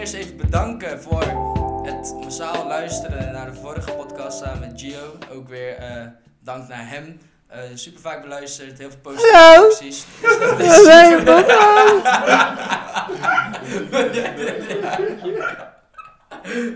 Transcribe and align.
eerst 0.00 0.14
even 0.14 0.36
bedanken 0.36 1.02
voor 1.02 1.22
het 1.82 2.14
massaal 2.20 2.66
luisteren 2.66 3.32
naar 3.32 3.50
de 3.50 3.58
vorige 3.60 3.92
podcast 3.92 4.38
samen 4.38 4.60
met 4.60 4.80
Gio. 4.80 5.18
Ook 5.32 5.48
weer 5.48 5.76
eh, 5.76 6.06
dank 6.42 6.68
naar 6.68 6.88
hem. 6.88 7.20
Eh, 7.46 7.60
super 7.74 8.00
vaak 8.00 8.22
beluisterd, 8.22 8.78
heel 8.78 8.90
veel 8.90 9.00
positieve 9.00 9.36
Hallo. 9.36 9.60
reacties. 9.60 10.06
Dus. 10.58 10.86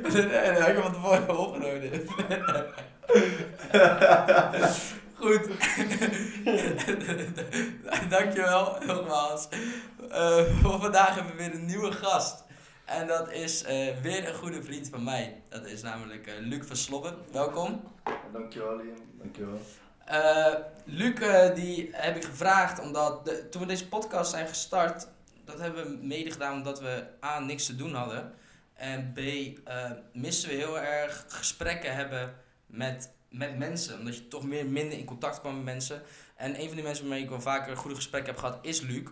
Nee, 0.07 0.51
nee, 0.51 0.59
ik 0.59 0.67
heb 0.67 0.83
van 0.83 0.93
tevoren 0.93 1.39
opgenomen. 1.39 1.91
Goed. 5.15 5.49
Dankjewel, 8.11 8.77
nogmaals. 8.87 9.49
Eh, 10.11 10.45
voor 10.63 10.81
vandaag 10.81 11.15
hebben 11.15 11.37
we 11.37 11.43
weer 11.43 11.55
een 11.55 11.67
nieuwe 11.67 11.93
gast. 11.93 12.44
En 12.85 13.07
dat 13.07 13.33
is 13.33 13.63
eh, 13.63 13.97
weer 14.03 14.29
een 14.29 14.35
goede 14.35 14.63
vriend 14.63 14.89
van 14.89 15.05
mij. 15.05 15.43
Dat 15.49 15.67
is 15.67 15.83
namelijk 15.83 16.27
eh, 16.27 16.35
Luc 16.39 16.67
van 16.67 16.77
Slobben. 16.77 17.17
Welkom. 17.33 17.83
Dankjewel 18.33 18.77
Liam, 18.77 18.97
dankjewel. 19.19 19.61
Eh 20.05 20.55
Luc, 20.85 21.15
die 21.55 21.89
heb 21.93 22.17
ik 22.17 22.25
gevraagd 22.25 22.81
omdat 22.81 23.25
de, 23.25 23.49
toen 23.49 23.61
we 23.61 23.67
deze 23.67 23.89
podcast 23.89 24.31
zijn 24.31 24.49
gestart, 24.49 25.09
dat 25.45 25.59
hebben 25.59 25.85
we 25.85 26.07
mede 26.07 26.31
gedaan 26.31 26.57
omdat 26.57 26.81
we 26.81 27.05
A, 27.25 27.39
niks 27.39 27.67
te 27.67 27.77
doen 27.77 27.95
hadden. 27.95 28.35
En 28.75 29.13
B, 29.13 29.21
missen 30.13 30.49
we 30.49 30.55
heel 30.55 30.81
erg 30.81 31.25
gesprekken 31.29 31.95
hebben 31.95 32.35
met, 32.67 33.11
met 33.29 33.59
mensen. 33.59 33.99
Omdat 33.99 34.17
je 34.17 34.29
toch 34.29 34.45
meer 34.45 34.67
minder 34.67 34.99
in 34.99 35.05
contact 35.05 35.41
kwam 35.41 35.55
met 35.55 35.65
mensen. 35.65 36.03
En 36.37 36.61
een 36.61 36.67
van 36.67 36.75
die 36.75 36.85
mensen 36.85 37.05
waarmee 37.05 37.23
ik 37.23 37.31
wel 37.31 37.41
vaker 37.41 37.77
goede 37.77 37.97
gesprekken 37.97 38.33
heb 38.33 38.41
gehad 38.41 38.59
is 38.63 38.81
Luc. 38.81 39.05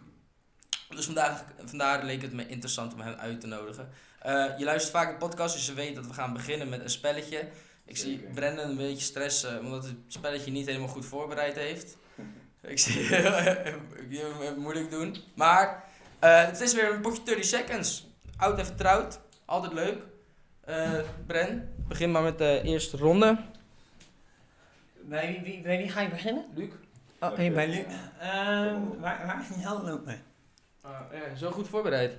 Dus 0.95 1.05
vandaag, 1.05 1.45
vandaar 1.65 2.05
leek 2.05 2.23
het 2.23 2.33
me 2.33 2.47
interessant 2.47 2.95
om 2.95 3.01
hem 3.01 3.15
uit 3.15 3.41
te 3.41 3.47
nodigen. 3.47 3.89
Eh, 4.19 4.45
je 4.59 4.65
luistert 4.65 4.93
vaak 4.93 5.11
de 5.11 5.27
podcast, 5.27 5.55
dus 5.55 5.67
je 5.67 5.75
weet 5.75 5.95
dat 5.95 6.07
we 6.07 6.13
gaan 6.13 6.33
beginnen 6.33 6.69
met 6.69 6.81
een 6.81 6.91
spelletje. 6.91 7.49
Ik 7.85 7.97
zie. 7.97 8.19
Brendan 8.35 8.69
een 8.69 8.77
beetje 8.77 9.05
stressen 9.05 9.61
omdat 9.61 9.85
het 9.85 9.95
spelletje 10.07 10.51
niet 10.51 10.67
helemaal 10.67 10.89
goed 10.89 11.07
voorbereid 11.07 11.57
heeft. 11.57 11.97
Ik 12.61 12.79
zie 12.79 13.03
je 13.09 14.37
hem 14.41 14.59
moeilijk 14.59 14.91
doen. 14.91 15.17
Maar 15.35 15.85
eh, 16.19 16.45
het 16.45 16.61
is 16.61 16.75
weer 16.75 16.93
een 16.93 17.01
potje 17.01 17.23
30 17.23 17.45
seconds. 17.45 18.07
Oud 18.37 18.59
en 18.59 18.67
vertrouwd. 18.67 19.21
Altijd 19.45 19.73
leuk. 19.73 20.03
Eh 20.65 20.99
Bren, 21.27 21.75
begin 21.89 22.11
maar 22.11 22.23
met 22.23 22.39
de 22.39 22.61
eerste 22.65 22.97
ronde. 22.97 23.39
Bij 25.01 25.27
wie, 25.27 25.41
wie, 25.41 25.63
bij 25.63 25.79
wie 25.79 25.91
ga 25.91 26.01
je 26.01 26.09
beginnen? 26.09 26.45
Luc. 26.55 26.69
Oh, 27.21 27.31
Oké. 27.31 27.41
hey, 27.41 27.53
bij 27.53 27.69
Luc. 27.69 27.85
Ehm, 28.21 28.81
waar, 29.01 29.27
waar 29.27 29.41
is 29.41 29.55
die 29.55 29.65
hel 29.65 29.83
lopen? 29.83 30.23
Ah, 30.85 31.01
ja, 31.13 31.35
zo 31.37 31.51
goed 31.51 31.69
voorbereid. 31.69 32.17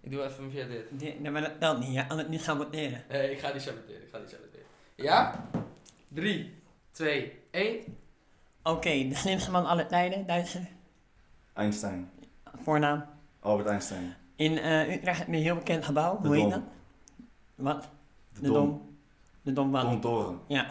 Ik 0.00 0.10
doe 0.10 0.22
even 0.24 0.50
via 0.50 0.66
dit. 0.66 1.00
Nee, 1.20 1.30
maar 1.30 1.42
dat 1.42 1.60
telt 1.60 1.78
niet, 1.78 1.92
ja. 1.92 2.02
Kan 2.02 2.18
het 2.18 2.28
niet 2.28 2.40
saboteren. 2.42 3.02
Nee, 3.08 3.30
ik 3.30 3.38
ga 3.38 3.52
niet 3.52 3.62
saboteren. 3.62 4.02
Ik 4.02 4.08
ga 4.12 4.18
niet 4.18 4.30
saboteren. 4.30 4.66
Ja? 4.94 5.44
3, 6.08 6.54
2, 6.90 7.38
1. 7.50 7.96
Oké, 8.62 9.08
de 9.08 9.14
slimste 9.14 9.50
man 9.50 9.66
aller 9.66 9.86
tijden, 9.86 10.26
Duitser. 10.26 10.66
Einstein, 11.54 12.10
Voornaam. 12.62 13.04
Albert 13.40 13.68
Einstein. 13.68 14.14
In 14.36 14.58
eh, 14.58 14.94
Utrecht 14.94 15.18
heb 15.18 15.26
je 15.26 15.32
een 15.36 15.42
heel 15.42 15.54
bekend 15.54 15.84
gebouw. 15.84 16.20
De 16.20 16.26
Hoe 16.26 16.36
heet 16.36 16.50
Dom. 16.50 16.50
dat? 16.50 16.62
Wat? 17.54 17.88
De, 18.34 18.40
De 18.40 18.48
Dom. 18.48 18.96
De 19.42 19.52
Dom 19.52 19.70
wat? 19.70 19.82
Dom 19.82 20.00
Toren. 20.00 20.40
Ja. 20.46 20.66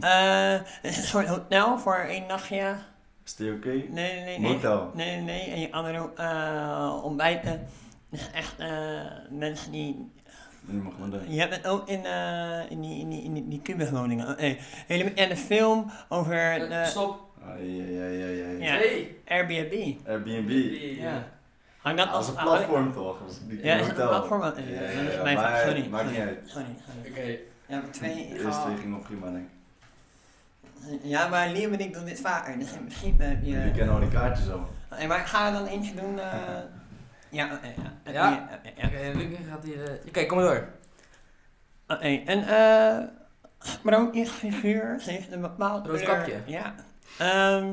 Eh, 0.00 0.64
het 0.66 0.78
is 0.82 0.96
een 0.96 1.02
soort 1.02 1.26
hotel 1.26 1.78
voor 1.78 1.96
één 1.96 2.26
nachtje. 2.26 2.76
Is 3.24 3.34
die 3.36 3.52
oké? 3.52 3.68
Nee, 3.68 3.86
nee, 3.88 4.24
nee. 4.24 4.38
nee. 4.38 4.52
Motel. 4.52 4.90
Nee, 4.94 5.16
nee, 5.16 5.22
nee. 5.22 5.50
En 5.54 5.60
je 5.60 5.68
kan 5.68 5.84
er 5.84 6.00
ook 6.00 6.18
eh, 6.18 7.00
ontbijten. 7.04 7.66
Echt 8.32 8.58
eh, 8.58 9.00
mensen 9.30 9.72
die... 9.72 10.10
Nu 10.64 10.82
mag 10.82 10.98
maar 10.98 11.10
de... 11.10 11.20
Je 11.28 11.40
hebt 11.40 11.56
het 11.56 11.66
ook 11.66 11.88
in, 11.88 12.04
eh, 12.04 12.70
in 12.70 12.80
die, 12.80 13.00
in 13.00 13.08
die, 13.10 13.22
in 13.22 13.34
die, 13.34 13.48
die 13.48 13.60
kubuswoningen. 13.60 14.28
Oh, 14.28 14.36
nee. 14.38 14.58
Hele 14.86 15.04
bekende 15.04 15.36
film 15.36 15.90
over 16.08 16.34
de 16.58 16.64
Eh, 16.64 16.84
Stop. 16.84 17.30
Ah, 17.44 17.48
ja, 17.58 17.84
ja, 17.84 18.04
ja, 18.04 18.26
ja. 18.26 18.50
ja. 18.50 18.74
Ja. 18.74 18.78
2. 18.78 19.20
Airbnb. 19.26 19.94
Airbnb. 20.06 20.50
Ja. 20.98 21.24
Hang 21.78 21.96
dat 21.96 22.06
is 22.06 22.12
als 22.14 22.28
een 22.28 22.34
platform 22.34 22.92
toch? 22.92 23.16
Ja, 23.62 23.74
een 23.74 23.80
is 23.80 23.88
een 23.88 23.94
platform? 23.94 24.42
Ja, 24.42 24.52
Eh, 24.54 24.70
ja, 24.70 24.80
dat 24.80 25.76
is 25.76 25.84
ja. 25.84 25.88
Maakt 25.90 26.10
niet 26.10 26.20
uit. 26.20 26.38
Sorry, 26.44 26.66
sorry. 26.86 27.10
Oké. 27.10 27.38
Ja, 27.66 27.82
twee. 27.90 28.28
Twee 28.34 28.76
ging 28.76 28.90
nog 28.90 29.02
prima, 29.02 29.30
denk 29.30 29.36
ik. 29.44 29.51
Ja, 31.02 31.28
maar 31.28 31.48
Liam 31.48 31.72
en 31.72 31.80
ik 31.80 31.94
doen 31.94 32.04
dit 32.04 32.20
vaker. 32.20 32.58
Dus 32.58 32.72
in 32.72 32.84
principe 32.86 33.22
heb 33.22 33.38
Jullie 33.42 33.64
je... 33.64 33.70
kennen 33.70 33.94
al 33.94 34.00
die 34.00 34.08
kaartjes 34.10 34.50
al. 34.50 34.68
Eh, 34.88 35.08
Maar 35.08 35.18
ik 35.20 35.26
ga 35.26 35.46
er 35.46 35.52
dan 35.52 35.66
eentje 35.66 35.94
doen. 35.94 36.18
eh 36.18 36.26
ja, 37.30 37.46
ja. 38.04 38.12
Ja? 38.12 38.48
ja. 38.76 38.86
Oké, 38.86 39.12
Luc 39.18 39.36
gaat 39.50 39.64
hier... 39.64 39.82
eh, 39.90 40.06
Oké, 40.08 40.26
kom 40.26 40.36
maar 40.38 40.46
door. 40.46 40.68
Oké, 41.86 42.22
en 42.24 42.46
eh 42.48 43.04
sprookjesfiguur 43.58 44.96
heeft 45.00 45.32
een 45.32 45.40
bepaald 45.40 45.86
Rood 45.86 46.02
kapje. 46.02 46.34
Ja. 46.46 46.74
Ehm, 47.18 47.72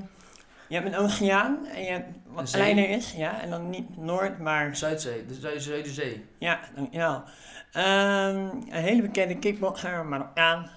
je 0.68 0.76
hebt 0.76 0.88
een 0.88 0.96
oceaan 0.98 1.66
en 1.68 1.84
je 1.84 1.92
hebt 1.92 2.08
wat 2.28 2.52
kleiner 2.52 2.90
is, 2.90 3.12
ja, 3.12 3.42
en 3.42 3.50
dan 3.50 3.70
niet 3.70 3.98
Noord, 3.98 4.40
maar 4.40 4.76
Zuidzee, 4.76 5.26
de 5.26 5.34
Zuid- 5.34 5.62
Zuiderzee. 5.62 6.26
ja, 6.38 6.60
dankjewel. 6.76 7.24
Ehm 7.72 8.36
een 8.48 8.64
hele 8.70 9.02
bekende 9.02 9.38
kickboxer, 9.40 10.06
Marokkaan. 10.06 10.70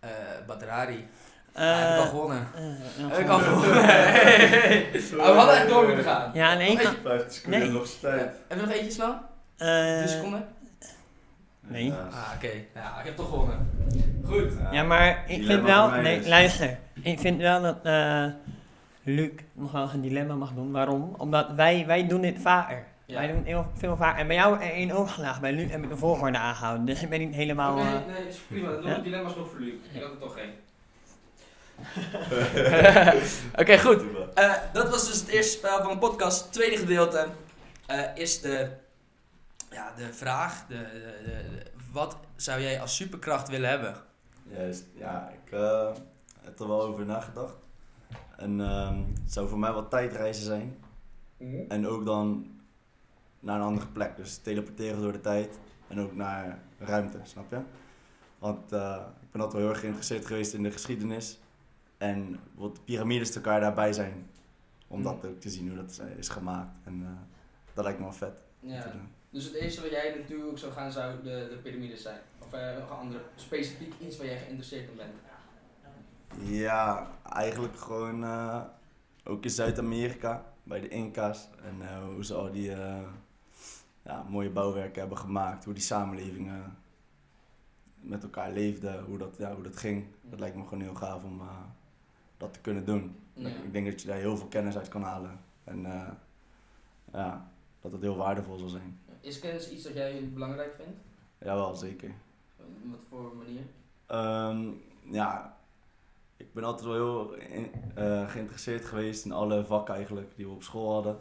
Eh 0.00 0.08
Badrari. 0.46 1.08
Eh, 1.52 1.64
ja, 1.64 1.74
heb 1.76 1.94
ik 1.98 2.00
al 2.04 2.06
gewonnen. 2.10 2.46
eh, 2.56 3.08
Heb 3.10 3.18
ik 3.18 3.28
al 3.28 3.38
gewonnen. 3.38 3.84
Hey. 3.84 4.86
We 5.10 5.22
hadden 5.22 5.56
echt 5.56 5.68
door 5.68 5.86
moeten 5.86 6.04
gaan. 6.04 6.30
Ja, 6.34 6.54
nee, 6.54 6.72
Nog 6.72 6.82
kan- 6.82 6.86
eentje? 6.92 7.08
50 7.08 7.32
seconden 7.32 7.60
Nee. 7.60 7.70
nog 7.70 7.86
tijd. 8.00 8.30
Hebben 8.48 8.66
we 8.66 8.72
nog 8.72 8.72
eentje 8.82 8.90
snel? 8.92 9.14
eh, 9.56 9.96
Drie 9.96 10.08
seconden? 10.08 10.48
Nee. 11.60 11.84
Ja. 11.84 12.08
Ah, 12.10 12.32
oké. 12.36 12.50
Ja, 12.74 12.98
ik 12.98 13.04
heb 13.04 13.16
toch 13.16 13.28
gewonnen. 13.28 13.70
Goed. 14.26 14.52
Ja, 14.72 14.82
maar 14.82 15.24
ik 15.26 15.44
vind 15.44 15.62
wel, 15.62 15.90
nee, 15.90 16.28
luister. 16.28 16.78
Ik 17.02 17.20
vind 17.20 17.40
wel 17.40 17.62
dat 17.62 17.76
eh 17.82 18.24
Luc 19.02 19.30
nog 19.52 19.72
wel 19.72 19.90
een 19.94 20.00
dilemma 20.00 20.34
mag 20.34 20.52
doen. 20.54 20.72
Waarom? 20.72 21.14
Omdat 21.18 21.46
wij, 21.56 21.84
wij 21.86 22.06
doen 22.06 22.20
dit 22.20 22.36
vaker. 22.40 22.84
Ja. 23.06 23.18
Wij 23.18 23.26
doen 23.26 23.36
het 23.36 23.46
heel 23.46 23.66
veel 23.74 23.96
vaker. 23.96 24.20
En 24.20 24.26
bij 24.26 24.36
jou 24.36 24.54
er 24.60 24.72
één 24.72 24.90
overgelagen. 24.90 25.40
Bij 25.40 25.52
Luc 25.52 25.70
heb 25.70 25.82
ik 25.82 25.88
de 25.88 25.96
volgorde 25.96 26.38
aangehouden. 26.38 26.86
Dus 26.86 27.02
ik 27.02 27.08
ben 27.08 27.18
niet 27.18 27.34
helemaal... 27.34 27.78
Eh, 27.78 27.84
nee, 27.84 28.28
is 28.28 28.36
prima. 28.48 28.70
Nog 28.70 28.84
Ja? 28.84 28.94
een 28.96 29.02
dilemma's 29.02 29.36
nog 29.36 29.48
voor 29.50 29.60
Luc. 29.60 29.72
Ik 29.92 30.02
had 30.02 30.10
er 30.10 30.18
toch 30.18 30.34
geen. 30.34 30.50
Oké, 33.60 33.78
goed. 33.78 34.02
Eh, 34.34 34.54
dat 34.72 34.90
was 34.90 35.06
dus 35.06 35.20
het 35.20 35.28
eerste 35.28 35.58
spel 35.58 35.82
van 35.82 35.92
de 35.92 35.98
podcast. 35.98 36.42
Het 36.42 36.52
tweede 36.52 36.76
gedeelte 36.76 37.26
eh, 37.86 38.16
is 38.16 38.40
de, 38.40 38.70
ja, 39.70 39.92
de 39.96 40.12
vraag: 40.12 40.66
de, 40.66 40.74
de, 40.74 41.20
de- 41.24 41.48
de- 41.54 41.70
wat 41.92 42.16
zou 42.36 42.60
jij 42.60 42.80
als 42.80 42.96
superkracht 42.96 43.48
willen 43.48 43.68
hebben? 43.70 43.94
Juist, 44.42 44.84
ja, 44.96 45.32
ik 45.44 45.52
eh, 45.52 45.88
heb 46.40 46.60
er 46.60 46.68
wel 46.68 46.82
over 46.82 47.04
nagedacht. 47.06 47.54
En 48.36 48.60
ehm, 48.60 48.98
het 49.22 49.32
zou 49.32 49.48
voor 49.48 49.58
mij 49.58 49.72
wel 49.72 49.88
tijdreizen 49.88 50.44
zijn. 50.44 50.78
En 51.68 51.86
ook 51.88 52.04
dan 52.04 52.46
naar 53.40 53.56
een 53.56 53.66
andere 53.66 53.86
plek. 53.86 54.16
Dus 54.16 54.36
teleporteren 54.36 55.00
door 55.00 55.12
de 55.12 55.20
tijd. 55.20 55.58
En 55.88 56.00
ook 56.00 56.14
naar 56.16 56.58
ruimte, 56.78 57.18
snap 57.22 57.50
je? 57.50 57.58
Want 58.38 58.72
eh, 58.72 58.96
ik 59.22 59.30
ben 59.30 59.40
altijd 59.40 59.52
wel 59.52 59.60
heel 59.62 59.70
erg 59.70 59.80
geïnteresseerd 59.80 60.26
geweest 60.26 60.52
in 60.54 60.62
de 60.62 60.70
geschiedenis. 60.70 61.38
En 62.00 62.40
wat 62.54 62.74
de 62.76 62.80
piramides 62.84 63.34
elkaar 63.34 63.60
daarbij 63.60 63.92
zijn. 63.92 64.30
Om 64.86 65.02
dat 65.02 65.26
ook 65.26 65.40
te 65.40 65.50
zien 65.50 65.68
hoe 65.68 65.76
dat 65.76 66.02
is 66.18 66.28
gemaakt. 66.28 66.76
En 66.84 67.02
eh, 67.04 67.10
dat 67.74 67.84
lijkt 67.84 67.98
me 67.98 68.04
wel 68.04 68.14
vet. 68.14 68.34
Ja. 68.60 68.92
Dus 69.30 69.44
het 69.44 69.54
eerste 69.54 69.80
wat 69.80 69.90
jij 69.90 70.14
natuurlijk 70.18 70.58
zou 70.58 70.72
gaan, 70.72 70.92
zou 70.92 71.22
de, 71.22 71.46
de 71.50 71.58
piramides 71.62 72.02
zijn. 72.02 72.20
Of 72.38 72.52
eh, 72.52 72.78
nog 72.78 72.90
een 72.90 72.96
andere, 72.96 73.22
specifiek 73.34 73.94
iets 74.00 74.16
waar 74.16 74.26
jij 74.26 74.38
geïnteresseerd 74.38 74.90
in 74.90 74.96
bent. 74.96 75.14
Ja, 76.50 77.10
eigenlijk 77.32 77.76
gewoon 77.76 78.24
eh, 78.24 78.62
ook 79.24 79.44
in 79.44 79.50
Zuid-Amerika 79.50 80.44
bij 80.62 80.80
de 80.80 80.88
Inca's 80.88 81.48
en 81.64 81.88
eh, 81.88 82.04
hoe 82.04 82.24
ze 82.24 82.34
al 82.34 82.52
die 82.52 82.72
eh, 82.72 83.02
ja, 84.02 84.22
mooie 84.28 84.50
bouwwerken 84.50 85.00
hebben 85.00 85.18
gemaakt, 85.18 85.64
hoe 85.64 85.74
die 85.74 85.82
samenlevingen 85.82 86.76
met 88.00 88.22
elkaar 88.22 88.52
leefden, 88.52 89.04
hoe 89.04 89.18
dat, 89.18 89.36
ja, 89.38 89.54
hoe 89.54 89.62
dat 89.62 89.76
ging. 89.76 90.04
Dat 90.22 90.40
lijkt 90.40 90.56
me 90.56 90.62
gewoon 90.62 90.80
heel 90.80 90.94
gaaf 90.94 91.24
om 91.24 91.40
eh, 91.40 91.46
dat 92.40 92.52
te 92.52 92.60
kunnen 92.60 92.84
doen. 92.84 93.16
Ja. 93.32 93.48
Ik 93.48 93.72
denk 93.72 93.86
dat 93.86 94.00
je 94.00 94.06
daar 94.06 94.16
heel 94.18 94.36
veel 94.36 94.46
kennis 94.46 94.76
uit 94.76 94.88
kan 94.88 95.02
halen 95.02 95.40
en 95.64 95.86
eh, 95.86 96.08
ja, 97.12 97.50
dat 97.80 97.92
het 97.92 98.00
heel 98.00 98.16
waardevol 98.16 98.56
zal 98.58 98.68
zijn. 98.68 98.98
Is 99.20 99.38
kennis 99.38 99.70
iets 99.70 99.82
dat 99.82 99.94
jij 99.94 100.30
belangrijk 100.32 100.74
vindt? 100.74 100.98
Jawel, 101.38 101.74
zeker. 101.74 102.10
Op 102.56 102.64
wat 102.90 103.00
voor 103.08 103.32
manier? 103.36 103.62
Ehm, 104.06 104.68
ja, 105.14 105.56
ik 106.36 106.52
ben 106.52 106.64
altijd 106.64 106.86
wel 106.88 106.94
heel 106.94 107.34
in- 107.34 107.70
eh, 107.94 108.28
geïnteresseerd 108.30 108.84
geweest 108.84 109.24
in 109.24 109.32
alle 109.32 109.64
vakken 109.64 109.94
eigenlijk 109.94 110.36
die 110.36 110.46
we 110.46 110.52
op 110.52 110.62
school 110.62 110.92
hadden. 110.92 111.20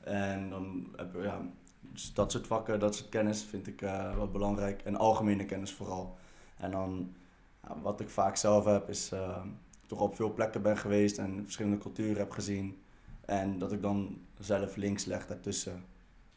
En 0.00 0.50
dan 0.50 0.86
heb 0.96 1.14
ja, 1.22 1.40
dus 1.80 2.14
dat 2.14 2.32
soort 2.32 2.46
vakken, 2.46 2.80
dat 2.80 2.94
soort 2.94 3.08
kennis 3.08 3.44
vind 3.44 3.66
ik 3.66 3.82
eh, 3.82 4.14
wel 4.14 4.30
belangrijk. 4.30 4.82
En 4.82 4.96
algemene 4.96 5.44
kennis 5.44 5.72
vooral. 5.72 6.16
En 6.56 6.70
dan, 6.70 7.14
ja, 7.62 7.80
wat 7.82 8.00
ik 8.00 8.08
vaak 8.08 8.36
zelf 8.36 8.64
heb, 8.64 8.88
is 8.88 9.12
eh, 9.12 9.42
toch 9.86 10.00
op 10.00 10.14
veel 10.14 10.32
plekken 10.32 10.62
ben 10.62 10.78
geweest 10.78 11.18
en 11.18 11.42
verschillende 11.42 11.78
culturen 11.78 12.16
heb 12.16 12.30
gezien. 12.30 12.82
En 13.24 13.58
dat 13.58 13.72
ik 13.72 13.82
dan 13.82 14.20
zelf 14.38 14.76
links 14.76 15.04
leg 15.04 15.26
daartussen. 15.26 15.84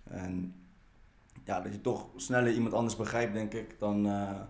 En 0.04 0.56
ja, 1.44 1.62
dat 1.62 1.74
je 1.74 1.81
toch 1.81 2.10
sneller 2.16 2.54
iemand 2.54 2.74
anders 2.74 2.96
begrijpt, 2.96 3.34
denk 3.34 3.54
ik, 3.54 3.80
dan 3.80 4.06
eh, 4.06 4.42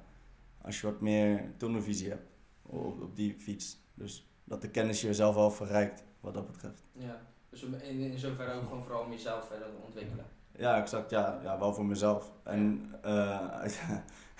als 0.62 0.81
je 0.81 0.88
wat 0.88 1.01
meer 1.01 1.54
tunnelvisie 1.57 2.10
hebt 2.10 2.30
op, 2.62 3.01
op 3.01 3.16
die 3.16 3.36
fiets. 3.40 3.78
Dus 3.94 4.30
dat 4.44 4.62
de 4.62 4.69
kennis 4.69 5.02
jezelf 5.02 5.36
wel 5.36 5.52
verrijkt, 5.52 6.04
wat 6.19 6.34
dat 6.34 6.45
betreft. 6.45 6.84
Ja, 6.92 7.22
dus 7.50 7.63
in, 7.63 7.81
in 7.84 8.18
zoverre 8.18 8.54
ook 8.54 8.63
gewoon 8.63 8.84
vooral 8.84 9.04
om 9.04 9.12
jezelf 9.12 9.48
verder 9.48 9.68
te 9.68 9.86
ontwikkelen. 9.86 10.25
Ja, 10.52 10.81
exact. 10.81 11.10
Ja, 11.10 11.40
ja 11.44 11.60
wel 11.60 11.74
voor 11.74 11.86
mezelf. 11.86 12.31
En 12.44 12.92
eh, 13.02 13.66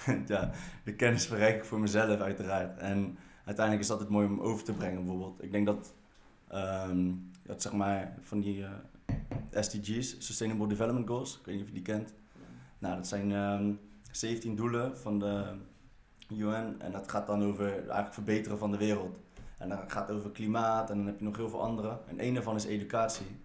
ja, 0.28 0.52
de 0.84 0.96
kennis 0.96 1.28
verrijk 1.28 1.56
ik 1.56 1.66
voor 1.66 1.80
mezelf 1.80 2.20
uiteraard. 2.20 2.78
En 2.78 3.18
uiteindelijk 3.50 3.80
is 3.80 3.88
dat 3.88 4.00
het 4.00 4.10
mooi 4.10 4.28
om 4.28 4.40
over 4.40 4.64
te 4.64 4.74
brengen 4.74 4.98
bijvoorbeeld. 4.98 5.44
Ik 5.44 5.52
denk 5.52 5.66
dat, 5.66 5.94
ehm, 6.48 7.12
dat 7.44 7.62
zeg 7.62 7.74
maar 7.74 8.18
van 8.22 8.40
die 8.40 8.64
eh, 8.64 9.62
SDG's, 9.62 10.16
Sustainable 10.20 10.68
Development 10.68 11.08
Goals, 11.08 11.38
ik 11.40 11.46
weet 11.46 11.56
niet 11.56 11.64
of 11.64 11.70
je 11.70 11.76
die 11.76 11.84
kent. 11.84 12.14
Nou, 12.80 12.96
dat 12.96 13.08
zijn 13.08 13.32
um, 13.32 13.80
17 14.12 14.56
doelen 14.56 14.98
van 14.98 15.20
de 15.20 15.56
UN 16.34 16.76
en 16.78 16.92
dat 16.92 17.10
gaat 17.12 17.28
dan 17.28 17.44
over 17.44 17.74
eigenlijk 17.74 18.14
verbeteren 18.14 18.58
van 18.58 18.72
de 18.72 18.78
wereld. 18.78 19.20
En 19.58 19.70
dan 19.70 19.90
gaat 19.90 20.08
het 20.08 20.18
over 20.18 20.32
klimaat 20.32 20.90
en 20.90 20.98
dan 20.98 21.06
heb 21.06 21.20
je 21.20 21.26
nog 21.26 21.38
heel 21.38 21.50
veel 21.50 21.62
andere. 21.62 22.00
En 22.08 22.26
een 22.26 22.34
daarvan 22.34 22.56
is 22.56 22.66
educatie. 22.66 23.40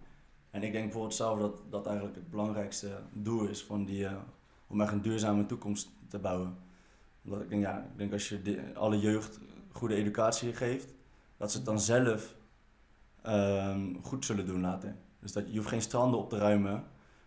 En 0.49 0.63
ik 0.63 0.71
denk 0.71 0.83
bijvoorbeeld 0.83 1.15
zelf 1.15 1.39
dat 1.39 1.61
dat 1.69 1.85
eigenlijk 1.85 2.15
het 2.15 2.29
belangrijkste 2.29 2.89
doel 3.13 3.47
is 3.47 3.63
van 3.63 3.85
die, 3.85 4.03
uh, 4.03 4.13
om 4.67 4.81
echt 4.81 4.91
een 4.91 5.01
duurzame 5.01 5.45
toekomst 5.45 5.89
te 6.07 6.19
bouwen. 6.19 6.57
Omdat 7.23 7.41
ik 7.41 7.49
denk, 7.49 7.61
ja, 7.61 7.77
ik 7.77 7.97
denk 7.97 8.11
als 8.11 8.29
je 8.29 8.71
alle 8.75 8.99
jeugd 8.99 9.39
goede 9.75 9.95
educatie 9.95 10.53
geeft, 10.53 10.93
dat 11.37 11.51
ze 11.51 11.57
het 11.57 11.65
dan 11.65 11.79
zelf 11.79 12.35
um, 13.27 13.99
goed 14.03 14.25
zullen 14.25 14.45
doen 14.45 14.61
later. 14.61 14.95
Dus 15.19 15.31
dat, 15.31 15.43
je 15.47 15.57
hoeft 15.57 15.69
geen 15.69 15.81
stranden 15.81 16.19
op 16.19 16.29
te 16.29 16.37
ruimen. 16.37 16.83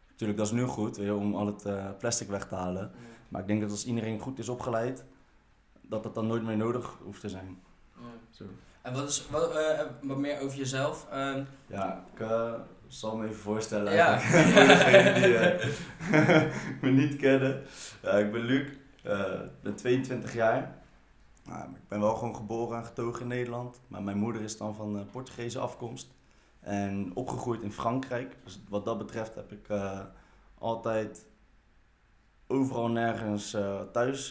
Natuurlijk, 0.08 0.38
dat 0.38 0.46
is 0.48 0.52
nu 0.52 0.64
goed 0.64 0.98
om 0.98 1.34
al 1.34 1.46
het 1.46 1.66
uh, 1.66 1.86
plastic 1.98 2.28
weg 2.28 2.46
te 2.46 2.54
halen. 2.54 2.90
Maar 3.28 3.40
ik 3.40 3.46
denk 3.46 3.60
dat 3.60 3.70
als 3.70 3.84
iedereen 3.84 4.18
goed 4.18 4.38
is 4.38 4.48
opgeleid, 4.48 5.04
dat 5.80 6.02
dat 6.02 6.14
dan 6.14 6.26
nooit 6.26 6.42
meer 6.42 6.56
nodig 6.56 6.98
hoeft 7.02 7.20
te 7.20 7.28
zijn. 7.28 7.58
Zo. 8.30 8.44
En 8.82 8.92
wat 8.94 9.08
is 9.08 9.26
wat, 9.30 9.54
uh, 9.54 9.80
wat 10.02 10.18
meer 10.18 10.40
over 10.40 10.58
jezelf? 10.58 11.06
Um, 11.12 11.46
ja, 11.66 12.04
ik 12.12 12.20
uh, 12.20 12.52
zal 12.86 13.16
me 13.16 13.24
even 13.24 13.36
voorstellen. 13.36 13.92
Ja. 13.92 14.20
Voor 14.20 14.66
degenen 14.66 15.14
die 15.14 15.38
me 16.90 16.90
niet 16.90 17.16
kennen. 17.16 17.62
ik 18.02 18.32
ben 18.32 18.40
Luc, 18.40 18.68
ik 19.02 19.62
ben 19.62 19.74
22 19.74 20.34
jaar. 20.34 20.77
Nou, 21.48 21.68
ik 21.68 21.88
ben 21.88 22.00
wel 22.00 22.14
gewoon 22.14 22.36
geboren 22.36 22.78
en 22.78 22.84
getogen 22.84 23.20
in 23.20 23.28
Nederland. 23.28 23.80
Maar 23.86 24.02
mijn 24.02 24.18
moeder 24.18 24.42
is 24.42 24.56
dan 24.56 24.74
van 24.74 24.96
uh, 24.96 25.02
Portugese 25.12 25.58
afkomst. 25.58 26.14
En 26.60 27.10
opgegroeid 27.14 27.62
in 27.62 27.72
Frankrijk. 27.72 28.36
Dus 28.44 28.60
wat 28.68 28.84
dat 28.84 28.98
betreft 28.98 29.34
heb 29.34 29.52
ik 29.52 29.68
uh, 29.68 30.00
altijd 30.58 31.26
overal 32.46 32.88
nergens 32.88 33.54
uh, 33.54 33.80
thuis, 33.80 34.30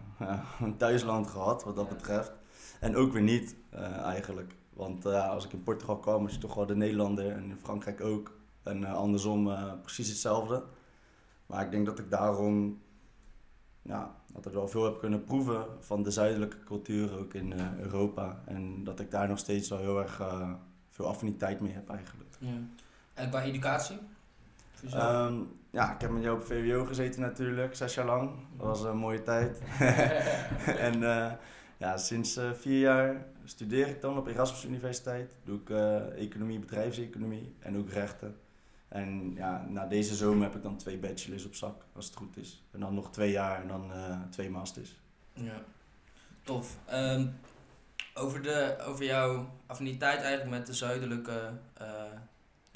een 0.60 0.76
thuisland 0.76 1.26
gehad, 1.26 1.64
wat 1.64 1.76
dat 1.76 1.88
betreft. 1.88 2.32
En 2.80 2.96
ook 2.96 3.12
weer 3.12 3.22
niet, 3.22 3.56
eigenlijk. 4.04 4.54
Want 4.72 5.06
als 5.06 5.44
ik 5.44 5.52
in 5.52 5.62
Portugal 5.62 5.98
kwam, 5.98 6.22
was 6.22 6.32
je 6.32 6.38
toch 6.38 6.54
wel 6.54 6.66
de 6.66 6.76
Nederlander. 6.76 7.32
En 7.32 7.50
in 7.50 7.58
Frankrijk 7.62 8.00
ook. 8.00 8.36
En 8.62 8.84
andersom 8.84 9.54
precies 9.82 10.08
hetzelfde. 10.08 10.64
Maar 11.46 11.64
ik 11.64 11.70
denk 11.70 11.86
dat 11.86 11.98
ik 11.98 12.10
daarom 12.10 12.82
ja, 13.82 14.17
altijd 14.34 14.54
wel 14.54 14.68
veel 14.68 14.84
heb 14.84 14.98
kunnen 14.98 15.24
proeven 15.24 15.66
van 15.80 16.02
de 16.02 16.10
zuidelijke 16.10 16.64
cultuur 16.64 17.18
ook 17.18 17.34
in 17.34 17.52
uh, 17.52 17.78
Europa. 17.78 18.42
En 18.44 18.84
dat 18.84 19.00
ik 19.00 19.10
daar 19.10 19.28
nog 19.28 19.38
steeds 19.38 19.68
wel 19.68 19.78
heel 19.78 20.00
erg 20.00 20.20
uh, 20.20 20.52
veel 20.90 21.06
affiniteit 21.06 21.60
mee 21.60 21.72
heb 21.72 21.88
eigenlijk. 21.90 22.28
Ja. 22.38 22.48
En 23.14 23.28
qua 23.28 23.42
educatie? 23.42 23.98
Um, 24.94 25.48
ja, 25.70 25.94
ik 25.94 26.00
heb 26.00 26.10
met 26.10 26.22
jou 26.22 26.36
op 26.36 26.44
VWO 26.44 26.84
gezeten 26.84 27.20
natuurlijk, 27.20 27.74
zes 27.74 27.94
jaar 27.94 28.06
lang. 28.06 28.30
Dat 28.56 28.66
was 28.66 28.82
een 28.82 28.96
mooie 28.96 29.22
tijd. 29.22 29.62
en 30.86 31.02
uh, 31.02 31.32
ja, 31.76 31.96
sinds 31.96 32.40
vier 32.54 32.80
jaar 32.80 33.26
studeer 33.44 33.88
ik 33.88 34.00
dan 34.00 34.18
op 34.18 34.26
Erasmus 34.26 34.64
Universiteit. 34.64 35.36
Doe 35.44 35.60
ik 35.60 35.70
economie, 36.16 36.58
bedrijfseconomie 36.58 37.54
en 37.58 37.78
ook 37.78 37.90
rechten. 37.90 38.36
En 38.88 39.34
ja, 39.34 39.66
na 39.68 39.86
deze 39.86 40.14
zomer 40.14 40.42
heb 40.42 40.56
ik 40.56 40.62
dan 40.62 40.76
twee 40.76 40.98
bachelors 40.98 41.44
op 41.44 41.54
zak, 41.54 41.84
als 41.92 42.06
het 42.06 42.16
goed 42.16 42.36
is. 42.36 42.62
En 42.70 42.80
dan 42.80 42.94
nog 42.94 43.10
twee 43.10 43.30
jaar 43.30 43.60
en 43.62 43.68
dan 43.68 43.90
uh, 43.90 44.20
twee 44.30 44.50
masters. 44.50 44.96
Ja, 45.32 45.62
tof. 46.42 46.76
Um, 46.92 47.38
over, 48.14 48.42
de, 48.42 48.76
over 48.86 49.04
jouw 49.04 49.50
affiniteit 49.66 50.20
eigenlijk 50.20 50.50
met 50.50 50.66
de 50.66 50.74
zuidelijke 50.74 51.52
uh, 51.80 52.02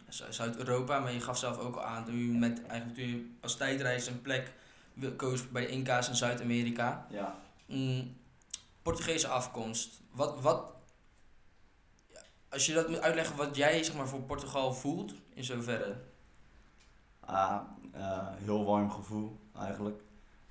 Zuid-Europa, 0.09 0.99
maar 0.99 1.13
je 1.13 1.21
gaf 1.21 1.39
zelf 1.39 1.59
ook 1.59 1.77
al 1.77 1.85
aan 1.85 2.05
dat 2.05 2.15
u 2.15 2.33
met 2.39 2.67
eigenlijk 2.67 2.99
toen 2.99 3.09
je 3.09 3.31
als 3.41 3.57
tijdreis 3.57 4.07
een 4.07 4.23
plek 4.23 4.53
koos 5.17 5.49
bij 5.49 5.63
de 5.63 5.69
Inca's 5.69 6.09
in 6.09 6.15
Zuid-Amerika. 6.15 7.07
Ja. 7.11 7.39
Mm, 7.67 8.17
Portugese 8.83 9.29
afkomst. 9.29 10.01
Wat, 10.11 10.41
wat, 10.41 10.65
als 12.49 12.67
je 12.67 12.73
dat 12.73 12.89
moet 12.89 13.01
uitleggen 13.01 13.37
wat 13.37 13.57
jij 13.57 13.83
zeg 13.83 13.95
maar, 13.95 14.09
voor 14.09 14.21
Portugal 14.21 14.73
voelt, 14.73 15.15
in 15.35 15.45
zoverre? 15.45 15.97
Ah, 17.21 17.61
uh, 17.95 18.29
heel 18.31 18.65
warm 18.65 18.91
gevoel 18.91 19.41
eigenlijk. 19.59 20.03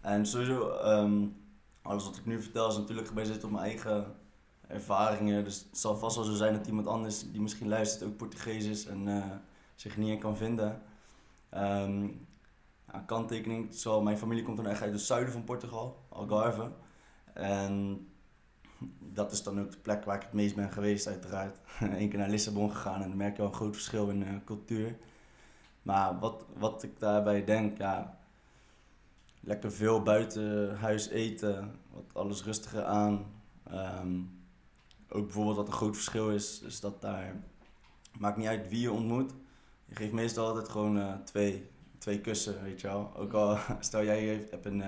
En 0.01 0.25
sowieso, 0.25 0.71
um, 0.83 1.35
alles 1.81 2.03
wat 2.03 2.17
ik 2.17 2.25
nu 2.25 2.41
vertel 2.41 2.67
is 2.67 2.77
natuurlijk 2.77 3.07
gebaseerd 3.07 3.43
op 3.43 3.51
mijn 3.51 3.63
eigen 3.63 4.15
ervaringen. 4.67 5.43
Dus 5.43 5.59
het 5.69 5.77
zal 5.77 5.97
vast 5.97 6.15
wel 6.15 6.25
zo 6.25 6.33
zijn 6.33 6.53
dat 6.53 6.67
iemand 6.67 6.87
anders 6.87 7.31
die 7.31 7.41
misschien 7.41 7.67
luistert 7.67 8.09
ook 8.09 8.17
Portugees 8.17 8.65
is 8.65 8.85
en 8.85 9.07
uh, 9.07 9.25
zich 9.75 9.97
niet 9.97 10.09
in 10.09 10.19
kan 10.19 10.37
vinden. 10.37 10.81
Um, 11.53 12.27
ja, 12.91 12.99
kanttekening, 13.05 13.73
zo, 13.73 14.01
mijn 14.01 14.17
familie 14.17 14.43
komt 14.43 14.57
dan 14.57 14.67
echt 14.67 14.81
uit 14.81 14.93
het 14.93 15.01
zuiden 15.01 15.33
van 15.33 15.43
Portugal, 15.43 16.05
Algarve. 16.09 16.71
En 17.33 18.07
dat 18.99 19.31
is 19.31 19.43
dan 19.43 19.59
ook 19.59 19.71
de 19.71 19.77
plek 19.77 20.05
waar 20.05 20.15
ik 20.15 20.21
het 20.21 20.33
meest 20.33 20.55
ben 20.55 20.71
geweest, 20.71 21.07
uiteraard. 21.07 21.57
Eén 21.79 22.09
keer 22.09 22.19
naar 22.19 22.29
Lissabon 22.29 22.71
gegaan 22.71 23.01
en 23.01 23.07
dan 23.07 23.17
merk 23.17 23.35
je 23.35 23.41
al 23.41 23.47
een 23.47 23.53
groot 23.53 23.75
verschil 23.75 24.09
in 24.09 24.21
uh, 24.21 24.29
cultuur. 24.45 24.97
Maar 25.81 26.19
wat, 26.19 26.45
wat 26.57 26.83
ik 26.83 26.99
daarbij 26.99 27.43
denk, 27.43 27.77
ja, 27.77 28.17
lekker 29.39 29.71
veel 29.71 30.03
buiten 30.03 30.77
huis 30.77 31.09
eten, 31.09 31.71
wat 31.93 32.03
alles 32.13 32.43
rustiger 32.43 32.83
aan. 32.83 33.25
Um, 33.73 34.39
ook 35.09 35.25
bijvoorbeeld 35.25 35.55
wat 35.55 35.67
een 35.67 35.73
groot 35.73 35.95
verschil 35.95 36.29
is, 36.29 36.61
is 36.61 36.79
dat 36.79 37.01
daar, 37.01 37.35
maakt 38.17 38.37
niet 38.37 38.47
uit 38.47 38.69
wie 38.69 38.81
je 38.81 38.91
ontmoet. 38.91 39.33
Je 39.85 39.95
geeft 39.95 40.11
meestal 40.11 40.47
altijd 40.47 40.69
gewoon 40.69 40.97
uh, 40.97 41.13
twee, 41.23 41.69
twee 41.97 42.21
kussen, 42.21 42.63
weet 42.63 42.81
je 42.81 42.87
wel. 42.87 43.11
Ook 43.15 43.33
al, 43.33 43.57
stel 43.79 44.03
jij 44.03 44.47
hebt 44.49 44.65
een... 44.65 44.83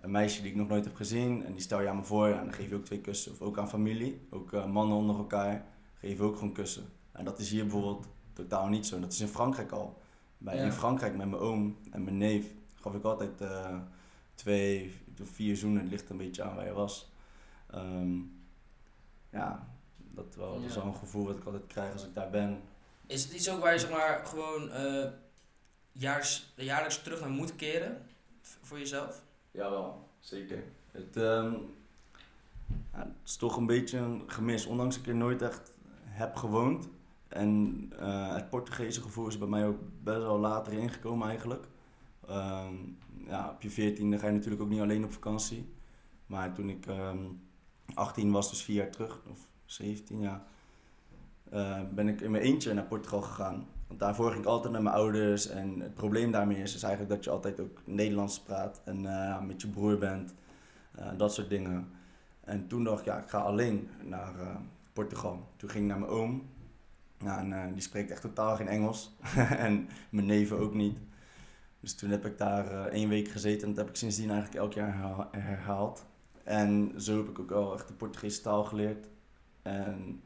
Een 0.00 0.10
meisje 0.10 0.42
die 0.42 0.50
ik 0.50 0.56
nog 0.56 0.68
nooit 0.68 0.84
heb 0.84 0.94
gezien 0.94 1.44
en 1.44 1.52
die 1.52 1.60
stel 1.60 1.80
je 1.80 1.88
aan 1.88 1.96
me 1.96 2.02
voor 2.04 2.26
en 2.26 2.44
dan 2.44 2.52
geef 2.52 2.68
je 2.68 2.74
ook 2.74 2.84
twee 2.84 3.00
kussen. 3.00 3.32
Of 3.32 3.40
ook 3.40 3.58
aan 3.58 3.68
familie, 3.68 4.26
ook 4.30 4.52
uh, 4.52 4.66
mannen 4.66 4.96
onder 4.96 5.16
elkaar, 5.16 5.64
geef 6.00 6.16
je 6.16 6.22
ook 6.22 6.36
gewoon 6.36 6.52
kussen. 6.52 6.84
En 7.12 7.24
dat 7.24 7.38
is 7.38 7.50
hier 7.50 7.62
bijvoorbeeld 7.62 8.06
totaal 8.32 8.68
niet 8.68 8.86
zo. 8.86 8.94
En 8.94 9.00
dat 9.00 9.12
is 9.12 9.20
in 9.20 9.28
Frankrijk 9.28 9.70
al. 9.70 10.02
Bij, 10.38 10.56
In 10.56 10.72
Frankrijk 10.72 11.16
met 11.16 11.28
mijn 11.28 11.42
oom 11.42 11.78
en 11.90 12.04
mijn 12.04 12.18
neef 12.18 12.46
gaf 12.74 12.94
ik 12.94 13.04
altijd 13.04 13.40
uh, 13.40 13.78
twee 14.34 14.94
of 15.20 15.28
vier 15.28 15.56
zoenen. 15.56 15.82
Het 15.82 15.90
ligt 15.90 16.10
een 16.10 16.16
beetje 16.16 16.42
aan 16.42 16.56
waar 16.56 16.66
je 16.66 16.72
was. 16.72 17.12
Um, 17.74 18.40
ja, 19.30 19.68
dat, 19.96 20.34
wel, 20.34 20.54
ja. 20.54 20.60
dat 20.60 20.68
is 20.68 20.74
wel 20.74 20.84
een 20.84 20.94
gevoel 20.94 21.26
wat 21.26 21.36
ik 21.36 21.44
altijd 21.44 21.66
krijg 21.66 21.92
als 21.92 22.04
ik 22.04 22.14
daar 22.14 22.30
ben. 22.30 22.60
Is 23.06 23.22
het 23.22 23.32
iets 23.32 23.50
ook 23.50 23.60
waar 23.60 23.72
je 23.72 23.78
zeg 23.78 23.90
maar 23.90 24.26
gewoon 24.26 24.68
uh, 24.68 25.06
jaars, 25.92 26.52
jaarlijks 26.56 27.02
terug 27.02 27.20
naar 27.20 27.30
moet 27.30 27.56
keren 27.56 28.06
voor 28.40 28.78
jezelf? 28.78 29.22
Jawel, 29.58 30.08
zeker. 30.18 30.62
Het, 30.90 31.14
ja, 32.92 32.98
het 32.98 33.08
is 33.24 33.36
toch 33.36 33.56
een 33.56 33.66
beetje 33.66 33.98
een 33.98 34.22
gemis, 34.26 34.66
ondanks 34.66 34.98
ik 34.98 35.06
er 35.06 35.14
nooit 35.14 35.42
echt 35.42 35.72
heb 36.04 36.36
gewoond. 36.36 36.88
En 37.28 37.82
uh, 38.00 38.34
het 38.34 38.50
Portugese 38.50 39.00
gevoel 39.00 39.26
is 39.26 39.38
bij 39.38 39.48
mij 39.48 39.66
ook 39.66 39.78
best 40.02 40.18
wel 40.18 40.38
later 40.38 40.72
ingekomen 40.72 41.28
eigenlijk. 41.28 41.66
Um, 42.30 42.98
ja, 43.26 43.50
op 43.50 43.62
je 43.62 43.70
veertiende 43.70 44.18
ga 44.18 44.26
je 44.26 44.32
natuurlijk 44.32 44.62
ook 44.62 44.68
niet 44.68 44.80
alleen 44.80 45.04
op 45.04 45.12
vakantie. 45.12 45.68
Maar 46.26 46.52
toen 46.52 46.68
ik 46.68 46.86
um, 46.86 47.40
18 47.94 48.30
was, 48.30 48.50
dus 48.50 48.62
vier 48.62 48.76
jaar 48.76 48.90
terug, 48.90 49.20
of 49.30 49.48
17 49.64 50.20
jaar, 50.20 50.42
uh, 51.52 51.80
ben 51.94 52.08
ik 52.08 52.20
in 52.20 52.30
mijn 52.30 52.42
eentje 52.42 52.74
naar 52.74 52.84
Portugal 52.84 53.22
gegaan. 53.22 53.66
Want 53.88 54.00
daarvoor 54.00 54.30
ging 54.30 54.42
ik 54.42 54.48
altijd 54.48 54.72
met 54.72 54.82
mijn 54.82 54.94
ouders. 54.94 55.48
En 55.48 55.80
het 55.80 55.94
probleem 55.94 56.30
daarmee 56.30 56.62
is, 56.62 56.74
is 56.74 56.82
eigenlijk 56.82 57.14
dat 57.14 57.24
je 57.24 57.30
altijd 57.30 57.60
ook 57.60 57.80
Nederlands 57.84 58.40
praat 58.40 58.80
en 58.84 59.02
uh, 59.02 59.40
met 59.42 59.60
je 59.60 59.68
broer 59.68 59.98
bent. 59.98 60.34
Uh, 60.98 61.06
dat 61.16 61.34
soort 61.34 61.48
dingen. 61.48 61.88
En 62.40 62.66
toen 62.66 62.84
dacht 62.84 63.00
ik, 63.00 63.06
ja, 63.06 63.18
ik 63.18 63.28
ga 63.28 63.38
alleen 63.38 63.88
naar 64.02 64.34
uh, 64.40 64.56
Portugal. 64.92 65.48
Toen 65.56 65.70
ging 65.70 65.84
ik 65.84 65.90
naar 65.90 65.98
mijn 65.98 66.10
oom. 66.10 66.48
Nou, 67.18 67.52
en 67.52 67.72
die 67.72 67.82
spreekt 67.82 68.10
echt 68.10 68.20
totaal 68.20 68.56
geen 68.56 68.68
Engels. 68.68 69.16
en 69.66 69.88
mijn 70.10 70.26
neven 70.26 70.58
ook 70.58 70.74
niet. 70.74 70.98
Dus 71.80 71.94
toen 71.94 72.10
heb 72.10 72.26
ik 72.26 72.38
daar 72.38 72.86
één 72.86 73.08
week 73.08 73.28
gezeten 73.28 73.62
en 73.62 73.68
dat 73.68 73.84
heb 73.84 73.88
ik 73.88 73.96
sindsdien 73.96 74.30
eigenlijk 74.30 74.60
elk 74.60 74.72
jaar 74.72 75.28
herhaald. 75.30 76.06
En 76.44 76.92
zo 76.96 77.16
heb 77.16 77.28
ik 77.28 77.38
ook 77.38 77.50
wel 77.50 77.74
echt 77.74 77.88
de 77.88 77.94
Portugese 77.94 78.40
taal 78.40 78.64
geleerd. 78.64 79.08
En 79.62 80.22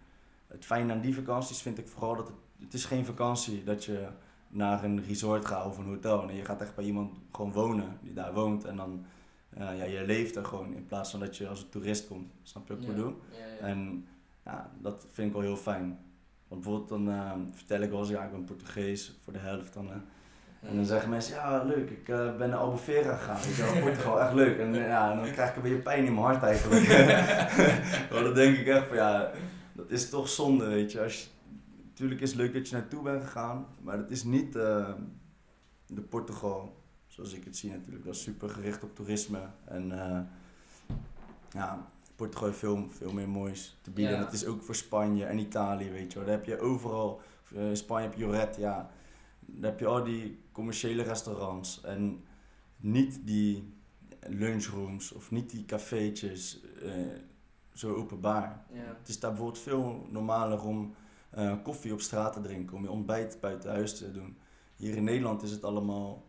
het 0.47 0.64
fijne 0.64 0.92
aan 0.92 1.00
die 1.00 1.14
vakanties 1.14 1.62
vind 1.62 1.78
ik 1.78 1.88
vooral 1.88 2.16
dat 2.16 2.26
het 2.26 2.37
het 2.64 2.75
is 2.75 2.85
geen 2.85 3.04
vakantie 3.04 3.64
dat 3.64 3.85
je 3.85 4.07
naar 4.49 4.85
een 4.85 5.04
resort 5.09 5.45
ga 5.47 5.64
of 5.66 5.78
een 5.78 5.85
hotel. 5.87 6.25
Nee, 6.25 6.37
je 6.37 6.45
gaat 6.45 6.61
echt 6.61 6.75
bij 6.75 6.85
iemand 6.85 7.12
gewoon 7.33 7.52
wonen 7.52 7.99
die 8.00 8.12
daar 8.14 8.33
woont 8.33 8.64
en 8.64 8.76
dan 8.76 9.04
eh, 9.50 9.76
ja, 9.78 9.85
je 9.85 10.02
leeft 10.07 10.37
er 10.37 10.45
gewoon 10.45 10.75
in 10.75 10.87
plaats 10.87 11.11
van 11.11 11.21
dat 11.21 11.37
je 11.37 11.49
als 11.49 11.61
een 11.62 11.69
toerist 11.69 12.07
komt. 12.09 12.33
Snap 12.42 12.69
je 12.69 12.73
wat 12.75 12.83
ik 12.83 12.88
Ja. 12.88 12.95
bedoel? 12.95 13.21
Ja, 13.31 13.47
ja. 13.61 13.66
En 13.73 14.07
ja, 14.45 14.71
dat 14.81 15.07
vind 15.11 15.26
ik 15.28 15.33
wel 15.33 15.42
heel 15.42 15.57
fijn. 15.57 15.99
Want 16.49 16.62
bijvoorbeeld 16.62 16.88
dan 16.88 17.11
eh, 17.14 17.31
vertel 17.52 17.81
ik 17.81 17.90
wel 17.90 17.99
eens, 18.00 18.09
ja 18.09 18.25
ik 18.25 18.31
ben 18.31 18.45
Portugees 18.45 19.19
voor 19.25 19.33
de 19.33 19.38
helft 19.38 19.75
dan. 19.75 19.88
En 20.61 20.76
dan 20.76 20.85
zeggen 20.85 21.11
mensen, 21.11 21.35
ja 21.35 21.62
leuk, 21.64 21.90
ik 21.90 22.09
eh, 22.09 22.37
ben 22.37 22.49
naar 22.50 22.59
Albufeira 22.59 23.16
gegaan, 23.16 23.40
weet 23.42 23.57
je 23.57 23.62
wel, 23.73 23.83
Portugal, 23.83 24.21
echt 24.21 24.33
leuk. 24.35 24.59
En, 24.59 24.75
ja, 24.75 25.14
dan 25.14 25.31
krijg 25.33 25.50
ik 25.50 25.57
een 25.57 25.62
beetje 25.62 25.76
pijn 25.78 26.04
in 26.04 26.14
mijn 26.14 26.26
hart 26.26 26.42
eigenlijk. 26.42 26.88
maar 28.11 28.23
dan 28.23 28.35
denk 28.35 28.57
ik 28.59 28.66
echt 28.66 28.87
van 28.87 28.97
ja, 28.97 29.31
dat 29.73 29.90
is 29.90 30.11
toch 30.11 30.28
zonde, 30.28 30.66
weet 30.66 30.92
je. 30.92 31.02
Als 31.02 31.21
je 31.23 31.26
natuurlijk 31.92 32.20
is 32.20 32.30
het 32.30 32.38
leuk 32.38 32.52
dat 32.52 32.68
je 32.68 32.76
naartoe 32.76 33.02
bent 33.02 33.25
gegaan, 33.25 33.66
maar 33.82 33.96
het 33.96 34.11
is 34.11 34.25
niet 34.25 34.56
eh, 34.56 34.92
de 35.87 36.02
Portugal 36.02 36.82
zoals 37.06 37.32
ik 37.32 37.44
het 37.44 37.56
zie 37.56 37.70
natuurlijk. 37.70 38.04
Dat 38.04 38.14
is 38.14 38.22
super 38.22 38.49
gericht 38.49 38.82
op 38.82 38.94
toerisme. 38.94 39.40
En 39.64 39.92
eh, 39.92 40.20
ja, 41.50 41.90
Portugal 42.16 42.46
heeft 42.46 42.58
veel, 42.58 42.87
veel 42.90 43.12
meer 43.12 43.28
moois 43.28 43.78
te 43.82 43.90
bieden. 43.90 44.12
Ja. 44.12 44.18
En 44.18 44.25
dat 44.25 44.32
is 44.34 44.46
ook 44.46 44.62
voor 44.62 44.75
Spanje 44.75 45.25
en 45.25 45.38
Italië, 45.38 45.90
weet 45.90 46.12
je 46.12 46.18
wel. 46.18 46.26
Daar 46.26 46.37
heb 46.37 46.46
je 46.46 46.61
overal, 46.61 47.20
eh, 47.54 47.68
in 47.68 47.76
Spanje 47.76 48.08
heb 48.08 48.14
je 48.14 48.25
Joret, 48.25 48.56
ja. 48.56 48.90
Daar 49.40 49.70
heb 49.70 49.80
je 49.80 49.87
al 49.87 50.04
die 50.04 50.38
commerciële 50.52 51.02
restaurants. 51.02 51.80
En 51.82 52.25
niet 52.76 53.26
die 53.26 53.75
lunchrooms 54.26 55.12
of 55.12 55.30
niet 55.30 55.50
die 55.50 55.64
cafeetjes 55.64 56.61
eh, 56.82 56.92
zo 57.72 57.94
openbaar. 57.94 58.64
Ja. 58.72 58.96
Het 58.99 59.08
is 59.08 59.20
daar 59.20 59.30
bijvoorbeeld 59.30 59.62
veel 59.62 60.06
normaler 60.11 60.62
om 60.62 60.94
eh, 61.33 61.55
koffie 61.62 61.93
op 61.93 62.01
straat 62.01 62.33
te 62.33 62.41
drinken, 62.41 62.77
om 62.77 62.83
je 62.83 62.91
ontbijt 62.91 63.39
buiten 63.41 63.71
huis 63.71 63.99
te 63.99 64.12
doen. 64.12 64.39
Hier 64.77 64.97
in 64.97 65.05
Nederland 65.05 65.43
is 65.43 65.51
het 65.51 65.65
allemaal 65.65 66.27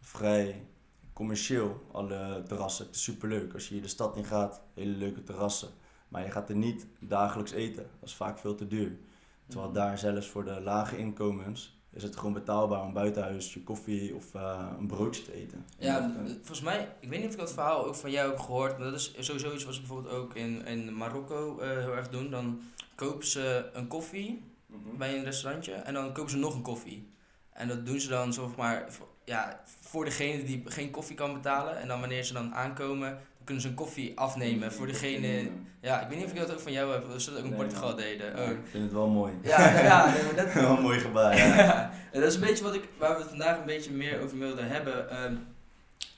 vrij 0.00 0.66
commercieel, 1.12 1.86
alle 1.92 2.42
terrassen. 2.46 2.86
Het 2.86 2.94
is 2.94 3.02
superleuk. 3.02 3.52
Als 3.52 3.68
je 3.68 3.74
hier 3.74 3.82
de 3.82 3.88
stad 3.88 4.16
in 4.16 4.24
gaat, 4.24 4.62
hele 4.74 4.96
leuke 4.96 5.22
terrassen. 5.22 5.68
Maar 6.08 6.24
je 6.24 6.30
gaat 6.30 6.48
er 6.48 6.56
niet 6.56 6.86
dagelijks 7.00 7.52
eten. 7.52 7.86
Dat 8.00 8.08
is 8.08 8.14
vaak 8.14 8.38
veel 8.38 8.54
te 8.54 8.66
duur. 8.66 8.98
Terwijl 9.46 9.70
Mhm. 9.70 9.78
daar 9.78 9.98
zelfs 9.98 10.26
voor 10.28 10.44
de 10.44 10.60
lage 10.60 10.96
inkomens 10.98 11.82
is 11.94 12.02
het 12.02 12.16
gewoon 12.16 12.32
betaalbaar 12.32 12.82
om 12.82 12.92
buiten 12.92 13.22
huis 13.22 13.54
je 13.54 13.62
koffie 13.62 14.14
of 14.14 14.34
eh, 14.34 14.66
een 14.78 14.86
broodje 14.86 15.22
te 15.22 15.32
eten. 15.34 15.64
Ja, 15.78 15.98
En- 16.00 16.26
volgens 16.36 16.60
mij, 16.60 16.88
ik 17.00 17.08
weet 17.08 17.18
niet 17.18 17.28
of 17.28 17.34
ik 17.34 17.40
dat 17.40 17.52
verhaal 17.52 17.86
ook 17.86 17.94
van 17.94 18.10
jou 18.10 18.30
heb 18.30 18.38
gehoord, 18.40 18.78
maar 18.78 18.90
dat 18.90 18.94
is 19.00 19.14
sowieso 19.18 19.52
iets 19.54 19.64
wat 19.64 19.74
ze 19.74 19.80
bijvoorbeeld 19.80 20.14
ook 20.14 20.34
in, 20.34 20.66
in 20.66 20.96
Marokko 20.96 21.58
eh, 21.58 21.68
heel 21.68 21.96
erg 21.96 22.08
doen. 22.08 22.30
Dan 22.30 22.60
kopen 22.94 23.26
ze 23.26 23.70
een 23.72 23.86
koffie 23.88 24.42
Mhm. 24.66 24.96
bij 24.96 25.16
een 25.18 25.24
restaurantje 25.24 25.72
en 25.72 25.94
dan 25.94 26.12
kopen 26.12 26.30
ze 26.30 26.36
nog 26.36 26.54
een 26.54 26.62
koffie. 26.62 27.08
En 27.52 27.68
dat 27.68 27.86
doen 27.86 28.00
ze 28.00 28.08
dan 28.08 28.32
zeg 28.32 28.56
maar, 28.56 28.84
voor- 28.92 29.08
ja, 29.24 29.60
voor 29.80 30.04
degene 30.04 30.44
die 30.44 30.62
geen 30.64 30.90
koffie 30.90 31.16
kan 31.16 31.32
betalen. 31.34 31.80
En 31.80 31.88
dan 31.88 32.00
wanneer 32.00 32.22
ze 32.24 32.32
dan 32.32 32.54
aankomen, 32.54 33.18
kunnen 33.44 33.62
ze 33.62 33.68
een 33.68 33.74
koffie 33.74 34.18
afnemen 34.18 34.72
voor 34.72 34.86
degene... 34.86 35.50
Ja, 35.80 36.00
ik 36.00 36.08
weet 36.08 36.16
niet 36.16 36.26
of 36.26 36.32
ik 36.32 36.38
dat 36.38 36.52
ook 36.52 36.60
van 36.60 36.72
jou 36.72 36.92
heb, 36.92 37.04
of 37.14 37.20
ze 37.20 37.30
dat 37.30 37.38
ook 37.38 37.44
in 37.44 37.50
Nee, 37.50 37.58
Portugal 37.58 37.88
man. 37.88 37.96
deden. 37.96 38.38
Oh. 38.38 38.50
ik 38.50 38.58
vind 38.70 38.84
het 38.84 38.92
wel 38.92 39.08
mooi. 39.08 39.32
Ja, 39.42 39.58
nou 39.72 39.84
ja, 39.84 40.14
dat, 40.36 40.52
wel 40.62 40.76
een 40.76 40.82
mooi 40.82 40.98
gebaar, 41.00 41.36
ja. 41.36 41.90
dat 42.12 42.22
is 42.22 42.34
een 42.34 42.40
beetje 42.40 42.64
wat 42.64 42.74
ik, 42.74 42.88
waar 42.98 43.14
we 43.14 43.20
het 43.20 43.28
vandaag 43.28 43.58
een 43.58 43.64
beetje 43.64 43.92
meer 43.92 44.20
over 44.20 44.38
wilden 44.38 44.68
hebben. 44.68 45.10
Ehm, 45.10 45.34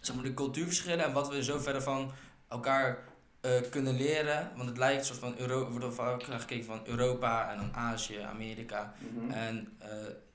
zeg 0.00 0.14
maar 0.16 0.25
de 0.25 0.35
cultuurverschillen 0.35 1.04
en 1.04 1.12
wat 1.12 1.28
we 1.28 1.37
in 1.37 1.42
zoverre 1.42 1.80
van 1.80 2.12
elkaar 2.49 2.99
eh, 3.40 3.50
kunnen 3.71 3.97
leren. 3.97 4.50
Want 4.56 4.68
het 4.68 4.78
lijkt 4.78 5.06
soort 5.06 5.18
van 5.18 5.35
Euro, 5.38 5.71
wordt 5.71 5.95
vaak 5.95 6.23
gekeken 6.23 6.64
van 6.64 6.80
Europa 6.85 7.50
en 7.50 7.56
dan 7.56 7.75
Azië, 7.75 8.18
Amerika. 8.18 8.92
Mhm. 8.99 9.30
En 9.30 9.68
eh, 9.78 9.88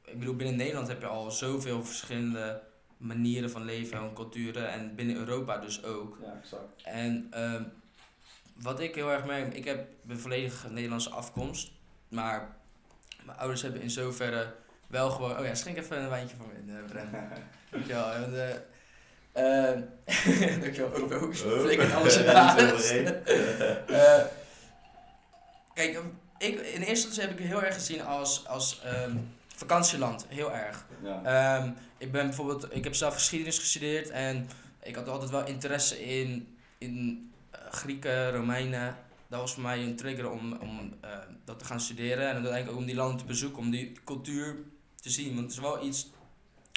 ik 0.06 0.20
bedoel, 0.20 0.36
binnen 0.36 0.56
Nederland 0.56 0.88
heb 0.88 1.02
je 1.02 1.08
al 1.08 1.32
zoveel 1.32 1.84
verschillende 1.84 2.62
manieren 3.02 3.52
van 3.52 3.66
leven 3.66 3.98
en 3.98 4.14
culturen. 4.14 4.72
En 4.72 4.96
binnen 4.96 5.16
Europa 5.16 5.58
dus 5.58 5.84
ook. 5.84 6.18
Ja, 6.22 6.40
exact. 6.42 6.82
En 6.84 7.28
ehm, 7.32 7.64
wat 8.54 8.80
ik 8.80 8.96
heel 8.96 9.12
erg 9.12 9.26
merk, 9.26 9.54
ik 9.54 9.66
heb 9.66 9.88
een 10.08 10.20
volledig 10.20 10.68
Nederlandse 10.70 11.10
afkomst, 11.10 11.72
maar 12.10 12.56
mijn 13.26 13.38
ouders 13.38 13.62
hebben 13.62 13.82
in 13.82 13.90
zoverre 13.90 14.54
wel 14.88 15.10
gewoon. 15.10 15.40
Oh 15.40 15.46
ja, 15.46 15.56
schenk 15.56 15.78
even 15.78 16.02
een 16.02 16.10
wijntje 16.10 16.36
voor 16.36 16.48
me 16.48 16.54
in, 16.54 16.78
eh, 16.78 16.86
Bren. 16.86 17.30
Dankjewel. 17.72 18.12
En, 18.12 18.64
eh, 19.34 19.70
ehm, 19.70 19.82
dankjewel, 20.62 20.96
ook 20.96 21.12
ook. 21.24 21.36
Flikkert 21.36 21.94
alles 21.94 22.18
in 22.18 23.06
de. 23.06 23.12
Eh, 23.88 24.40
Kijk, 25.74 26.00
ik, 26.38 26.60
in 26.60 26.82
eerste 26.82 27.08
instantie 27.08 27.22
heb 27.22 27.40
ik 27.40 27.46
heel 27.46 27.64
erg 27.64 27.74
gezien 27.74 28.04
als, 28.04 28.48
als 28.48 28.82
ehm, 28.84 29.18
vakantieland. 29.62 30.26
Heel 30.28 30.52
erg. 30.52 30.86
Ja. 31.04 31.24
Ehm, 31.24 31.72
ik 31.98 32.12
ben 32.12 32.26
bijvoorbeeld, 32.26 32.76
ik 32.76 32.84
heb 32.84 32.96
zelf 32.96 33.14
geschiedenis 33.14 33.60
gestudeerd 33.60 34.10
en 34.10 34.50
ik 34.84 34.96
had 34.96 35.08
altijd 35.08 35.30
wel 35.30 35.46
interesse 35.46 36.06
in, 36.06 36.58
in 36.78 37.32
eh, 37.50 37.60
Grieken, 37.72 38.32
Romeinen. 38.32 38.98
Dat 39.28 39.40
was 39.40 39.54
voor 39.54 39.64
mij 39.64 39.84
een 39.84 39.96
trigger 39.96 40.30
om, 40.30 40.54
om 40.54 40.94
eh, 41.02 41.10
dat 41.46 41.60
te 41.60 41.66
gaan 41.66 41.80
studeren 41.80 42.28
en 42.28 42.34
uiteindelijk 42.34 42.72
ook 42.72 42.78
om 42.78 42.86
die 42.86 42.96
landen 42.96 43.18
te 43.18 43.26
bezoeken, 43.26 43.60
om 43.60 43.70
die 43.70 43.92
cultuur 44.06 44.56
te 45.02 45.10
zien. 45.10 45.28
Want 45.28 45.40
het 45.40 45.52
is 45.52 45.60
wel 45.60 45.84
iets, 45.84 46.10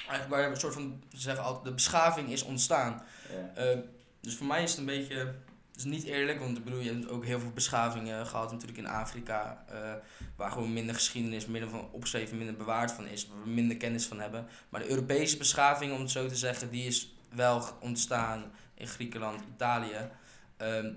eigenlijk 0.09 0.31
waar 0.31 0.51
een 0.51 0.57
soort 0.57 0.75
van, 0.75 1.03
ze 1.13 1.21
zeggen 1.21 1.45
altijd, 1.45 1.65
de 1.65 1.73
beschaving 1.73 2.31
is 2.31 2.43
ontstaan. 2.43 3.03
Ja. 3.31 3.63
Eh, 3.63 3.79
dus 4.21 4.37
voor 4.37 4.47
mij 4.47 4.63
is 4.63 4.71
het 4.71 4.79
een 4.79 4.87
beetje, 4.87 5.35
is 5.77 5.85
niet 5.85 6.05
eerlijk, 6.05 6.39
want 6.39 6.59
ik 6.59 6.65
bedoel, 6.65 6.81
je 6.81 6.93
hebt 6.93 7.09
ook 7.09 7.25
heel 7.25 7.41
veel 7.41 7.51
beschavingen 7.51 8.27
gehad 8.27 8.51
natuurlijk 8.51 8.79
in 8.79 8.87
Afrika, 8.87 9.65
eh, 9.69 9.93
waar 10.37 10.51
gewoon 10.51 10.73
minder 10.73 10.95
geschiedenis, 10.95 11.47
minder 11.47 11.71
van 11.71 11.89
opgeschreven, 11.91 12.37
minder 12.37 12.57
bewaard 12.57 12.93
van 12.93 13.07
is, 13.07 13.29
waar 13.29 13.43
we 13.43 13.51
minder 13.51 13.77
kennis 13.77 14.07
van 14.07 14.21
hebben. 14.21 14.47
Maar 14.69 14.81
de 14.81 14.89
Europese 14.89 15.37
beschaving, 15.37 15.93
om 15.93 16.01
het 16.01 16.11
zo 16.11 16.27
te 16.27 16.37
zeggen, 16.37 16.71
die 16.71 16.87
is 16.87 17.15
wel 17.31 17.65
ontstaan 17.81 18.53
in 18.75 18.87
Griekenland, 18.87 19.43
Italië. 19.55 20.11
Ehm, 20.57 20.93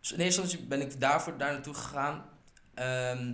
dus 0.00 0.12
in 0.12 0.20
eerste 0.20 0.64
ben 0.64 0.80
ik 0.80 1.00
daarvoor 1.00 1.38
daar 1.38 1.52
naartoe 1.52 1.74
gegaan. 1.74 2.24
Ehm, 2.74 3.32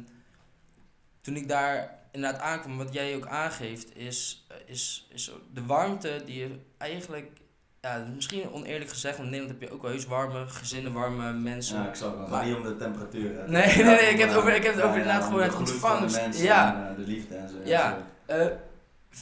toen 1.20 1.36
ik 1.36 1.48
daar 1.48 1.98
inderdaad 2.12 2.40
aankwam, 2.40 2.76
wat 2.76 2.92
jij 2.92 3.16
ook 3.16 3.26
aangeeft, 3.26 3.96
is, 3.96 4.46
eh, 4.48 4.56
is, 4.66 5.08
is 5.10 5.30
de 5.52 5.64
warmte 5.64 6.22
die 6.24 6.38
je 6.38 6.58
eigenlijk 6.78 7.40
ja, 7.80 8.06
misschien 8.14 8.50
oneerlijk 8.50 8.90
gezegd, 8.90 9.16
want 9.16 9.28
in 9.28 9.34
Nederland 9.34 9.60
heb 9.60 9.68
je 9.68 9.74
ook 9.76 9.82
wel 9.82 9.90
heus 9.90 10.06
warme 10.06 10.46
gezinnen, 10.48 10.92
warme 10.92 11.32
mensen. 11.32 11.82
Ja, 11.82 11.88
ik 11.88 11.94
zag 11.94 12.18
het. 12.18 12.28
Maar- 12.28 12.46
niet 12.46 12.56
om 12.56 12.62
de 12.62 12.76
temperatuur. 12.76 13.38
hè. 13.40 13.48
Nee, 13.48 13.66
nee, 13.76 13.84
nee, 13.84 13.94
ik 14.10 14.18
heb 14.18 14.28
het 14.28 14.38
over- 14.38 14.54
ik 14.54 14.62
heb 14.62 14.74
het 14.74 14.82
over 14.82 14.96
inderdaad 14.96 15.24
gewoon 15.24 15.42
het 15.42 15.56
ontvangst. 15.56 16.14
De 16.14 16.20
mensen 16.20 16.44
Ja. 16.44 16.74
en, 16.76 16.90
eh, 16.90 16.96
de 16.96 17.02
liefde 17.10 17.34
en 17.34 17.48
zo. 17.48 17.56
Ja. 17.64 17.98
zo. 18.26 18.32
Eh, 18.34 18.46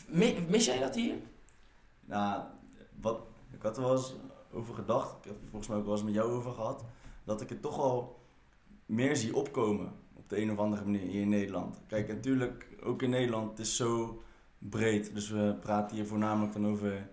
mi- 0.07 0.45
mis 0.49 0.65
jij 0.65 0.79
dat 0.79 0.95
hier? 0.95 1.15
Nou, 2.05 2.43
wat, 3.00 3.21
ik 3.53 3.62
had 3.62 3.77
er 3.77 3.83
wel 3.83 3.93
eens 3.97 4.15
over 4.53 4.75
gedacht, 4.75 5.11
ik 5.19 5.25
heb 5.25 5.35
het 5.35 5.49
volgens 5.50 5.69
mij 5.71 5.79
ook 5.79 5.85
wel 5.85 5.95
eens 5.95 6.05
met 6.05 6.15
jou 6.15 6.31
over 6.33 6.53
gehad, 6.53 6.85
dat 7.25 7.41
ik 7.41 7.49
het 7.49 7.62
toch 7.62 7.79
al 7.79 8.21
meer 8.87 9.17
zie 9.17 9.37
opkomen 9.37 9.93
op 10.15 10.29
de 10.29 10.41
een 10.41 10.50
of 10.50 10.59
andere 10.59 10.85
manier 10.85 11.00
hier 11.00 11.21
in 11.21 11.29
Nederland. 11.29 11.81
Kijk, 11.87 12.09
natuurlijk, 12.09 12.67
ook 12.83 13.03
in 13.03 13.11
Nederland, 13.11 13.50
het 13.50 13.59
is 13.59 13.77
zo 13.77 14.23
breed, 14.59 15.15
dus 15.15 15.29
we 15.31 15.57
praten 15.61 15.97
hier 15.97 16.07
voornamelijk 16.07 16.53
dan 16.53 16.67
over 16.67 17.09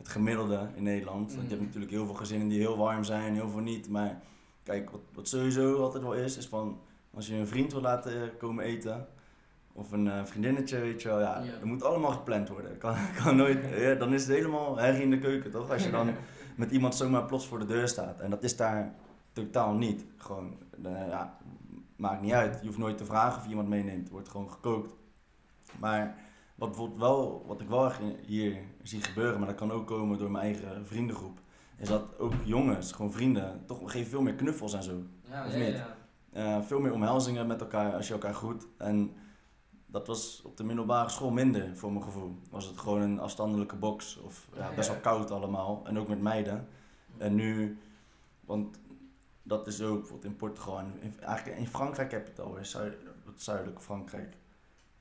het 0.00 0.08
gemiddelde 0.08 0.68
in 0.74 0.82
Nederland. 0.82 1.26
Want 1.28 1.32
je 1.32 1.38
hebt 1.40 1.52
Mhm. 1.54 1.64
natuurlijk 1.64 1.92
heel 1.92 2.04
veel 2.06 2.14
gezinnen 2.14 2.48
die 2.48 2.58
heel 2.58 2.76
warm 2.76 3.04
zijn, 3.04 3.34
heel 3.34 3.48
veel 3.48 3.60
niet, 3.60 3.88
maar 3.88 4.20
kijk, 4.62 4.90
wat, 4.90 5.00
wat 5.14 5.28
sowieso 5.28 5.82
altijd 5.82 6.02
wel 6.02 6.14
is, 6.14 6.36
is 6.36 6.46
van, 6.48 6.78
als 7.14 7.26
je 7.26 7.34
een 7.34 7.46
vriend 7.46 7.72
wil 7.72 7.80
laten 7.80 8.36
komen 8.36 8.64
eten, 8.64 9.06
of 9.72 9.92
een 9.92 10.08
eh, 10.10 10.24
vriendinnetje, 10.24 10.80
weet 10.80 11.02
je 11.02 11.08
wel, 11.08 11.20
ja, 11.20 11.38
Ja. 11.42 11.50
dat 11.52 11.64
moet 11.64 11.82
allemaal 11.84 12.10
gepland 12.10 12.48
worden. 12.48 12.78
Kan, 12.78 12.94
kan 13.22 13.36
nooit, 13.36 13.58
ja, 13.78 13.94
dan 13.94 14.12
is 14.12 14.26
het 14.26 14.36
helemaal 14.36 14.76
herrie 14.78 15.02
in 15.02 15.10
de 15.10 15.18
keuken, 15.18 15.50
toch? 15.50 15.70
Als 15.70 15.84
je 15.84 15.90
dan 15.90 16.10
met 16.56 16.70
iemand 16.70 16.94
zomaar 16.94 17.24
plots 17.24 17.46
voor 17.46 17.58
de 17.58 17.66
deur 17.66 17.88
staat. 17.88 18.20
En 18.20 18.30
dat 18.30 18.42
is 18.42 18.56
daar 18.56 18.94
totaal 19.32 19.74
niet. 19.74 20.04
Gewoon, 20.16 20.56
eh, 20.84 21.08
ja, 21.08 21.38
maakt 21.96 22.22
niet 22.22 22.32
uit. 22.32 22.58
Je 22.60 22.66
hoeft 22.66 22.78
nooit 22.78 22.98
te 22.98 23.04
vragen 23.04 23.40
of 23.42 23.48
iemand 23.48 23.68
meeneemt. 23.68 24.06
Er 24.06 24.12
wordt 24.12 24.28
gewoon 24.28 24.50
gekookt. 24.50 24.94
Maar 25.78 26.16
wat, 26.60 26.68
bijvoorbeeld 26.68 27.00
wel, 27.00 27.44
wat 27.46 27.60
ik 27.60 27.68
wel 27.68 27.86
echt 27.86 28.00
hier 28.26 28.56
zie 28.82 29.02
gebeuren, 29.02 29.38
maar 29.38 29.48
dat 29.48 29.56
kan 29.56 29.72
ook 29.72 29.86
komen 29.86 30.18
door 30.18 30.30
mijn 30.30 30.44
eigen 30.44 30.86
vriendengroep, 30.86 31.40
is 31.76 31.88
dat 31.88 32.18
ook 32.18 32.32
jongens, 32.44 32.92
gewoon 32.92 33.12
vrienden, 33.12 33.62
toch 33.66 33.92
geven 33.92 34.10
veel 34.10 34.22
meer 34.22 34.34
knuffels 34.34 34.74
en 34.74 34.82
zo. 34.82 35.02
Ja, 35.28 35.46
Of 35.46 35.56
niet? 35.56 35.82
Eh, 36.32 36.62
veel 36.62 36.80
meer 36.80 36.92
omhelzingen 36.92 37.46
met 37.46 37.60
elkaar 37.60 37.94
als 37.94 38.06
je 38.06 38.12
elkaar 38.12 38.34
groet. 38.34 38.66
En 38.76 39.12
dat 39.86 40.06
was 40.06 40.42
op 40.44 40.56
de 40.56 40.64
middelbare 40.64 41.08
school 41.08 41.30
minder 41.30 41.76
voor 41.76 41.92
mijn 41.92 42.04
gevoel. 42.04 42.38
Was 42.50 42.64
het 42.64 42.78
gewoon 42.78 43.00
een 43.00 43.20
afstandelijke 43.20 43.76
box 43.76 44.16
of 44.16 44.48
ja, 44.56 44.70
best 44.74 44.88
wel 44.88 45.00
koud 45.00 45.30
allemaal. 45.30 45.82
En 45.84 45.98
ook 45.98 46.08
met 46.08 46.20
meiden. 46.20 46.68
En 47.18 47.34
nu, 47.34 47.78
want 48.40 48.80
dat 49.42 49.66
is 49.66 49.82
ook 49.82 49.98
bijvoorbeeld 49.98 50.32
in 50.32 50.36
Portugal 50.36 50.78
en 50.78 50.98
in, 51.00 51.20
eigenlijk 51.20 51.58
in 51.58 51.66
Frankrijk 51.66 52.10
heb 52.10 52.24
je 52.24 52.30
het 52.30 52.40
al, 52.40 52.56
in 52.56 52.66
zuid, 52.66 52.94
het 53.26 53.42
zuidelijke 53.42 53.82
Frankrijk. 53.82 54.36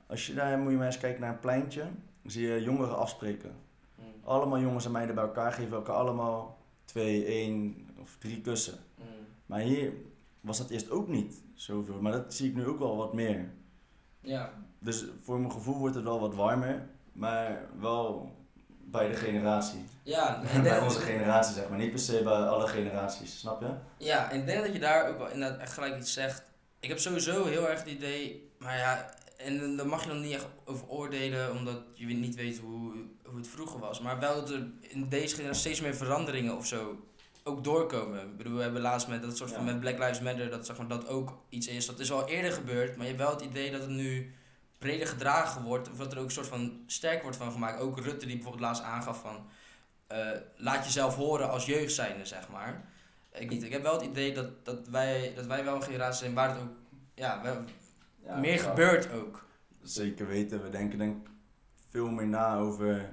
Als 0.09 0.27
je 0.27 0.33
daar 0.33 0.57
moet 0.57 0.71
je 0.71 0.77
maar 0.77 0.85
eens 0.85 0.97
kijken 0.97 1.21
naar 1.21 1.29
een 1.33 1.39
pleintje, 1.39 1.81
dan 2.21 2.31
zie 2.31 2.47
je 2.47 2.63
jongeren 2.63 2.97
afspreken. 2.97 3.51
Mm, 3.95 4.05
Allemaal 4.23 4.59
jongens 4.59 4.85
en 4.85 4.91
meiden 4.91 5.15
bij 5.15 5.23
elkaar 5.23 5.51
geven 5.53 5.73
elkaar 5.75 5.95
allemaal 5.95 6.57
twee, 6.85 7.25
één 7.25 7.87
of 8.01 8.15
drie 8.19 8.41
kussen. 8.41 8.77
mm. 8.97 9.05
Maar 9.45 9.59
hier 9.59 9.93
was 10.41 10.57
dat 10.57 10.69
eerst 10.69 10.89
ook 10.89 11.07
niet 11.07 11.41
zoveel. 11.53 12.01
Maar 12.01 12.11
dat 12.11 12.33
zie 12.33 12.49
ik 12.49 12.55
nu 12.55 12.67
ook 12.67 12.79
wel 12.79 12.97
wat 12.97 13.13
meer. 13.13 13.49
Ja. 14.21 14.53
Dus 14.79 15.05
voor 15.21 15.39
mijn 15.39 15.51
gevoel 15.51 15.77
wordt 15.77 15.95
het 15.95 16.03
wel 16.03 16.19
wat 16.19 16.35
warmer. 16.35 16.87
maar 17.11 17.61
wel 17.79 18.31
bij 18.83 19.07
de 19.07 19.13
generatie. 19.15 19.83
Ja, 20.03 20.41
en 20.53 20.61
bij 20.63 20.79
onze 20.79 20.99
generatie 20.99 21.53
zeg 21.55 21.69
maar, 21.69 21.77
niet 21.77 21.89
per 21.91 21.99
se 21.99 22.23
bij 22.23 22.33
alle 22.33 22.67
generaties, 22.67 23.39
snap 23.39 23.61
je? 23.61 23.73
Ja, 23.97 24.31
en 24.31 24.39
ik 24.39 24.45
denk 24.45 24.63
dat 24.63 24.73
je 24.73 24.79
daar 24.79 25.09
ook 25.09 25.17
wel 25.17 25.29
inderdaad 25.29 25.59
echt 25.59 25.73
gelijk 25.73 25.97
iets 25.97 26.13
zegt. 26.13 26.43
Ik 26.79 26.89
heb 26.89 26.99
sowieso 26.99 27.45
heel 27.45 27.69
erg 27.69 27.79
het 27.79 27.89
idee, 27.89 28.51
maar 28.57 28.77
ja, 28.77 29.09
en 29.39 29.75
daar 29.75 29.87
mag 29.87 30.03
je 30.03 30.09
dan 30.09 30.21
niet 30.21 30.33
echt 30.33 30.47
over 30.65 30.87
oordelen, 30.87 31.51
omdat 31.51 31.81
je 31.93 32.05
niet 32.05 32.35
weet 32.35 32.57
hoe, 32.57 32.93
hoe 33.23 33.37
het 33.37 33.47
vroeger 33.47 33.79
was. 33.79 33.99
Maar 33.99 34.19
wel 34.19 34.35
dat 34.35 34.49
er 34.49 34.67
in 34.79 35.09
deze 35.09 35.35
generatie 35.35 35.61
steeds 35.61 35.81
meer 35.81 35.95
veranderingen 35.95 36.57
of 36.57 36.67
zo 36.67 37.07
ook 37.43 37.63
doorkomen. 37.63 38.21
Ik 38.21 38.37
bedoel, 38.37 38.55
we 38.55 38.61
hebben 38.61 38.81
laatst 38.81 39.07
met 39.07 39.21
dat 39.21 39.37
soort 39.37 39.51
van 39.51 39.65
Ja. 39.65 39.71
met 39.71 39.79
Black 39.79 39.97
Lives 39.99 40.19
Matter, 40.19 40.49
dat 40.49 40.65
zeg 40.65 40.77
maar 40.77 40.87
dat 40.87 41.07
ook 41.07 41.37
iets 41.49 41.67
is. 41.67 41.85
Dat 41.85 41.99
is 41.99 42.11
al 42.11 42.27
eerder 42.27 42.51
gebeurd, 42.51 42.95
maar 42.95 43.05
je 43.05 43.11
hebt 43.11 43.23
wel 43.23 43.33
het 43.33 43.41
idee 43.41 43.71
dat 43.71 43.81
het 43.81 43.89
nu 43.89 44.33
breder 44.77 45.07
gedragen 45.07 45.63
wordt, 45.63 45.89
of 45.91 45.97
dat 45.97 46.11
er 46.11 46.17
ook 46.17 46.25
een 46.25 46.31
soort 46.31 46.47
van 46.47 46.83
sterk 46.87 47.21
wordt 47.21 47.37
van 47.37 47.51
gemaakt. 47.51 47.79
Ook 47.79 47.99
Rutte 47.99 48.25
die 48.25 48.35
bijvoorbeeld 48.35 48.63
laatst 48.63 48.83
aangaf 48.83 49.21
van, 49.21 49.45
eh, 50.07 50.27
laat 50.55 50.85
jezelf 50.85 51.15
horen 51.15 51.49
als 51.49 51.65
jeugd 51.65 51.93
zijnde, 51.93 52.25
zeg 52.25 52.49
maar. 52.49 52.89
Ik 53.33 53.49
niet. 53.49 53.63
Ik 53.63 53.71
heb 53.71 53.81
wel 53.81 53.93
het 53.93 54.05
idee 54.05 54.33
dat, 54.33 54.65
dat, 54.65 54.87
wij, 54.87 55.33
dat 55.35 55.45
wij 55.45 55.63
wel 55.63 55.75
een 55.75 55.83
generatie 55.83 56.19
zijn 56.19 56.33
waar 56.33 56.49
het 56.49 56.61
ook 56.61 56.75
ja, 57.15 57.41
Ja, 58.29 58.37
meer 58.37 58.53
ja. 58.53 58.69
gebeurt 58.69 59.11
ook. 59.11 59.45
Zeker 59.81 60.27
weten. 60.27 60.63
We 60.63 60.69
denken 60.69 60.97
denk 60.97 61.27
veel 61.89 62.09
meer 62.09 62.27
na 62.27 62.57
over 62.57 63.09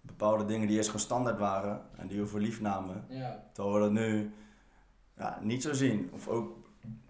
bepaalde 0.00 0.44
dingen 0.44 0.66
die 0.66 0.76
eerst 0.76 0.88
gewoon 0.88 1.04
standaard 1.04 1.38
waren 1.38 1.80
en 1.96 2.06
die 2.06 2.20
we 2.20 2.26
voor 2.26 2.40
lief 2.40 2.60
namen. 2.60 3.04
Ja. 3.08 3.44
Terwijl 3.52 3.74
we 3.74 3.80
dat 3.80 3.92
nu 3.92 4.32
ja, 5.16 5.38
niet 5.42 5.62
zo 5.62 5.72
zien. 5.72 6.10
Of 6.12 6.28
ook, 6.28 6.56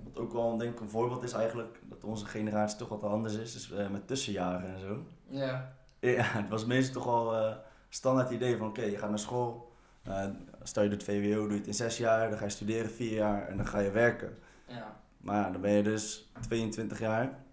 wat 0.04 0.18
ook 0.18 0.32
wel 0.32 0.56
denk 0.56 0.72
ik 0.72 0.80
een 0.80 0.88
voorbeeld 0.88 1.22
is 1.22 1.32
eigenlijk, 1.32 1.80
dat 1.84 2.04
onze 2.04 2.26
generatie 2.26 2.78
toch 2.78 2.88
wat 2.88 3.02
anders 3.02 3.34
is, 3.34 3.54
is 3.54 3.70
eh, 3.70 3.88
met 3.88 4.06
tussenjaren 4.06 4.74
en 4.74 4.80
zo. 4.80 5.06
Ja. 5.28 5.76
Ja, 6.00 6.22
het 6.42 6.48
was 6.48 6.66
meestal 6.66 7.02
toch 7.02 7.12
al 7.12 7.36
eh 7.36 7.56
standaard 7.88 8.30
idee 8.30 8.56
van 8.56 8.68
oké, 8.68 8.82
je 8.82 8.98
gaat 8.98 9.08
naar 9.08 9.18
school, 9.18 9.72
eh, 10.02 10.26
stel 10.62 10.82
je 10.82 10.88
doet 10.88 11.02
VWO, 11.02 11.42
doe 11.42 11.52
je 11.52 11.58
het 11.58 11.66
in 11.66 11.74
zes 11.74 11.98
jaar, 11.98 12.28
dan 12.28 12.38
ga 12.38 12.44
je 12.44 12.50
studeren 12.50 12.90
vier 12.90 13.12
jaar 13.12 13.48
en 13.48 13.56
dan 13.56 13.66
ga 13.66 13.78
je 13.78 13.90
werken. 13.90 14.38
Ja. 14.66 15.00
Maar 15.18 15.36
ja, 15.36 15.50
dan 15.50 15.60
ben 15.60 15.72
je 15.72 15.82
dus 15.82 16.30
22 16.40 16.98
jaar. 16.98 17.44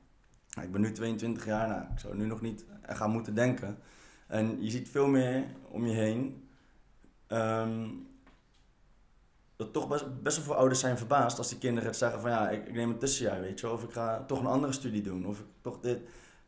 Ik 0.62 0.72
ben 0.72 0.82
nu 0.82 0.92
22 0.92 1.46
jaar, 1.46 1.68
nou, 1.68 1.82
ik 1.82 2.00
zou 2.00 2.18
nu 2.18 2.26
nog 2.26 2.42
niet 2.42 2.66
gaan 2.82 3.12
moeten 3.12 3.36
denken. 3.36 3.78
En 4.28 4.64
je 4.64 4.70
ziet 4.70 4.90
veel 4.90 5.08
meer 5.08 5.44
om 5.70 5.86
je 5.86 5.94
heen. 5.94 6.48
ehm, 7.28 7.88
dat 9.56 9.74
toch 9.74 9.88
best, 9.88 10.22
best 10.22 10.36
wel 10.36 10.46
veel 10.46 10.56
ouders 10.56 10.80
zijn 10.80 10.98
verbaasd 10.98 11.38
als 11.38 11.50
die 11.50 11.58
kinderen 11.58 11.90
het 11.90 11.98
zeggen 11.98 12.22
van 12.22 12.30
ja, 12.30 12.50
ik, 12.50 12.68
ik 12.68 12.74
neem 12.74 12.90
een 12.90 12.98
tussenjaar, 12.98 13.42
weet 13.42 13.60
je 13.60 13.66
wel. 13.66 13.76
Of 13.76 13.84
ik 13.84 13.92
ga 13.92 14.24
toch 14.28 14.40
een 14.40 14.46
andere 14.46 14.74
studie 14.74 15.02
doen. 15.02 15.26
Of 15.26 15.40
ik 15.40 15.46
toch 15.62 15.80
dit. 15.80 16.00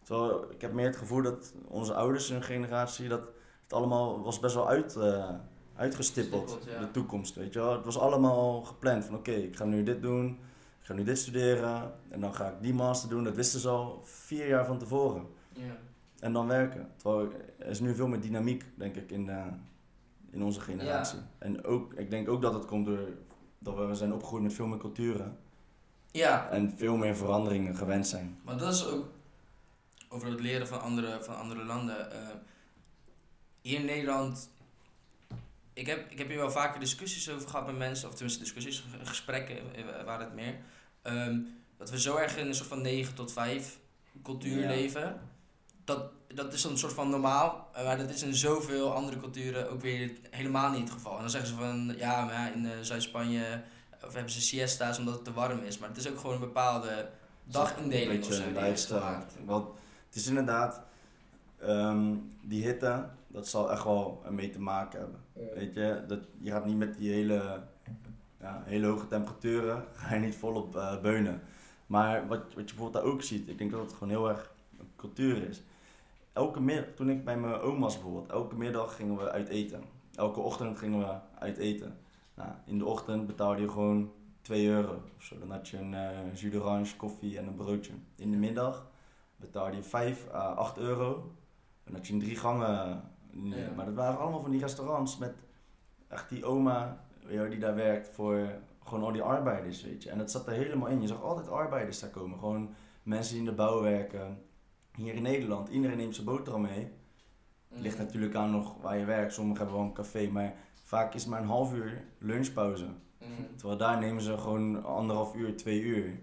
Terwijl 0.04 0.52
ik 0.52 0.62
heb 0.62 0.74
meer 0.74 0.86
het 0.86 0.96
gevoel 0.98 1.22
dat 1.22 1.54
onze 1.68 1.94
ouders, 1.94 2.30
hun 2.30 2.44
generatie, 2.44 3.08
dat 3.08 3.22
het 3.64 3.74
allemaal 3.74 4.22
was 4.24 4.40
best 4.40 4.56
wel 4.56 4.68
uit, 4.68 4.96
eh, 4.96 5.30
uitgestippeld. 5.76 6.50
Stippeld, 6.50 6.74
ja. 6.74 6.86
De 6.86 6.92
toekomst, 6.92 7.36
weet 7.36 7.54
je 7.54 7.60
wel. 7.60 7.72
Het 7.72 7.86
was 7.86 7.98
allemaal 7.98 8.62
gepland 8.62 9.06
van 9.06 9.16
oké, 9.16 9.32
ik 9.32 9.56
ga 9.56 9.66
nu 9.66 9.84
dit 9.84 10.02
doen. 10.02 10.40
Ik 10.88 10.94
ga 10.94 11.00
nu 11.00 11.06
dit 11.06 11.18
studeren 11.18 11.94
en 12.10 12.20
dan 12.20 12.34
ga 12.36 12.48
ik 12.48 12.54
die 12.62 12.74
master 12.74 13.10
doen. 13.10 13.24
Dat 13.24 13.36
wisten 13.36 13.60
ze 13.60 13.70
al 13.70 14.02
vier 14.04 14.48
jaar 14.48 14.66
van 14.66 14.78
tevoren. 14.80 15.28
Ja. 15.54 15.78
En 16.20 16.34
dan 16.34 16.48
werken. 16.48 16.92
Terwijl 16.96 17.32
er 17.60 17.68
is 17.68 17.80
nu 17.80 17.96
veel 17.96 18.08
meer 18.08 18.22
dynamiek, 18.22 18.64
denk 18.76 18.96
ik, 18.96 19.12
in, 19.12 19.26
de, 19.26 19.44
in 20.32 20.44
onze 20.44 20.60
generatie. 20.60 21.20
En 21.38 21.64
ook, 21.66 21.94
ik 21.94 22.10
denk 22.10 22.30
ook 22.30 22.42
dat 22.42 22.54
het 22.54 22.66
komt 22.66 22.86
door 22.86 23.00
dat 23.60 23.76
we 23.88 23.96
zijn 23.96 24.14
opgegroeid 24.14 24.44
met 24.44 24.54
veel 24.54 24.68
meer 24.68 24.78
culturen. 24.78 25.38
Ja, 26.12 26.50
En 26.50 26.74
veel 26.78 26.96
meer 26.98 27.16
veranderingen 27.16 27.76
gewend 27.76 28.08
zijn. 28.08 28.40
maar 28.44 28.58
dat 28.58 28.74
is 28.74 28.86
ook 28.86 29.06
over 30.10 30.30
het 30.30 30.40
leren 30.40 30.68
van 30.68 30.82
andere, 30.82 31.18
van 31.24 31.38
andere 31.38 31.64
landen. 31.66 32.12
eh, 32.12 32.28
hier 33.62 33.80
in 33.80 33.86
Nederland, 33.86 34.50
ik 35.74 35.86
heb, 35.88 36.12
ik 36.12 36.18
heb 36.18 36.28
hier 36.28 36.38
wel 36.38 36.52
vaker 36.52 36.80
discussies 36.80 37.30
over 37.30 37.50
gehad 37.50 37.66
met 37.66 37.78
mensen, 37.78 38.08
of 38.08 38.14
tenminste 38.14 38.44
discussies, 38.44 38.80
ge- 38.80 39.06
gesprekken 39.06 39.76
eh, 39.76 40.04
waren 40.06 40.26
het 40.26 40.36
meer. 40.36 40.56
Ehm, 41.08 41.40
dat 41.78 41.90
we 41.90 42.00
zo 42.00 42.16
erg 42.16 42.38
in 42.38 42.48
een 42.48 42.56
soort 42.56 42.68
van 42.70 42.82
9 42.82 43.16
tot 43.16 43.32
5 43.32 43.80
cultuur 44.24 44.60
Ja. 44.62 44.68
leven. 44.68 45.20
Dat, 45.84 46.02
dat 46.34 46.54
is 46.54 46.62
dan 46.62 46.72
een 46.72 46.78
soort 46.78 46.94
van 46.94 47.10
normaal, 47.10 47.70
eh, 47.74 47.86
maar 47.86 47.98
dat 47.98 48.10
is 48.10 48.24
in 48.24 48.36
zoveel 48.36 48.94
andere 48.94 49.20
culturen 49.20 49.70
ook 49.70 49.82
weer 49.82 50.12
helemaal 50.30 50.70
niet 50.72 50.80
het 50.82 50.92
geval. 50.92 51.14
En 51.16 51.22
dan 51.22 51.30
zeggen 51.30 51.50
ze 51.50 51.56
van, 51.56 51.94
ja, 51.98 52.26
maar 52.26 52.34
ja, 52.34 52.52
in 52.52 52.66
eh, 52.66 52.72
Zuid-Spanje 52.82 53.62
of 54.06 54.14
hebben 54.14 54.32
ze 54.32 54.42
siesta's 54.42 54.98
omdat 55.00 55.14
het 55.14 55.24
te 55.24 55.34
warm 55.34 55.60
is. 55.64 55.78
Maar 55.78 55.90
het 55.90 55.98
is 55.98 56.10
ook 56.10 56.18
gewoon 56.20 56.34
een 56.36 56.40
bepaalde 56.42 57.10
dagindeling 57.44 58.22
of 58.24 58.28
Beetje 58.54 58.76
zo. 58.88 58.98
gemaakt. 59.00 59.34
Want 59.46 59.68
het 60.08 60.16
is 60.16 60.28
inderdaad, 60.28 60.82
ehm, 61.60 62.14
die 62.42 62.64
hitte, 62.64 63.06
dat 63.28 63.48
zal 63.48 63.72
echt 63.72 63.84
wel 63.84 64.22
ermee 64.26 64.50
te 64.50 64.60
maken 64.60 65.00
hebben. 65.00 65.20
Weet 65.56 65.74
je, 65.74 66.04
dat, 66.08 66.20
je 66.42 66.52
gaat 66.52 66.66
niet 66.66 66.78
met 66.78 66.98
die 66.98 67.12
hele, 67.14 67.62
ja, 68.40 68.64
hele 68.66 68.88
hoge 68.88 69.08
temperaturen, 69.08 69.84
ga 69.94 70.14
je 70.14 70.20
niet 70.20 70.36
volop 70.36 70.76
eh 70.76 71.02
beunen. 71.02 71.42
Maar 71.88 72.28
wat, 72.28 72.40
wat 72.40 72.70
je 72.70 72.76
bijvoorbeeld 72.76 72.94
daar 72.94 73.14
ook 73.14 73.22
ziet, 73.22 73.50
ik 73.50 73.58
denk 73.58 73.72
dat 73.72 73.82
het 73.82 73.94
gewoon 73.94 74.10
heel 74.10 74.30
erg 74.30 74.54
een 74.80 74.90
cultuur 74.96 75.50
is. 75.50 75.64
Elke 76.34 76.62
middag, 76.62 76.86
toen 76.96 77.10
ik 77.10 77.26
bij 77.26 77.38
mijn 77.38 77.54
oom 77.54 77.80
was 77.80 77.94
bijvoorbeeld, 77.94 78.30
elke 78.30 78.56
middag 78.56 78.96
gingen 78.96 79.18
we 79.18 79.32
uit 79.32 79.48
eten. 79.48 79.84
Elke 80.16 80.40
ochtend 80.40 80.78
gingen 80.78 81.00
we 81.00 81.16
uit 81.40 81.58
eten. 81.58 81.98
Nou, 82.34 82.50
in 82.66 82.78
de 82.78 82.86
ochtend 82.86 83.28
betaalde 83.28 83.62
je 83.62 83.70
gewoon 83.70 84.12
2 84.42 84.68
euro 84.68 85.02
of 85.18 85.24
zo. 85.24 85.40
Dan 85.40 85.52
had 85.52 85.68
je 85.68 85.78
een 85.78 85.94
eh 85.94 86.34
jus 86.34 86.52
d'orange, 86.52 86.96
koffie 86.96 87.38
en 87.38 87.48
een 87.48 87.56
broodje. 87.56 87.94
In 88.16 88.32
de 88.32 88.38
middag 88.38 88.88
betaalde 89.36 89.76
je 89.76 89.84
5 89.84 90.28
à 90.34 90.54
8 90.54 90.78
euro. 90.78 91.32
En 91.84 91.94
had 91.94 92.08
je 92.08 92.14
een 92.14 92.20
drie 92.20 92.36
gangen. 92.36 93.02
nee, 93.32 93.60
Ja. 93.60 93.72
Maar 93.76 93.86
dat 93.86 93.94
waren 93.94 94.20
allemaal 94.20 94.42
van 94.42 94.52
die 94.52 94.60
restaurants 94.60 95.18
met 95.18 95.34
echt 96.08 96.30
die 96.30 96.46
oma 96.46 97.07
die 97.28 97.60
daar 97.60 97.76
werkt 97.76 98.10
voor 98.10 98.50
gewoon 98.84 99.04
al 99.04 99.12
die 99.12 99.22
arbeiders, 99.22 99.84
weet 99.84 100.04
je. 100.04 100.10
En 100.10 100.18
dat 100.18 100.32
zat 100.32 100.48
er 100.48 100.54
helemaal 100.54 100.88
in. 100.88 101.02
Je 101.02 101.08
zag 101.08 101.22
altijd 101.22 101.50
arbeiders 101.50 102.00
daar 102.00 102.10
komen. 102.10 102.40
Gewoon 102.40 102.76
mensen 103.04 103.34
die 103.34 103.44
in 103.44 103.50
de 103.50 103.56
bouw 103.56 103.82
werken. 103.82 104.42
Hier 104.96 105.14
in 105.14 105.22
Nederland, 105.22 105.70
iedereen 105.70 105.98
neemt 105.98 106.16
zijn 106.16 106.28
boterham 106.28 106.62
mee. 106.62 106.88
Het 107.70 107.80
ligt 107.80 107.98
natuurlijk 107.98 108.36
aan 108.36 108.52
nog 108.52 108.82
waar 108.82 108.98
je 108.98 109.06
werkt. 109.06 109.34
Sommigen 109.34 109.58
hebben 109.58 109.78
wel 109.78 109.86
een 109.86 109.94
café, 109.94 110.28
maar 110.28 110.54
vaak 110.84 111.14
is 111.14 111.22
het 111.22 111.32
maar 111.32 111.42
een 111.42 111.48
half 111.48 111.74
uur 111.74 112.04
lunchpauze. 112.18 112.86
Mhm. 113.20 113.56
Terwijl 113.56 113.80
daar 113.80 114.00
nemen 114.00 114.22
ze 114.22 114.38
gewoon 114.38 114.86
anderhalf 114.86 115.36
uur, 115.36 115.58
twee 115.58 115.82
uur. 115.82 116.20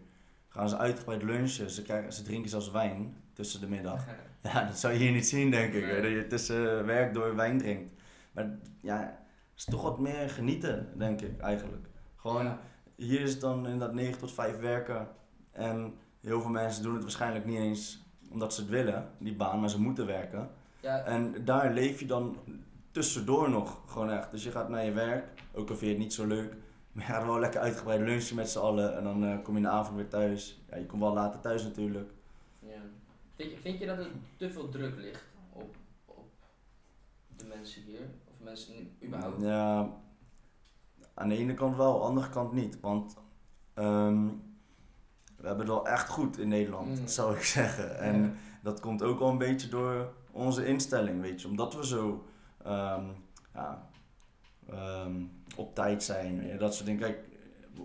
Gaan 0.48 0.68
ze 0.68 0.76
uitgebreid 0.76 1.22
lunchen. 1.22 1.70
Ze, 1.70 1.82
krijgen, 1.82 2.12
ze 2.12 2.22
drinken 2.22 2.50
zelfs 2.50 2.70
wijn 2.70 3.16
tussen 3.32 3.60
de 3.60 3.68
middag. 3.68 4.04
Ja, 4.52 4.64
dat 4.64 4.78
zou 4.78 4.92
je 4.92 4.98
hier 4.98 5.12
niet 5.12 5.26
zien, 5.26 5.50
denk 5.50 5.74
ik. 5.74 5.84
Nee. 5.84 6.02
Dat 6.02 6.10
je 6.10 6.26
tussen 6.26 6.86
werk 6.86 7.14
door 7.14 7.36
wijn 7.36 7.58
drinkt. 7.58 7.92
Maar 8.32 8.58
ja, 8.80 9.23
is 9.56 9.64
toch 9.64 9.82
wat 9.82 9.98
meer 9.98 10.30
genieten, 10.30 10.88
denk 10.98 11.20
ik 11.20 11.40
eigenlijk. 11.40 11.86
Gewoon, 12.16 12.44
Ja. 12.44 12.60
hier 12.96 13.20
is 13.20 13.30
het 13.32 13.40
dan 13.40 13.64
inderdaad 13.66 13.92
9 13.94 14.18
tot 14.18 14.32
5 14.32 14.58
werken. 14.58 15.08
En 15.50 15.94
heel 16.20 16.40
veel 16.40 16.50
mensen 16.50 16.82
doen 16.82 16.92
het 16.94 17.02
waarschijnlijk 17.02 17.44
niet 17.44 17.58
eens 17.58 18.02
omdat 18.30 18.54
ze 18.54 18.60
het 18.60 18.70
willen, 18.70 19.10
die 19.18 19.34
baan, 19.34 19.60
maar 19.60 19.70
ze 19.70 19.80
moeten 19.80 20.06
werken. 20.06 20.50
Ja, 20.80 21.04
En 21.04 21.44
daar 21.44 21.72
leef 21.72 22.00
je 22.00 22.06
dan 22.06 22.36
tussendoor 22.90 23.50
nog 23.50 23.82
gewoon 23.86 24.10
echt. 24.10 24.30
Dus 24.30 24.44
je 24.44 24.50
gaat 24.50 24.68
naar 24.68 24.84
je 24.84 24.92
werk, 24.92 25.42
ook 25.52 25.70
al 25.70 25.76
vind 25.76 25.80
je 25.80 25.86
het 25.96 25.98
niet 25.98 26.12
zo 26.14 26.26
leuk. 26.26 26.54
Maar 26.92 27.06
je 27.06 27.12
gaat 27.12 27.24
wel 27.24 27.38
lekker 27.38 27.60
uitgebreid 27.60 28.00
lunchen 28.00 28.36
met 28.36 28.50
z'n 28.50 28.58
allen. 28.58 28.96
En 28.96 29.04
dan 29.04 29.24
eh, 29.24 29.42
kom 29.42 29.52
je 29.52 29.60
in 29.60 29.66
de 29.66 29.72
avond 29.72 29.96
weer 29.96 30.08
thuis. 30.08 30.60
Ja, 30.70 30.76
je 30.76 30.86
komt 30.86 31.02
wel 31.02 31.12
later 31.12 31.40
thuis 31.40 31.62
natuurlijk. 31.62 32.10
ja. 32.60 32.80
Vind, 33.34 33.50
je, 33.50 33.56
vind 33.58 33.78
je 33.78 33.86
dat 33.86 33.98
er 33.98 34.10
te 34.36 34.50
veel 34.50 34.68
druk 34.68 34.96
ligt 34.96 35.24
op, 35.52 35.76
op 36.04 36.24
de 37.36 37.44
mensen 37.44 37.82
hier? 37.82 38.00
Mensen 38.44 38.96
überhaupt? 39.04 39.40
Ja, 39.42 39.88
aan 41.14 41.28
de 41.28 41.36
ene 41.36 41.54
kant 41.54 41.76
wel, 41.76 41.92
aan 41.94 42.00
de 42.00 42.04
andere 42.06 42.28
kant 42.28 42.52
niet. 42.52 42.80
Want 42.80 43.16
ehm, 43.74 44.26
we 45.36 45.46
hebben 45.46 45.66
het 45.66 45.74
wel 45.74 45.86
echt 45.86 46.08
goed 46.08 46.38
in 46.38 46.48
Nederland, 46.48 47.00
Mm. 47.00 47.06
zou 47.08 47.36
ik 47.36 47.42
zeggen. 47.42 47.98
En 47.98 48.22
Ja. 48.22 48.30
dat 48.62 48.80
komt 48.80 49.02
ook 49.02 49.18
wel 49.18 49.28
een 49.28 49.38
beetje 49.38 49.68
door 49.68 50.12
onze 50.30 50.66
instelling, 50.66 51.20
weet 51.20 51.42
je. 51.42 51.48
Omdat 51.48 51.74
we 51.74 51.86
zo 51.86 52.24
ehm, 52.64 53.04
ja, 53.54 53.88
ehm, 54.68 55.22
op 55.56 55.74
tijd 55.74 56.02
zijn, 56.02 56.46
je, 56.46 56.56
dat 56.56 56.74
soort 56.74 56.86
dingen. 56.86 57.00
Kijk, 57.00 57.18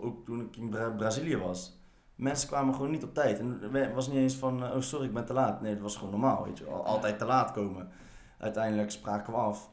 ook 0.02 0.26
toen 0.26 0.42
ik 0.42 0.56
in 0.56 0.70
Bra- 0.70 0.90
Brazilië 0.90 1.38
was, 1.38 1.78
mensen 2.16 2.48
kwamen 2.48 2.74
gewoon 2.76 2.92
niet 2.92 3.04
op 3.04 3.14
tijd. 3.14 3.40
En 3.40 3.60
het 3.74 3.94
was 3.94 4.08
niet 4.08 4.18
eens 4.18 4.36
van, 4.36 4.64
eh, 4.66 4.76
oh 4.76 4.82
sorry, 4.82 5.06
ik 5.06 5.14
ben 5.14 5.26
te 5.26 5.34
laat. 5.34 5.62
Nee, 5.62 5.74
dat 5.74 5.82
was 5.82 5.96
gewoon 5.96 6.12
normaal, 6.12 6.44
weet 6.44 6.58
je. 6.58 6.66
Al- 6.66 6.86
Altijd 6.86 7.20
te 7.20 7.26
laat 7.26 7.52
komen. 7.52 7.90
Uiteindelijk 8.38 8.92
spraken 8.92 9.34
we 9.34 9.40
af. 9.40 9.70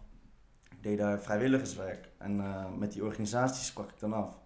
Deed 0.87 0.99
daar 0.99 1.20
vrijwilligerswerk. 1.20 2.09
En 2.18 2.40
eh, 2.40 2.64
met 2.79 2.92
die 2.92 3.05
organisatie 3.05 3.64
sprak 3.64 3.90
ik 3.90 4.01
dan 4.01 4.12
af. 4.12 4.38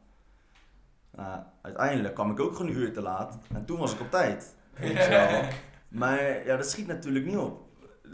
Nou, 1.11 1.43
uiteindelijk 1.61 2.15
kwam 2.15 2.31
ik 2.31 2.41
ook 2.41 2.57
gewoon 2.57 2.71
een 2.71 2.79
uur 2.79 2.93
te 2.93 3.03
laat. 3.03 3.39
En 3.55 3.65
toen 3.65 3.79
was 3.79 3.93
ik 3.93 4.01
op 4.01 4.11
tijd. 4.11 4.55
Weet 4.75 5.05
je 5.05 5.09
wel. 5.09 5.43
Maar 6.01 6.47
ja, 6.47 6.57
dat 6.57 6.71
schiet 6.71 6.87
natuurlijk 6.87 7.25
niet 7.25 7.37
op. 7.37 7.61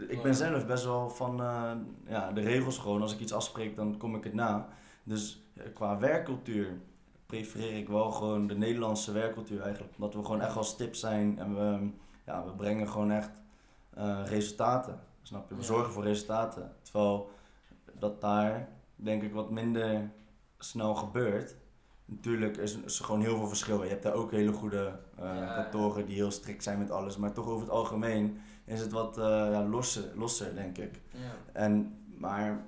Ik 0.07 0.21
ben 0.21 0.35
zelf 0.35 0.65
best 0.65 0.83
wel 0.83 1.09
van 1.09 1.41
eh, 1.41 1.71
ja, 2.07 2.31
de 2.31 2.41
regels 2.41 2.77
gewoon. 2.77 3.01
Als 3.01 3.13
ik 3.13 3.19
iets 3.19 3.33
afspreek, 3.33 3.75
dan 3.75 3.97
kom 3.97 4.15
ik 4.15 4.23
het 4.23 4.33
na. 4.33 4.67
Dus 5.03 5.49
qua 5.73 5.99
werkcultuur 5.99 6.77
prefereer 7.25 7.77
ik 7.77 7.87
wel 7.87 8.11
gewoon 8.11 8.47
de 8.47 8.57
Nederlandse 8.57 9.11
werkcultuur 9.11 9.61
eigenlijk. 9.61 9.93
Omdat 9.95 10.13
we 10.13 10.23
gewoon 10.23 10.41
echt 10.41 10.53
wel 10.53 10.63
stip 10.63 10.95
zijn 10.95 11.39
en 11.39 11.55
we, 11.55 11.89
ja, 12.25 12.45
we 12.45 12.51
brengen 12.51 12.89
gewoon 12.89 13.11
echt 13.11 13.31
eh, 13.93 14.21
resultaten. 14.25 14.99
Snap 15.21 15.49
je? 15.49 15.55
We 15.55 15.63
zorgen 15.63 15.93
voor 15.93 16.03
resultaten. 16.03 16.71
Terwijl 16.81 17.35
dat 17.99 18.21
daar, 18.21 18.69
denk 18.95 19.23
ik, 19.23 19.33
wat 19.33 19.51
minder 19.51 20.09
snel 20.57 20.95
gebeurt. 20.95 21.55
Natuurlijk 22.05 22.57
is, 22.57 22.77
is 22.77 22.99
er 22.99 23.05
gewoon 23.05 23.21
heel 23.21 23.37
veel 23.37 23.47
verschil. 23.47 23.83
Je 23.83 23.89
hebt 23.89 24.03
daar 24.03 24.13
ook 24.13 24.31
hele 24.31 24.51
goede 24.53 24.99
eh, 25.17 25.23
Ja. 25.23 25.53
kantoren 25.61 26.05
die 26.05 26.15
heel 26.15 26.31
strikt 26.31 26.63
zijn 26.63 26.77
met 26.79 26.91
alles. 26.91 27.17
Maar 27.17 27.31
toch 27.33 27.45
over 27.47 27.61
het 27.61 27.69
algemeen 27.75 28.37
is 28.65 28.79
het 28.79 28.91
wat 28.91 29.17
eh, 29.17 29.23
ja, 29.25 29.63
losser, 29.63 30.03
losser, 30.15 30.55
denk 30.55 30.77
ik. 30.77 31.01
Ja. 31.11 31.19
En, 31.53 31.97
maar 32.17 32.65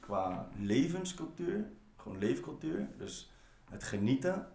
qua 0.00 0.48
levenscultuur, 0.58 1.64
gewoon 1.96 2.18
leefcultuur, 2.18 2.88
dus 2.98 3.30
het 3.70 3.82
genieten, 3.84 4.46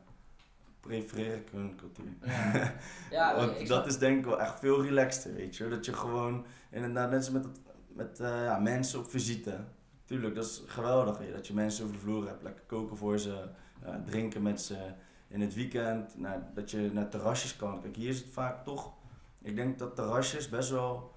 prefereer 0.80 1.36
ik 1.36 1.48
hun 1.52 1.76
cultuur. 1.76 2.06
Ja. 2.26 2.74
Ja, 3.12 3.36
Want 3.38 3.52
ik 3.52 3.58
dat 3.58 3.68
snap- 3.68 3.86
is 3.86 3.98
denk 3.98 4.18
ik 4.20 4.26
wel 4.26 4.40
echt 4.42 4.60
veel 4.60 4.84
relaxter, 4.84 5.34
weet 5.34 5.56
je. 5.56 5.68
Dat 5.70 5.86
je 5.86 5.94
gewoon, 5.94 6.46
inderdaad, 6.72 7.10
net 7.10 7.20
als 7.20 7.30
met, 7.32 7.44
het- 7.44 7.60
met 7.88 8.20
eh, 8.20 8.44
ja, 8.44 8.60
mensen 8.60 9.00
op 9.00 9.10
visite. 9.10 9.58
Tuurlijk, 10.06 10.36
dat 10.36 10.46
is 10.46 10.63
geweldig, 10.65 11.18
dat 11.34 11.48
je 11.48 11.54
mensen 11.54 11.84
over 11.84 11.96
de 11.96 12.02
vloer 12.02 12.28
hebt. 12.28 12.44
Lekker 12.44 12.63
koken 12.65 12.98
voor 12.98 13.20
ze, 13.20 13.50
eh, 13.82 13.96
drinken 14.06 14.41
met 14.41 14.62
ze. 14.62 14.91
In 15.28 15.41
het 15.41 15.54
weekend, 15.54 16.18
nou, 16.18 16.41
dat 16.54 16.72
je 16.72 16.89
naar 16.94 17.10
terrasjes 17.10 17.56
kan. 17.56 17.82
Kijk, 17.82 17.96
hier 17.96 18.10
is 18.10 18.20
het 18.20 18.30
vaak 18.30 18.63
toch, 18.63 18.94
ik 19.41 19.56
denk 19.56 19.80
dat 19.80 19.96
terrasjes 19.96 20.50
best 20.50 20.70
wel, 20.70 21.12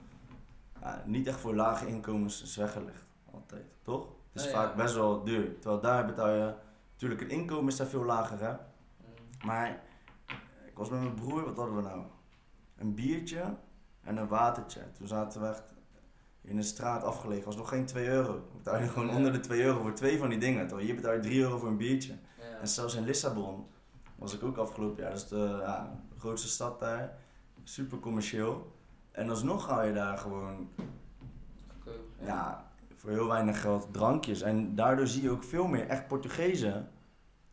ja, 0.81 1.03
niet 1.07 1.27
echt 1.27 1.41
voor 1.41 1.55
lage 1.55 1.87
inkomens 1.87 2.43
is 2.43 2.57
weggelegd. 2.57 3.05
Altijd, 3.33 3.65
toch? 3.83 4.09
Het 4.33 4.43
is 4.43 4.51
ja. 4.51 4.55
vaak 4.55 4.77
best 4.77 4.95
wel 4.95 5.25
duur. 5.25 5.59
Terwijl 5.59 5.81
daar 5.81 6.07
betaal 6.07 6.29
je, 6.29 6.55
natuurlijk, 6.93 7.21
het 7.21 7.31
inkomen 7.31 7.69
is 7.69 7.77
daar 7.77 7.87
veel 7.87 8.05
lager, 8.05 8.41
hè. 8.41 8.53
Mm. 8.53 9.47
Maar 9.47 9.83
ik 10.67 10.77
was 10.77 10.91
met 10.91 11.01
mijn 11.01 11.15
broer, 11.15 11.45
wat 11.45 11.57
hadden 11.57 11.77
we 11.77 11.83
nou? 11.83 12.03
Een 12.77 12.95
biertje 12.95 13.57
en 14.03 14.17
een 14.17 14.29
watertje. 14.29 14.81
Toen 14.93 15.07
zaten 15.07 15.41
we 15.41 15.49
echt 15.49 15.75
in 16.49 16.57
een 16.57 16.65
straat 16.65 17.03
afgelegen. 17.03 17.45
was 17.45 17.57
nog 17.57 17.69
geen 17.69 17.87
2 17.87 18.07
euro. 18.07 18.33
We 18.33 18.57
betaalden 18.57 18.89
gewoon 18.89 19.09
Ja. 19.09 19.17
onder 19.17 19.33
de 19.33 19.41
2 19.41 19.63
euro 19.63 19.81
voor 19.81 19.93
twee 19.93 20.19
van 20.19 20.29
die 20.29 20.39
dingen. 20.39 20.67
Terwijl 20.67 20.87
hier 20.87 20.97
betaal 20.97 21.13
je 21.13 21.21
3 21.21 21.41
euro 21.41 21.59
voor 21.59 21.69
een 21.69 21.77
biertje. 21.77 22.13
Ja. 22.39 22.59
En 22.61 22.69
zelfs 22.69 22.95
in 22.95 23.05
Lissabon 23.05 23.67
was 24.17 24.35
ik 24.35 24.43
ook 24.43 24.57
afgelopen 24.57 25.03
jaar. 25.03 25.13
Dat 25.13 25.21
is 25.23 25.29
de 25.29 25.59
ja, 25.61 26.01
grootste 26.19 26.49
stad 26.49 26.81
daar. 26.81 27.17
Super 27.65 27.99
commercieel. 27.99 28.73
En 29.11 29.31
alsnog 29.31 29.65
ga 29.65 29.83
je 29.83 29.93
daar 29.93 30.19
gewoon 30.19 30.69
ja, 32.21 32.71
voor 32.97 33.11
heel 33.11 33.27
weinig 33.29 33.61
geld 33.61 33.89
drankjes. 33.93 34.41
En 34.43 34.75
daardoor 34.75 35.07
zie 35.07 35.23
je 35.23 35.31
ook 35.31 35.45
veel 35.45 35.67
meer 35.67 35.87
echt 35.87 36.07
Portugezen. 36.09 36.89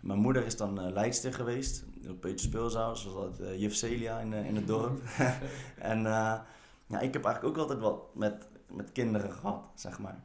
mijn 0.00 0.18
moeder 0.18 0.44
is 0.46 0.56
dan 0.56 0.80
eh 0.80 0.92
leidster 0.92 1.32
geweest 1.34 1.84
op 2.08 2.20
Peter 2.20 2.38
Speelzaal, 2.40 2.96
zoals 2.96 3.36
dat 3.38 3.46
eh, 3.48 3.60
juf 3.60 3.74
Celia 3.74 4.18
in, 4.18 4.32
eh, 4.32 4.46
in 4.48 4.56
het 4.56 4.66
dorp. 4.66 5.00
en 5.92 6.02
ja, 6.86 7.00
ik 7.00 7.12
heb 7.12 7.24
eigenlijk 7.24 7.44
ook 7.44 7.62
altijd 7.62 7.80
wat 7.80 8.14
met, 8.14 8.48
met 8.70 8.92
kinderen 8.92 9.32
gehad, 9.32 9.62
zeg 9.74 9.98
maar. 9.98 10.24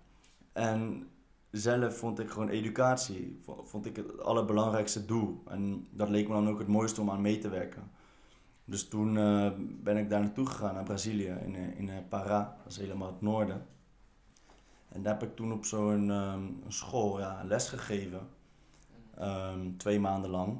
En 0.54 1.08
zelf 1.52 1.98
vond 1.98 2.20
ik 2.20 2.30
gewoon 2.30 2.50
educatie, 2.50 3.40
vo- 3.44 3.64
vond 3.66 3.86
ik 3.86 3.96
het 3.96 4.22
allerbelangrijkste 4.22 5.06
doel. 5.06 5.42
En 5.48 5.88
dat 5.92 6.10
leek 6.10 6.28
me 6.28 6.34
dan 6.34 6.50
ook 6.50 6.60
het 6.60 6.68
mooiste 6.68 7.02
om 7.02 7.10
aan 7.10 7.22
mee 7.22 7.38
te 7.38 7.50
werken. 7.50 7.92
Dus 8.66 8.88
toen 8.88 9.14
ben 9.84 9.98
ik 9.98 10.10
daar 10.10 10.20
naartoe 10.20 10.46
gegaan, 10.46 10.74
naar 10.74 10.84
Brazilië, 10.84 11.36
in, 11.46 11.56
in 11.56 11.90
Pará, 12.06 12.58
dat 12.64 12.68
is 12.68 12.78
helemaal 12.78 13.08
het 13.08 13.22
noorden. 13.22 13.66
En 14.89 15.04
daar 15.04 15.13
heb 15.13 15.30
ik 15.30 15.36
toen 15.36 15.54
op 15.54 15.65
zo'n 15.65 16.12
ehm, 16.12 16.43
een 16.65 16.73
school 16.73 17.19
ja, 17.19 17.43
les 17.45 17.69
gegeven, 17.69 18.28
ehm, 19.17 19.78
twee 19.78 19.99
maanden 19.99 20.30
lang, 20.30 20.60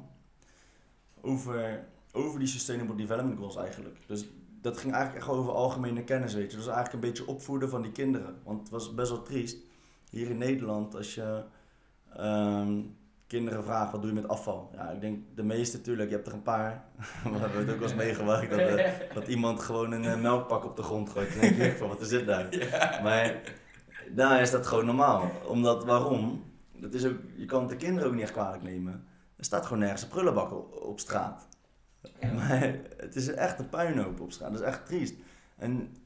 over, 1.20 1.86
over 2.12 2.38
die 2.38 2.48
Sustainable 2.48 2.94
Development 2.94 3.38
Goals 3.38 3.56
eigenlijk. 3.56 3.96
Dus 4.06 4.24
dat 4.60 4.78
ging 4.78 4.92
eigenlijk 4.92 5.24
echt 5.24 5.36
over 5.36 5.52
algemene 5.52 6.04
kennis, 6.04 6.34
weet 6.34 6.50
je. 6.50 6.56
Dat 6.56 6.66
was 6.66 6.74
eigenlijk 6.74 7.04
een 7.04 7.10
beetje 7.10 7.26
opvoeden 7.26 7.68
van 7.68 7.82
die 7.82 7.92
kinderen. 7.92 8.36
Want 8.44 8.60
het 8.60 8.70
was 8.70 8.94
best 8.94 9.10
wel 9.10 9.22
triest. 9.22 9.56
Hier 10.10 10.30
in 10.30 10.38
Nederland, 10.38 10.96
als 10.96 11.14
je 11.14 11.42
ehm, 12.16 12.80
kinderen 13.26 13.64
vraagt, 13.64 13.92
wat 13.92 14.02
doe 14.02 14.10
je 14.10 14.20
met 14.20 14.28
afval? 14.28 14.70
Ja, 14.74 14.90
ik 14.90 15.00
denk 15.00 15.18
de 15.34 15.42
meeste 15.42 15.76
natuurlijk, 15.76 16.08
je 16.08 16.14
hebt 16.14 16.26
er 16.26 16.34
een 16.34 16.42
paar. 16.42 16.84
We 17.32 17.38
hebben 17.38 17.60
het 17.60 17.70
ook 17.70 17.78
wel 17.78 17.88
eens 17.88 17.94
meegemaakt 17.94 18.50
dat, 18.50 18.58
eh, 18.58 19.14
dat 19.14 19.28
iemand 19.28 19.60
gewoon 19.60 19.92
een 19.92 20.04
eh, 20.04 20.20
melkpak 20.20 20.64
op 20.64 20.76
de 20.76 20.82
grond 20.82 21.10
gooit. 21.10 21.30
Dan 21.30 21.40
denk 21.40 21.56
je, 21.56 21.76
van, 21.76 21.88
wat 21.88 22.00
is 22.00 22.08
dit 22.08 22.26
nou? 22.26 22.44
Maar 23.02 23.40
daar 24.14 24.40
is 24.40 24.50
dat 24.50 24.66
gewoon 24.66 24.86
normaal. 24.86 25.30
Omdat, 25.46 25.84
waarom? 25.84 26.44
Dat 26.72 26.94
is 26.94 27.06
ook, 27.06 27.18
je 27.36 27.44
kan 27.44 27.60
het 27.60 27.70
de 27.70 27.76
kinderen 27.76 28.08
ook 28.08 28.14
niet 28.14 28.22
echt 28.22 28.32
kwalijk 28.32 28.62
nemen. 28.62 29.04
Er 29.36 29.44
staat 29.44 29.64
gewoon 29.64 29.78
nergens 29.78 30.02
een 30.02 30.08
prullenbak 30.08 30.52
op, 30.52 30.74
op 30.82 31.00
straat. 31.00 31.48
Ja. 32.20 32.32
Maar 32.38 32.78
het 32.96 33.16
is 33.16 33.28
echt 33.28 33.58
een 33.58 33.68
puinhoop 33.68 34.20
op 34.20 34.32
straat. 34.32 34.50
Dat 34.52 34.60
is 34.60 34.66
echt 34.66 34.86
triest. 34.86 35.14
En 35.56 35.96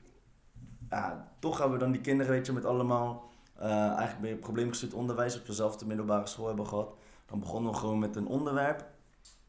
ja, 0.90 1.32
toch 1.38 1.58
hebben 1.58 1.78
we 1.78 1.84
dan 1.84 1.92
die 1.92 2.00
kinderen, 2.00 2.32
weet 2.32 2.46
je, 2.46 2.52
met 2.52 2.64
allemaal 2.64 3.30
eh, 3.54 3.92
eigenlijk 3.96 4.40
probleemgestuurd 4.40 4.94
onderwijs, 4.94 5.36
wat 5.36 5.46
we 5.46 5.52
zelf 5.52 5.72
op 5.72 5.78
de 5.78 5.86
middelbare 5.86 6.26
school 6.26 6.46
hebben 6.46 6.66
gehad. 6.66 6.94
Dan 7.26 7.40
begonnen 7.40 7.72
we 7.72 7.78
gewoon 7.78 7.98
met 7.98 8.16
een 8.16 8.26
onderwerp. 8.26 8.84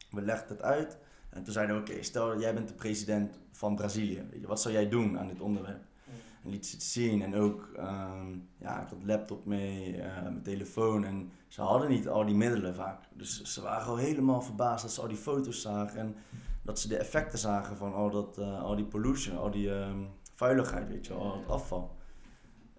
We 0.10 0.22
legden 0.22 0.50
het 0.50 0.62
uit. 0.62 0.98
En 1.30 1.44
toen 1.44 1.54
zeiden 1.54 1.76
we, 1.76 1.82
oké, 1.82 2.04
stel 2.04 2.40
jij 2.40 2.54
bent 2.54 2.68
de 2.68 2.74
president 2.74 3.40
van 3.52 3.76
Brazilië. 3.76 4.28
Weet 4.32 4.42
je, 4.42 4.48
wat 4.48 4.62
zou 4.62 4.74
jij 4.74 4.90
doen 4.90 5.20
aan 5.20 5.28
dit 5.28 5.42
onderwerp? 5.42 5.84
En 6.46 6.52
liet 6.52 6.66
ze 6.66 6.76
het 6.76 6.84
zien. 6.84 7.22
En 7.22 7.36
ook, 7.36 7.70
ehm, 7.76 8.38
ja, 8.58 8.82
ik 8.82 8.88
had 8.88 9.04
laptop 9.04 9.46
mee, 9.46 10.02
eh, 10.02 10.22
mijn 10.22 10.42
telefoon. 10.42 11.04
En 11.04 11.32
ze 11.48 11.62
hadden 11.62 11.90
niet 11.90 12.08
al 12.08 12.26
die 12.26 12.36
middelen 12.36 12.76
vaak. 12.76 13.04
Dus 13.14 13.42
ze 13.44 13.62
waren 13.62 13.82
gewoon 13.84 14.00
helemaal 14.00 14.42
verbaasd 14.42 14.84
dat 14.84 14.92
ze 14.94 15.02
al 15.02 15.08
die 15.08 15.18
foto's 15.18 15.62
zagen. 15.62 16.00
En 16.00 16.16
dat 16.62 16.80
ze 16.80 16.88
de 16.88 16.98
effecten 16.98 17.40
zagen 17.40 17.78
van 17.78 17.94
al, 17.94 18.10
dat, 18.10 18.38
al 18.38 18.76
die 18.76 18.86
pollution, 18.86 19.38
al 19.38 19.52
die 19.52 19.74
ehm, 19.74 20.00
vuiligheid, 20.34 20.88
weet 20.88 21.06
je 21.06 21.14
al 21.14 21.38
het 21.38 21.48
afval. 21.48 21.96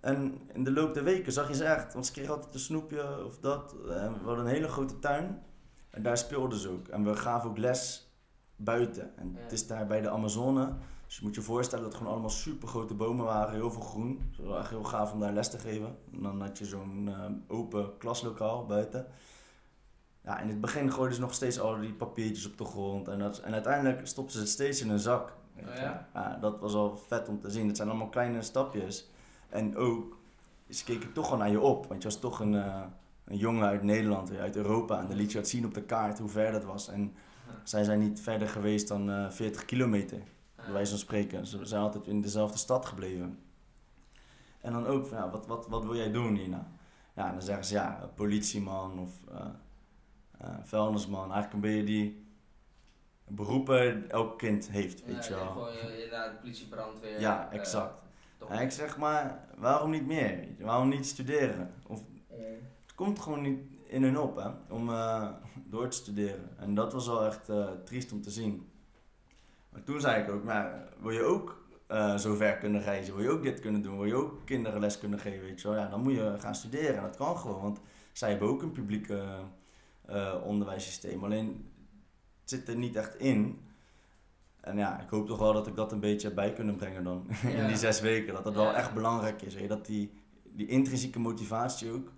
En 0.01 0.41
in 0.53 0.65
de 0.65 0.73
loop 0.73 0.95
der 0.95 1.05
weken 1.05 1.33
zag 1.33 1.49
je 1.49 1.55
ze 1.55 1.65
echt, 1.65 1.93
want 1.93 2.07
ze 2.07 2.13
kregen 2.13 2.35
altijd 2.35 2.55
een 2.55 2.61
snoepje 2.61 3.25
of 3.25 3.39
dat. 3.39 3.73
En 3.73 4.13
we 4.13 4.25
hadden 4.25 4.45
een 4.45 4.53
hele 4.53 4.69
grote 4.69 4.99
tuin. 4.99 5.43
En 5.91 6.03
daar 6.03 6.19
speelden 6.19 6.59
ze 6.59 6.69
ook. 6.69 6.89
En 6.89 7.05
we 7.05 7.17
gaven 7.17 7.51
ook 7.51 7.59
les 7.59 8.11
buiten. 8.57 9.17
En 9.17 9.37
het 9.37 9.53
is 9.53 9.67
daar 9.67 9.87
bij 9.87 10.01
de 10.01 10.11
Amazone. 10.11 10.73
Dus 11.07 11.17
je 11.17 11.23
moet 11.23 11.35
je 11.35 11.43
voorstellen 11.43 11.85
dat 11.85 11.93
het 11.93 12.03
gewoon 12.03 12.13
allemaal 12.13 12.37
super 12.37 12.69
grote 12.69 12.95
bomen 12.95 13.25
waren, 13.25 13.55
heel 13.55 13.71
veel 13.71 13.83
groen. 13.83 14.31
Het 14.37 14.47
was 14.47 14.59
echt 14.59 14.71
heel 14.71 14.85
gaaf 14.85 15.13
om 15.13 15.21
daar 15.21 15.33
les 15.33 15.51
te 15.51 15.59
geven. 15.59 15.97
En 16.13 16.23
dan 16.23 16.41
had 16.41 16.59
je 16.59 16.65
zo'n 16.65 17.09
eh, 17.09 17.57
open 17.57 17.99
klaslokaal 17.99 18.67
buiten. 18.67 19.07
Ja, 20.25 20.41
in 20.41 20.49
het 20.49 20.61
begin 20.61 20.93
gooiden 20.93 21.15
ze 21.15 21.21
nog 21.21 21.35
steeds 21.35 21.61
al 21.61 21.81
die 21.81 21.93
papiertjes 21.93 22.47
op 22.47 22.59
de 22.59 22.65
grond. 22.65 23.09
En, 23.09 23.19
dat, 23.19 23.39
en 23.39 23.53
uiteindelijk 23.53 24.07
stopten 24.07 24.33
ze 24.35 24.41
het 24.41 24.49
steeds 24.49 24.81
in 24.81 24.91
een 24.91 24.99
zak. 24.99 25.33
Oh 25.57 25.77
ja? 26.13 26.39
dat 26.41 26.61
was 26.61 26.75
al 26.75 26.97
vet 26.97 27.29
om 27.29 27.41
te 27.41 27.51
zien. 27.51 27.67
Het 27.67 27.77
zijn 27.77 27.89
allemaal 27.89 28.09
kleine 28.09 28.43
stapjes. 28.43 29.11
En 29.49 29.77
ook, 29.77 30.17
ze 30.69 30.85
keken 30.85 31.13
toch 31.13 31.29
wel 31.29 31.39
naar 31.39 31.51
je 31.51 31.61
op. 31.61 31.87
Want 31.87 32.03
je 32.03 32.09
was 32.09 32.19
toch 32.19 32.41
een, 32.41 32.55
eh, 32.55 32.83
een 33.25 33.37
jongen 33.37 33.67
uit 33.67 33.83
Nederland, 33.83 34.37
uit 34.37 34.57
Europa. 34.57 35.01
En 35.01 35.07
dan 35.07 35.17
liet 35.17 35.33
je 35.33 35.39
het 35.39 35.49
zien 35.49 35.65
op 35.65 35.75
de 35.75 35.83
kaart 35.83 36.19
hoe 36.19 36.29
ver 36.29 36.53
dat 36.53 36.65
was. 36.65 36.89
En 36.89 37.15
zij 37.65 37.85
zijn 37.85 37.99
niet 38.01 38.21
verder 38.21 38.49
geweest 38.49 38.89
dan 38.89 39.11
eh 39.11 39.31
40 39.31 39.65
kilometer 39.65 40.23
wijze 40.73 40.91
van 40.91 40.99
spreken. 40.99 41.47
Ze 41.47 41.65
zijn 41.65 41.83
altijd 41.83 42.07
in 42.07 42.21
dezelfde 42.21 42.59
stad 42.59 42.87
gebleven. 42.87 43.39
En 44.61 44.73
dan 44.73 44.87
ook 44.87 45.07
van, 45.07 45.19
ja, 45.19 45.31
wat, 45.31 45.47
wat, 45.47 45.67
wat 45.69 45.85
wil 45.85 45.97
jij 45.97 46.13
doen 46.13 46.35
hierna? 46.37 46.71
Ja, 47.17 47.31
dan 47.33 47.43
zeggen 47.43 47.65
ze, 47.65 47.75
ja, 47.75 48.11
politieman 48.15 48.99
of 48.99 49.11
eh 49.33 49.47
eh, 50.39 50.55
vuilnisman. 50.63 51.33
Eigenlijk 51.33 51.53
een 51.53 51.61
beetje 51.61 51.85
die 51.85 52.27
beroepen 53.29 54.11
elk 54.11 54.39
kind 54.39 54.69
heeft, 54.71 55.05
weet 55.05 55.27
je 55.27 55.33
Ja, 55.33 55.39
wel. 55.39 55.53
Gewoon 55.53 55.69
eh, 55.69 55.95
inderdaad, 55.95 56.41
politie, 56.41 56.67
brandweer. 56.69 57.21
Ja, 57.21 57.53
exact. 57.53 58.03
toch- 58.39 58.51
En 58.51 58.61
ik 58.61 58.71
zeg 58.71 58.97
maar, 58.99 59.45
waarom 59.57 59.91
niet 59.91 60.07
meer? 60.07 60.41
je? 60.59 60.65
Waarom 60.65 60.89
niet 60.89 61.07
studeren? 61.07 61.75
Of, 61.87 62.03
het 62.87 62.95
komt 62.95 63.19
gewoon 63.21 63.43
niet 63.43 63.59
in 63.87 64.03
hun 64.03 64.19
op, 64.19 64.37
hè, 64.37 64.49
om 64.75 64.91
door 65.65 65.89
te 65.89 65.97
studeren. 65.97 66.59
En 66.59 66.75
dat 66.75 66.93
was 66.93 67.07
wel 67.07 67.25
echt 67.27 67.51
triest 67.85 68.13
om 68.13 68.23
te 68.23 68.31
zien. 68.31 68.71
Maar 69.77 69.85
toen 69.85 70.01
zei 70.01 70.23
ik 70.23 70.31
ook, 70.31 70.45
maar 70.45 70.89
wil 71.01 71.11
je 71.11 71.23
ook 71.23 71.65
eh, 71.87 72.17
zo 72.17 72.35
ver 72.35 72.57
kunnen 72.57 72.83
reizen? 72.83 73.15
Wil 73.15 73.25
je 73.25 73.31
ook 73.31 73.43
dit 73.43 73.61
kunnen 73.61 73.83
doen? 73.83 73.97
Wil 73.97 74.07
je 74.07 74.15
ook 74.15 74.41
kinderen 74.45 74.81
les 74.81 74.99
kunnen 74.99 75.19
geven? 75.19 75.43
Weet 75.43 75.61
je 75.61 75.69
wel? 75.69 75.77
Ja, 75.77 75.89
dan 75.89 76.03
moet 76.03 76.13
je 76.13 76.35
gaan 76.39 76.55
studeren. 76.55 77.03
Dat 77.03 77.17
kan 77.17 77.37
gewoon, 77.37 77.63
want 77.63 77.81
zij 78.13 78.31
hebben 78.31 78.49
ook 78.49 78.63
een 78.63 78.73
publiek 78.73 79.09
uh, 79.09 80.35
onderwijssysteem. 80.45 81.25
Alleen 81.25 81.71
het 82.41 82.51
zit 82.51 82.69
er 82.69 82.77
niet 82.77 82.97
echt 82.97 83.17
in. 83.17 83.61
En 84.61 84.77
ja, 84.77 85.01
ik 85.01 85.09
hoop 85.09 85.27
toch 85.27 85.39
wel 85.39 85.53
dat 85.53 85.67
ik 85.67 85.77
dat 85.77 85.93
een 85.93 86.01
beetje 86.01 86.31
bij 86.31 86.53
kunnen 86.53 86.77
brengen 86.77 87.05
dan 87.05 87.27
in 87.57 87.67
die 87.67 87.77
zes 87.77 88.01
weken. 88.01 88.35
Dat 88.35 88.45
dat 88.45 88.55
wel 88.55 88.75
echt 88.75 88.95
belangrijk 88.95 89.43
is. 89.43 89.55
Weet? 89.55 89.69
Dat 89.69 89.87
die, 89.87 90.13
die 90.43 90.67
intrinsieke 90.67 91.19
motivatie 91.19 91.93
ook. 91.93 92.13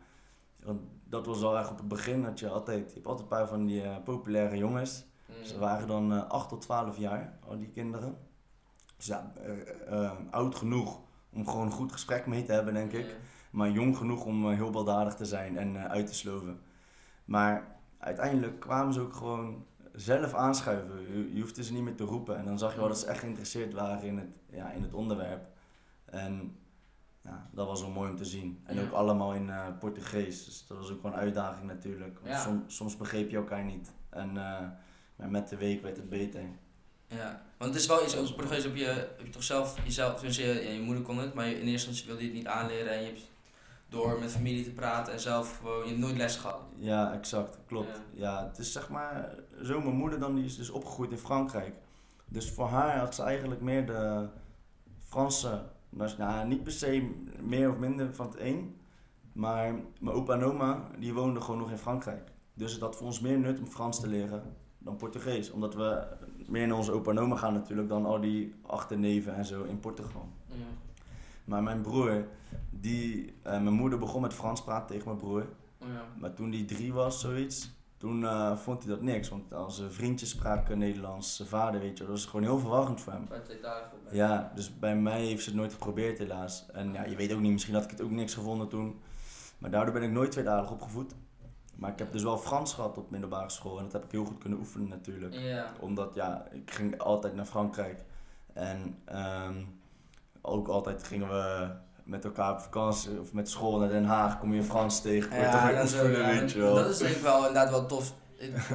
Want 0.62 0.80
dat 1.04 1.26
was 1.26 1.42
al 1.42 1.58
echt 1.58 1.70
op 1.70 1.78
het 1.78 1.88
begin 1.88 2.22
dat 2.22 2.38
je 2.38 2.48
altijd, 2.48 2.88
je 2.88 2.94
hebt 2.94 3.06
altijd 3.06 3.30
een 3.30 3.36
paar 3.36 3.48
van 3.48 3.66
die 3.66 4.00
populaire 4.00 4.56
jongens. 4.56 5.07
Mm. 5.28 5.44
Ze 5.44 5.58
waren 5.58 5.88
dan 5.88 6.12
uh, 6.12 6.28
8 6.28 6.48
tot 6.48 6.60
12 6.60 6.98
jaar, 6.98 7.38
al 7.48 7.58
die 7.58 7.70
kinderen. 7.70 8.16
Dus 8.96 9.06
ja, 9.06 9.32
uh, 9.90 10.10
oud 10.30 10.54
genoeg 10.54 11.00
om 11.32 11.48
gewoon 11.48 11.66
een 11.66 11.72
goed 11.72 11.92
gesprek 11.92 12.26
mee 12.26 12.42
te 12.42 12.52
hebben, 12.52 12.74
denk 12.74 12.92
ik. 12.92 13.16
Maar 13.50 13.70
jong 13.70 13.96
genoeg 13.96 14.24
om 14.24 14.50
heel 14.50 14.70
baldadig 14.70 15.14
te 15.14 15.24
zijn 15.24 15.56
en 15.56 15.88
uit 15.88 16.06
te 16.06 16.14
sloven. 16.14 16.60
Maar 17.24 17.76
uiteindelijk 17.98 18.60
kwamen 18.60 18.92
ze 18.92 19.00
ook 19.00 19.14
gewoon 19.14 19.64
zelf 19.92 20.34
aanschuiven. 20.34 21.00
Je, 21.00 21.34
je 21.34 21.40
hoefde 21.40 21.64
ze 21.64 21.72
niet 21.72 21.82
meer 21.82 21.96
te 21.96 22.04
roepen. 22.04 22.38
En 22.38 22.44
dan 22.44 22.58
zag 22.58 22.72
je 22.72 22.78
wel 22.78 22.88
dat 22.88 22.98
ze 22.98 23.06
echt 23.06 23.18
geïnteresseerd 23.18 23.72
waren 23.72 24.02
in 24.02 24.18
het, 24.18 24.28
ja, 24.50 24.70
in 24.70 24.82
het 24.82 24.94
onderwerp. 24.94 25.46
En 26.04 26.56
ja, 27.20 27.48
dat 27.52 27.66
was 27.66 27.80
wel 27.80 27.90
mooi 27.90 28.10
om 28.10 28.16
te 28.16 28.24
zien. 28.24 28.60
En 28.64 28.80
ook 28.80 28.92
allemaal 28.92 29.34
in 29.34 29.48
uh, 29.48 29.66
Portugees. 29.78 30.44
Dus 30.44 30.66
dat 30.66 30.78
was 30.78 30.90
ook 30.90 31.02
wel 31.02 31.12
een 31.12 31.18
uitdaging 31.18 31.66
natuurlijk. 31.66 32.20
Ja. 32.24 32.38
Soms, 32.38 32.76
soms 32.76 32.96
begreep 32.96 33.30
je 33.30 33.36
elkaar 33.36 33.64
niet. 33.64 33.92
En 34.10 34.34
uh, 34.34 34.60
met 35.26 35.48
de 35.48 35.56
week 35.56 35.82
werd 35.82 35.96
het 35.96 36.08
beter. 36.08 36.42
Ja, 37.06 37.42
want 37.58 37.72
het 37.72 37.82
is 37.82 37.88
wel 37.88 38.04
iets, 38.04 38.16
ook 38.16 38.36
Portugees 38.36 38.64
heb 38.64 38.76
je, 38.76 38.84
heb 38.84 39.24
je 39.24 39.30
toch 39.30 39.42
zelf, 39.42 39.78
jezelf, 39.84 40.20
dus 40.20 40.36
je, 40.36 40.46
ja, 40.46 40.70
je 40.70 40.80
moeder 40.80 41.02
kon 41.02 41.18
het, 41.18 41.34
maar 41.34 41.46
in 41.46 41.52
eerste 41.52 41.70
instantie 41.70 42.06
wilde 42.06 42.20
je 42.20 42.28
het 42.28 42.36
niet 42.36 42.46
aanleren 42.46 42.92
en 42.92 43.00
je 43.00 43.06
hebt 43.06 43.30
door 43.88 44.18
met 44.18 44.32
familie 44.32 44.64
te 44.64 44.70
praten 44.70 45.12
en 45.12 45.20
zelf 45.20 45.56
gewoon, 45.56 45.82
je 45.82 45.88
hebt 45.88 45.98
nooit 45.98 46.16
les 46.16 46.36
gehad. 46.36 46.60
Ja, 46.76 47.12
exact, 47.12 47.58
klopt. 47.66 48.00
Ja. 48.14 48.46
het 48.46 48.58
is 48.58 48.72
zeg 48.72 48.88
maar, 48.88 49.34
zo 49.62 49.80
mijn 49.80 49.96
moeder 49.96 50.18
dan, 50.18 50.34
die 50.34 50.44
is 50.44 50.56
dus 50.56 50.70
opgegroeid 50.70 51.10
in 51.10 51.18
Frankrijk. 51.18 51.74
Dus 52.24 52.50
voor 52.50 52.66
haar 52.66 52.98
had 52.98 53.14
ze 53.14 53.22
eigenlijk 53.22 53.60
meer 53.60 53.86
de 53.86 54.28
Franse, 54.98 55.62
nou 55.90 56.48
niet 56.48 56.62
per 56.62 56.72
se 56.72 57.10
meer 57.40 57.70
of 57.70 57.76
minder 57.76 58.14
van 58.14 58.26
het 58.26 58.40
een. 58.40 58.76
Maar 59.32 59.74
mijn 60.00 60.16
opa 60.16 60.34
en 60.34 60.42
oma, 60.42 60.90
die 60.98 61.14
woonden 61.14 61.42
gewoon 61.42 61.60
nog 61.60 61.70
in 61.70 61.78
Frankrijk. 61.78 62.30
Dus 62.54 62.72
het 62.72 62.80
had 62.80 62.96
voor 62.96 63.06
ons 63.06 63.20
meer 63.20 63.38
nut 63.38 63.58
om 63.58 63.66
Frans 63.66 64.00
te 64.00 64.06
leren 64.06 64.42
dan 64.88 64.96
Portugees. 64.96 65.50
Omdat 65.50 65.74
we 65.74 66.06
meer 66.46 66.66
naar 66.66 66.76
onze 66.76 66.92
opa 66.92 67.10
en 67.10 67.18
oma 67.18 67.36
gaan 67.36 67.52
natuurlijk 67.52 67.88
dan 67.88 68.06
al 68.06 68.20
die 68.20 68.54
achterneven 68.66 69.34
en 69.34 69.44
zo 69.44 69.64
in 69.64 69.80
Portugal. 69.80 70.28
Ja. 70.46 70.54
Maar 71.44 71.62
mijn 71.62 71.80
broer, 71.80 72.24
die, 72.70 73.26
uh, 73.26 73.50
mijn 73.50 73.72
moeder 73.72 73.98
begon 73.98 74.22
met 74.22 74.34
Frans 74.34 74.62
praten 74.62 74.86
tegen 74.86 75.06
mijn 75.06 75.18
broer. 75.18 75.46
Oh 75.78 75.88
ja. 75.88 76.04
Maar 76.18 76.34
toen 76.34 76.50
die 76.50 76.64
drie 76.64 76.92
was, 76.92 77.20
zoiets, 77.20 77.70
toen 77.96 78.20
uh, 78.20 78.56
vond 78.56 78.82
hij 78.82 78.92
dat 78.92 79.02
niks. 79.02 79.28
Want 79.28 79.52
als 79.52 79.82
vriendjes 79.88 80.30
spraken 80.30 80.78
Nederlands, 80.78 81.36
zijn 81.36 81.48
vader, 81.48 81.80
weet 81.80 81.98
je, 81.98 82.04
dat 82.04 82.12
was 82.12 82.26
gewoon 82.26 82.42
heel 82.42 82.58
verwarrend 82.58 83.00
voor 83.00 83.12
hem. 83.12 83.26
Bij 83.28 83.40
twee 83.40 83.60
dagen. 83.60 83.98
Ja, 84.10 84.52
dus 84.54 84.78
bij 84.78 84.96
mij 84.96 85.24
heeft 85.24 85.42
ze 85.42 85.48
het 85.48 85.58
nooit 85.58 85.72
geprobeerd 85.72 86.18
helaas. 86.18 86.66
En 86.72 86.92
ja, 86.92 87.04
je 87.04 87.16
weet 87.16 87.32
ook 87.32 87.40
niet, 87.40 87.52
misschien 87.52 87.74
had 87.74 87.84
ik 87.84 87.90
het 87.90 88.00
ook 88.00 88.10
niks 88.10 88.34
gevonden 88.34 88.68
toen. 88.68 89.00
Maar 89.58 89.70
daardoor 89.70 89.94
ben 89.94 90.02
ik 90.02 90.10
nooit 90.10 90.30
tweetalig 90.30 90.70
opgevoed. 90.70 91.14
Maar 91.78 91.90
ik 91.90 91.98
heb 91.98 92.12
dus 92.12 92.22
wel 92.22 92.38
Frans 92.38 92.74
gehad 92.74 92.98
op 92.98 93.10
middelbare 93.10 93.50
school 93.50 93.78
en 93.78 93.84
dat 93.84 93.92
heb 93.92 94.04
ik 94.04 94.10
heel 94.10 94.24
goed 94.24 94.38
kunnen 94.38 94.58
oefenen 94.58 94.88
natuurlijk. 94.88 95.34
Ja. 95.34 95.72
Omdat 95.80 96.14
ja, 96.14 96.46
ik 96.50 96.70
ging 96.70 96.98
altijd 96.98 97.34
naar 97.34 97.44
Frankrijk. 97.44 98.04
En 98.52 99.02
um, 99.12 99.80
ook 100.40 100.68
altijd 100.68 101.04
gingen 101.04 101.28
we 101.28 101.70
met 102.04 102.24
elkaar 102.24 102.52
op 102.52 102.60
vakantie 102.60 103.20
of 103.20 103.32
met 103.32 103.50
school 103.50 103.78
naar 103.78 103.88
Den 103.88 104.04
Haag, 104.04 104.38
kom 104.38 104.54
je 104.54 104.62
Frans 104.62 105.00
tegen. 105.00 105.40
Ja, 105.40 105.72
dat, 105.72 105.84
is 105.84 105.92
weet 105.92 106.52
je 106.52 106.58
wel. 106.58 106.74
dat 106.74 106.90
is 106.90 106.98
denk 106.98 107.16
ik 107.16 107.22
wel 107.22 107.36
inderdaad 107.36 107.70
wel 107.70 107.86
tof. 107.86 108.14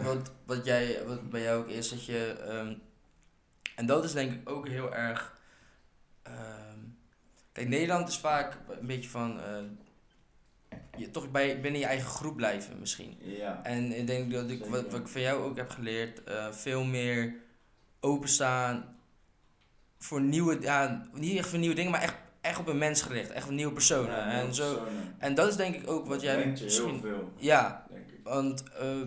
wat, 0.04 0.32
wat, 0.46 0.66
jij, 0.66 1.06
wat 1.08 1.30
bij 1.30 1.42
jou 1.42 1.62
ook 1.62 1.70
is, 1.70 1.90
dat 1.90 2.06
je. 2.06 2.36
Um, 2.50 2.82
en 3.76 3.86
dat 3.86 4.04
is 4.04 4.14
denk 4.14 4.32
ik 4.32 4.50
ook 4.50 4.68
heel 4.68 4.94
erg. 4.94 5.38
Um, 6.28 6.98
kijk, 7.52 7.68
Nederland 7.68 8.08
is 8.08 8.18
vaak 8.18 8.58
een 8.80 8.88
beetje 8.88 9.10
van. 9.10 9.38
Uh, 9.38 9.44
je, 10.98 11.12
toch 11.12 11.32
bij, 11.32 11.62
binnen 11.62 11.80
je 11.80 11.88
eigen 11.88 12.10
groep 12.10 12.36
blijven 12.36 12.80
misschien. 12.80 13.18
Ja. 13.20 13.64
En 13.64 13.98
ik 13.98 14.08
denk 14.08 14.32
dat 14.32 14.50
ik, 14.50 14.66
wat, 14.66 14.92
wat 14.92 15.00
ik 15.00 15.08
van 15.08 15.22
jou 15.22 15.44
ook 15.44 15.58
heb 15.58 15.70
geleerd, 15.70 16.22
uh, 16.28 16.52
veel 16.52 16.84
meer 16.84 17.36
openstaan 18.00 18.96
voor 19.98 20.22
nieuwe, 20.22 20.62
ja, 20.62 21.08
niet 21.14 21.38
echt 21.38 21.48
voor 21.48 21.60
nieuwe 21.60 21.76
dingen, 21.76 21.92
maar 21.92 22.02
echt, 22.02 22.16
echt 22.42 22.60
op 22.60 22.68
een 22.68 22.78
mens 22.78 23.02
gericht. 23.02 23.32
Echt 23.32 23.46
op 23.46 23.52
nieuwe 23.52 23.74
personen. 23.74 24.12
Ja, 24.12 24.32
en, 24.32 24.54
zo, 24.54 24.88
en 25.18 25.36
dat 25.36 25.48
is 25.48 25.56
denk 25.56 25.76
ik 25.76 25.90
ook 25.90 26.08
wat 26.08 26.22
jij 26.22 26.48
misschien. 26.48 26.90
Heel 26.90 27.00
veel, 27.00 27.32
ja, 27.38 27.88
want 28.24 28.64
uh, 28.82 29.02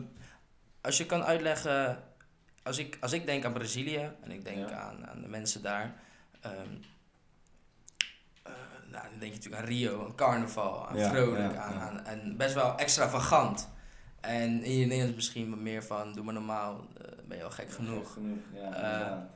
als 0.81 0.99
je 0.99 1.07
kan 1.07 1.23
uitleggen. 1.23 2.05
Als 2.63 2.79
ik, 2.79 2.97
als 3.01 3.13
ik 3.13 3.27
denk 3.27 3.45
aan 3.45 3.53
Brazilië 3.53 4.11
en 4.21 4.31
ik 4.31 4.45
denk 4.45 4.71
aan, 4.71 5.07
aan 5.07 5.21
de 5.21 5.29
mensen 5.29 5.63
daar. 5.63 5.95
Um, 6.47 6.53
uh, 6.53 6.87
nou, 8.97 9.11
dan 9.11 9.19
denk 9.19 9.33
je 9.33 9.39
natuurlijk 9.39 9.63
aan 9.63 9.69
Rio, 9.69 10.05
aan 10.05 10.15
carnaval, 10.15 10.89
aan 10.89 10.99
vrolijk, 10.99 11.57
aan, 11.57 11.81
aan, 11.81 12.05
en 12.05 12.37
best 12.37 12.55
wel 12.55 12.77
extravagant. 12.77 13.69
En 14.21 14.63
in 14.63 14.89
Nederland 14.89 15.15
misschien 15.15 15.51
wat 15.51 15.59
meer 15.59 15.85
van, 15.85 16.13
doe 16.13 16.25
maar 16.25 16.35
normaal, 16.35 16.73
uh, 16.75 17.07
ben 17.29 17.37
je 17.37 17.45
al 17.45 17.51
gek 17.51 17.71
genoeg. 17.71 18.13
genoeg 18.13 18.39
ja, 18.55 19.29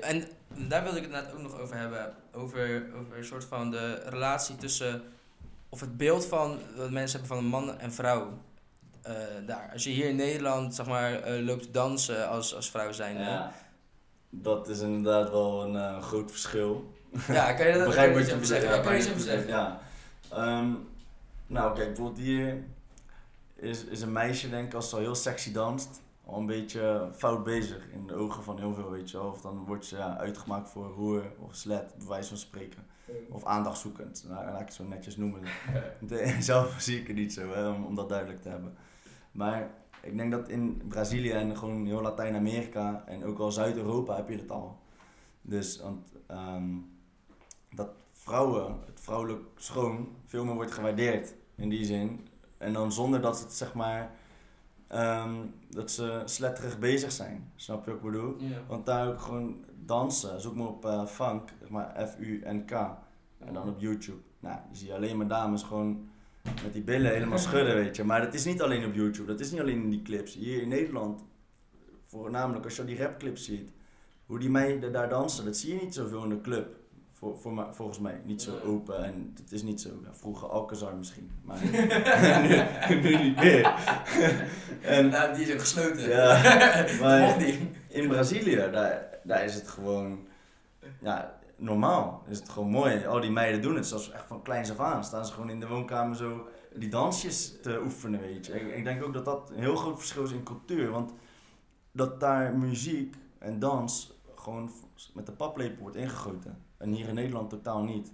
en 0.00 0.28
daar 0.68 0.82
wilde 0.82 0.96
ik 0.96 1.02
het 1.02 1.12
net 1.12 1.32
ook 1.32 1.42
nog 1.42 1.60
over 1.60 1.76
hebben. 1.76 2.14
Over, 2.32 2.86
over 2.94 3.18
een 3.18 3.24
soort 3.24 3.44
van 3.44 3.70
de 3.70 4.02
relatie 4.06 4.56
tussen. 4.56 5.02
Of 5.68 5.80
het 5.80 5.96
beeld 5.96 6.26
van 6.26 6.58
wat 6.76 6.90
mensen 6.90 7.20
hebben 7.20 7.36
van 7.36 7.44
een 7.44 7.50
man 7.50 7.78
en 7.78 7.92
vrouw. 7.92 8.38
Uh, 9.08 9.12
daar. 9.46 9.70
Als 9.72 9.84
je 9.84 9.90
hier 9.90 10.08
in 10.08 10.16
Nederland 10.16 10.74
zeg 10.74 10.86
maar, 10.86 11.38
uh, 11.38 11.44
loopt 11.44 11.72
dansen 11.72 12.28
als, 12.28 12.54
als 12.54 12.70
vrouw 12.70 12.92
zijn. 12.92 13.18
Ja, 13.18 13.52
dat 14.30 14.68
is 14.68 14.80
inderdaad 14.80 15.30
wel 15.30 15.62
een 15.62 15.74
uh, 15.74 16.02
groot 16.02 16.30
verschil. 16.30 16.95
Ja, 17.28 17.52
kan 17.52 17.66
je 17.66 17.72
dat 17.72 17.86
begrijp 17.86 18.14
wat 18.14 18.26
je 18.26 18.34
even 18.34 18.46
zeggen? 18.46 18.70
Ja, 18.70 18.82
kan 18.82 18.94
je 18.94 18.98
even 18.98 19.20
zeggen? 19.20 19.48
Ja. 19.48 19.80
Um, 20.34 20.88
nou, 21.46 21.74
kijk, 21.74 21.86
bijvoorbeeld 21.86 22.18
hier 22.18 22.64
is, 23.54 23.84
is 23.84 24.00
een 24.00 24.12
meisje, 24.12 24.50
denk 24.50 24.66
ik, 24.66 24.74
als 24.74 24.88
ze 24.88 24.94
al 24.94 25.00
heel 25.00 25.14
sexy 25.14 25.52
danst 25.52 26.00
al 26.26 26.38
een 26.38 26.46
beetje 26.46 27.08
fout 27.12 27.44
bezig 27.44 27.88
in 27.92 28.06
de 28.06 28.14
ogen 28.14 28.42
van 28.42 28.58
heel 28.58 28.74
veel, 28.74 28.90
weet 28.90 29.10
je 29.10 29.16
wel. 29.16 29.26
Of 29.26 29.40
dan 29.40 29.64
word 29.64 29.88
je 29.88 29.96
ja, 29.96 30.18
uitgemaakt 30.18 30.70
voor 30.70 30.86
roer 30.86 31.22
of 31.38 31.54
slet, 31.54 31.94
bij 31.98 32.06
wijze 32.06 32.28
van 32.28 32.36
spreken. 32.36 32.86
Of 33.30 33.44
aandachtzoekend, 33.44 34.24
nou, 34.28 34.44
laat 34.44 34.60
ik 34.60 34.66
het 34.66 34.74
zo 34.74 34.84
netjes 34.84 35.16
noemen. 35.16 35.40
Zelf 36.40 36.76
zie 36.78 37.00
ik 37.00 37.06
het 37.06 37.16
niet 37.16 37.32
zo, 37.32 37.52
hè, 37.52 37.68
om, 37.68 37.84
om 37.84 37.94
dat 37.94 38.08
duidelijk 38.08 38.42
te 38.42 38.48
hebben. 38.48 38.76
Maar 39.32 39.70
ik 40.02 40.16
denk 40.16 40.30
dat 40.30 40.48
in 40.48 40.82
Brazilië 40.88 41.30
en 41.30 41.56
gewoon 41.56 41.86
heel 41.86 42.00
Latijns-Amerika 42.00 43.04
en 43.06 43.24
ook 43.24 43.38
al 43.38 43.52
Zuid-Europa 43.52 44.16
heb 44.16 44.28
je 44.28 44.36
het 44.36 44.50
al. 44.50 44.78
Dus 45.42 45.80
want, 45.80 46.12
um, 46.30 46.95
dat 47.76 47.88
vrouwen, 48.12 48.78
het 48.86 49.00
vrouwelijk 49.00 49.42
schoon, 49.56 50.08
veel 50.24 50.44
meer 50.44 50.54
wordt 50.54 50.72
gewaardeerd 50.72 51.34
in 51.54 51.68
die 51.68 51.84
zin. 51.84 52.28
En 52.58 52.72
dan 52.72 52.92
zonder 52.92 53.20
dat 53.20 53.40
het 53.40 53.52
zeg 53.52 53.74
maar 53.74 54.10
Um, 54.94 55.54
dat 55.68 55.90
ze 55.90 56.22
sletterig 56.24 56.78
bezig 56.78 57.12
zijn. 57.12 57.52
Snap 57.56 57.84
je 57.84 57.90
wat 57.90 57.98
ik 57.98 58.04
bedoel? 58.10 58.36
Want 58.68 58.86
daar 58.86 59.08
ook 59.08 59.20
gewoon 59.20 59.64
dansen. 59.84 60.40
Zoek 60.40 60.54
maar 60.54 60.66
op 60.66 60.84
uh, 60.84 61.06
funk, 61.06 61.52
zeg 61.60 61.68
maar 61.68 62.08
F-U-N-K. 62.08 62.70
En 63.38 63.52
dan 63.52 63.68
op 63.68 63.80
YouTube. 63.80 64.18
Nou, 64.40 64.58
je 64.70 64.76
ziet 64.76 64.90
alleen 64.90 65.16
maar 65.16 65.28
dames 65.28 65.62
gewoon 65.62 66.08
met 66.42 66.72
die 66.72 66.82
billen 66.82 67.12
helemaal 67.12 67.38
schudden, 67.48 67.74
weet 67.74 67.96
je. 67.96 68.04
Maar 68.04 68.20
dat 68.20 68.34
is 68.34 68.44
niet 68.44 68.62
alleen 68.62 68.84
op 68.84 68.94
YouTube, 68.94 69.26
dat 69.26 69.40
is 69.40 69.50
niet 69.50 69.60
alleen 69.60 69.82
in 69.82 69.90
die 69.90 70.02
clips. 70.02 70.34
Hier 70.34 70.62
in 70.62 70.68
Nederland, 70.68 71.24
voornamelijk 72.04 72.64
als 72.64 72.76
je 72.76 72.84
die 72.84 73.02
rapclips 73.02 73.44
ziet, 73.44 73.70
hoe 74.26 74.38
die 74.38 74.50
meiden 74.50 74.92
daar 74.92 75.08
dansen, 75.08 75.44
dat 75.44 75.56
zie 75.56 75.74
je 75.74 75.80
niet 75.82 75.94
zoveel 75.94 76.22
in 76.22 76.28
de 76.28 76.40
club. 76.40 76.76
Voor, 77.18 77.38
voor, 77.38 77.66
volgens 77.70 77.98
mij 77.98 78.20
niet 78.24 78.42
zo 78.42 78.58
open 78.64 79.04
en 79.04 79.32
het 79.36 79.52
is 79.52 79.62
niet 79.62 79.80
zo. 79.80 79.88
Ja, 80.02 80.14
vroeger 80.14 80.48
Alcazar 80.48 80.96
misschien, 80.96 81.30
maar 81.42 81.58
nu, 82.88 83.00
nu, 83.00 83.22
niet 83.22 83.36
meer. 83.36 83.74
en, 84.96 85.08
nou, 85.08 85.34
die 85.34 85.44
is 85.44 85.52
ook 85.52 85.60
gesloten. 85.60 86.08
Ja, 86.08 86.42
maar 87.00 87.42
in 87.88 88.08
Brazilië, 88.08 88.56
daar, 88.56 89.08
daar 89.22 89.44
is 89.44 89.54
het 89.54 89.68
gewoon 89.68 90.26
ja, 91.00 91.38
normaal. 91.56 92.24
Is 92.28 92.38
het 92.38 92.48
gewoon 92.48 92.70
mooi. 92.70 93.06
Al 93.06 93.20
die 93.20 93.30
meiden 93.30 93.62
doen 93.62 93.76
het, 93.76 93.86
zoals 93.86 94.12
echt 94.12 94.26
van 94.26 94.42
kleins 94.42 94.70
af 94.70 94.80
aan. 94.80 95.04
Staan 95.04 95.26
ze 95.26 95.32
gewoon 95.32 95.50
in 95.50 95.60
de 95.60 95.68
woonkamer 95.68 96.16
zo 96.16 96.48
die 96.74 96.88
dansjes 96.88 97.60
te 97.62 97.80
oefenen, 97.84 98.20
weet 98.20 98.46
je. 98.46 98.60
Ik, 98.60 98.76
ik 98.76 98.84
denk 98.84 99.04
ook 99.04 99.12
dat 99.12 99.24
dat 99.24 99.50
een 99.50 99.62
heel 99.62 99.76
groot 99.76 99.98
verschil 99.98 100.24
is 100.24 100.32
in 100.32 100.42
cultuur. 100.42 100.90
Want 100.90 101.12
dat 101.92 102.20
daar 102.20 102.56
muziek 102.56 103.16
en 103.38 103.58
dans 103.58 104.20
gewoon 104.34 104.70
met 105.14 105.26
de 105.26 105.32
paplepel 105.32 105.82
wordt 105.82 105.96
ingegoten. 105.96 106.65
En 106.78 106.92
hier 106.92 107.08
in 107.08 107.14
Nederland 107.14 107.50
totaal 107.50 107.82
niet. 107.82 108.12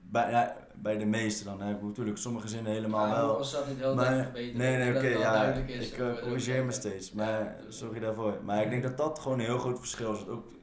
Bij, 0.00 0.30
ja, 0.30 0.56
bij 0.74 0.98
de 0.98 1.04
meeste 1.04 1.44
dan. 1.44 1.60
Hè. 1.60 1.80
Natuurlijk, 1.80 2.18
sommige 2.18 2.48
zinnen 2.48 2.72
helemaal 2.72 3.10
wel. 3.10 3.36
Als 3.36 3.52
dat 3.52 3.68
niet 3.68 3.78
heel 3.78 3.94
maar, 3.94 4.30
Nee, 4.34 4.52
nee, 4.54 4.96
oké, 4.96 5.06
ja. 5.06 5.44
ik 5.52 5.98
uh, 5.98 6.18
corrigeer 6.22 6.64
me 6.64 6.72
steeds. 6.72 7.12
Maar 7.12 7.56
sorry 7.68 8.00
daarvoor. 8.00 8.38
Maar 8.44 8.62
ik 8.62 8.70
denk 8.70 8.82
dat 8.82 8.96
dat 8.96 9.18
gewoon 9.18 9.38
een 9.38 9.44
heel 9.44 9.58
groot 9.58 9.78
verschil 9.78 10.12
is. 10.12 10.26
ook 10.26 10.54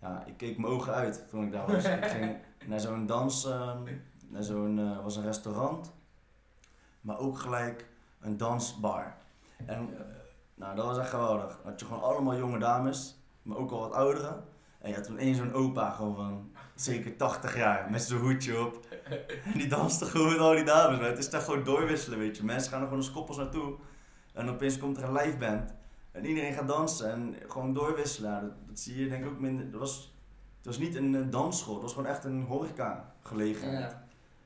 ja, 0.00 0.24
ik 0.26 0.36
keek 0.36 0.58
mijn 0.58 0.72
ogen 0.72 0.94
uit 0.94 1.24
toen 1.28 1.44
ik 1.44 1.52
daar 1.52 1.66
was. 1.66 1.84
ik 1.84 2.04
ging 2.16 2.36
naar 2.66 2.80
zo'n 2.80 3.06
dans, 3.06 3.46
ehm, 3.46 3.82
naar 4.28 4.42
zo'n, 4.42 4.78
eh, 4.78 5.02
was 5.02 5.16
een 5.16 5.22
restaurant, 5.22 5.92
maar 7.00 7.18
ook 7.18 7.38
gelijk 7.38 7.88
een 8.20 8.36
dansbar. 8.36 9.14
En 9.66 9.88
eh, 9.94 10.00
nou, 10.54 10.76
dat 10.76 10.84
was 10.84 10.98
echt 10.98 11.10
geweldig. 11.10 11.56
Dan 11.56 11.70
had 11.70 11.80
je 11.80 11.86
gewoon 11.86 12.02
allemaal 12.02 12.36
jonge 12.36 12.58
dames, 12.58 13.18
maar 13.42 13.56
ook 13.56 13.70
al 13.70 13.80
wat 13.80 13.92
ouderen. 13.92 14.44
En 14.78 14.88
je 14.88 14.94
had 14.94 15.04
toen 15.04 15.18
één 15.18 15.34
zo'n 15.34 15.52
opa 15.52 15.90
gewoon 15.90 16.14
van 16.14 16.50
zeker 16.82 17.16
80 17.16 17.56
jaar, 17.56 17.90
met 17.90 18.02
zijn 18.02 18.20
hoedje 18.20 18.60
op. 18.60 18.86
En 19.44 19.58
die 19.58 19.66
danste 19.66 20.04
gewoon 20.04 20.28
met 20.28 20.38
al 20.38 20.54
die 20.54 20.64
dames. 20.64 20.98
Maar 20.98 21.08
het 21.08 21.18
is 21.18 21.30
daar 21.30 21.40
gewoon 21.40 21.64
doorwisselen, 21.64 22.18
weet 22.18 22.36
je. 22.36 22.44
Mensen 22.44 22.70
gaan 22.70 22.80
er 22.80 22.86
gewoon 22.86 23.02
als 23.02 23.12
koppels 23.12 23.36
naartoe. 23.36 23.74
En 24.32 24.48
opeens 24.48 24.78
komt 24.78 24.96
er 24.96 25.04
een 25.04 25.12
live 25.12 25.36
band. 25.36 25.74
En 26.12 26.26
iedereen 26.26 26.52
gaat 26.52 26.68
dansen 26.68 27.10
en 27.10 27.36
gewoon 27.48 27.74
doorwisselen. 27.74 28.40
Dat, 28.40 28.50
dat 28.68 28.78
zie 28.78 29.02
je 29.02 29.08
denk 29.08 29.24
ik 29.24 29.30
ook 29.30 29.40
minder. 29.40 29.70
Dat 29.70 29.80
was, 29.80 30.14
het 30.56 30.66
was 30.66 30.78
niet 30.78 30.94
een 30.94 31.14
eh, 31.14 31.30
dansschool, 31.30 31.74
het 31.74 31.82
was 31.82 31.92
gewoon 31.92 32.08
echt 32.08 32.24
een 32.24 32.42
horeca 32.42 33.12
gelegenheid. 33.22 33.90
Ja. 33.90 34.04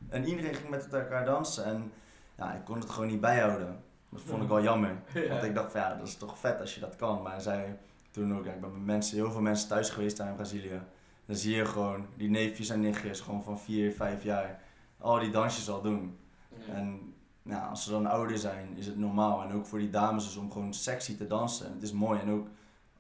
En 0.09 0.25
iedereen 0.25 0.55
ging 0.55 0.69
met 0.69 0.93
elkaar 0.93 1.25
dansen. 1.25 1.65
En 1.65 1.93
ja, 2.39 2.53
ik 2.53 2.65
kon 2.65 2.81
het 2.81 2.91
gewoon 2.91 3.09
niet 3.09 3.21
bijhouden. 3.21 3.83
Dat 4.09 4.21
vond 4.21 4.43
ik 4.43 4.49
wel 4.49 4.63
jammer. 4.63 4.97
Want 5.31 5.43
ik 5.43 5.55
dacht 5.55 5.73
van 5.73 5.81
ja, 5.81 5.95
dat 5.95 6.07
is 6.07 6.17
toch 6.17 6.39
vet 6.39 6.61
als 6.61 6.75
je 6.75 6.81
dat 6.81 6.97
kan. 6.97 7.23
Maar 7.23 7.41
zij 7.41 7.79
toen 8.11 8.39
ook, 8.39 8.45
ja, 8.45 8.53
ik 8.53 8.61
ben 8.61 8.73
met 8.73 8.85
mensen, 8.85 9.17
heel 9.17 9.31
veel 9.31 9.41
mensen 9.41 9.69
thuis 9.69 9.91
geweest 9.91 10.17
daar 10.17 10.29
in 10.29 10.35
Brazilië. 10.35 10.81
Dan 11.27 11.37
zie 11.37 11.57
je 11.57 11.65
gewoon 11.65 12.07
die 12.17 12.31
neefjes 12.31 12.69
en 12.69 12.81
nichtjes 12.81 13.21
gewoon 13.21 13.43
van 13.43 13.59
4, 13.59 13.93
5 13.93 14.23
jaar 14.23 14.63
al 14.99 15.19
die 15.19 15.31
dansjes 15.31 15.71
al 15.71 15.83
doen. 15.83 16.19
Ja. 16.49 16.75
En 16.75 17.15
nou, 17.43 17.71
als 17.71 17.85
ze 17.85 17.91
dan 17.91 18.07
ouder 18.07 18.39
zijn, 18.39 18.77
is 18.77 18.87
het 18.87 18.99
normaal. 18.99 19.43
En 19.43 19.53
ook 19.53 19.67
voor 19.67 19.79
die 19.79 19.91
dames 19.91 20.27
is 20.27 20.37
om 20.37 20.53
gewoon 20.53 20.75
sexy 20.75 21.17
te 21.17 21.27
dansen. 21.27 21.67
En 21.67 21.73
het 21.73 21.83
is 21.83 21.93
mooi. 21.93 22.21
En 22.21 22.31
ook 22.31 22.49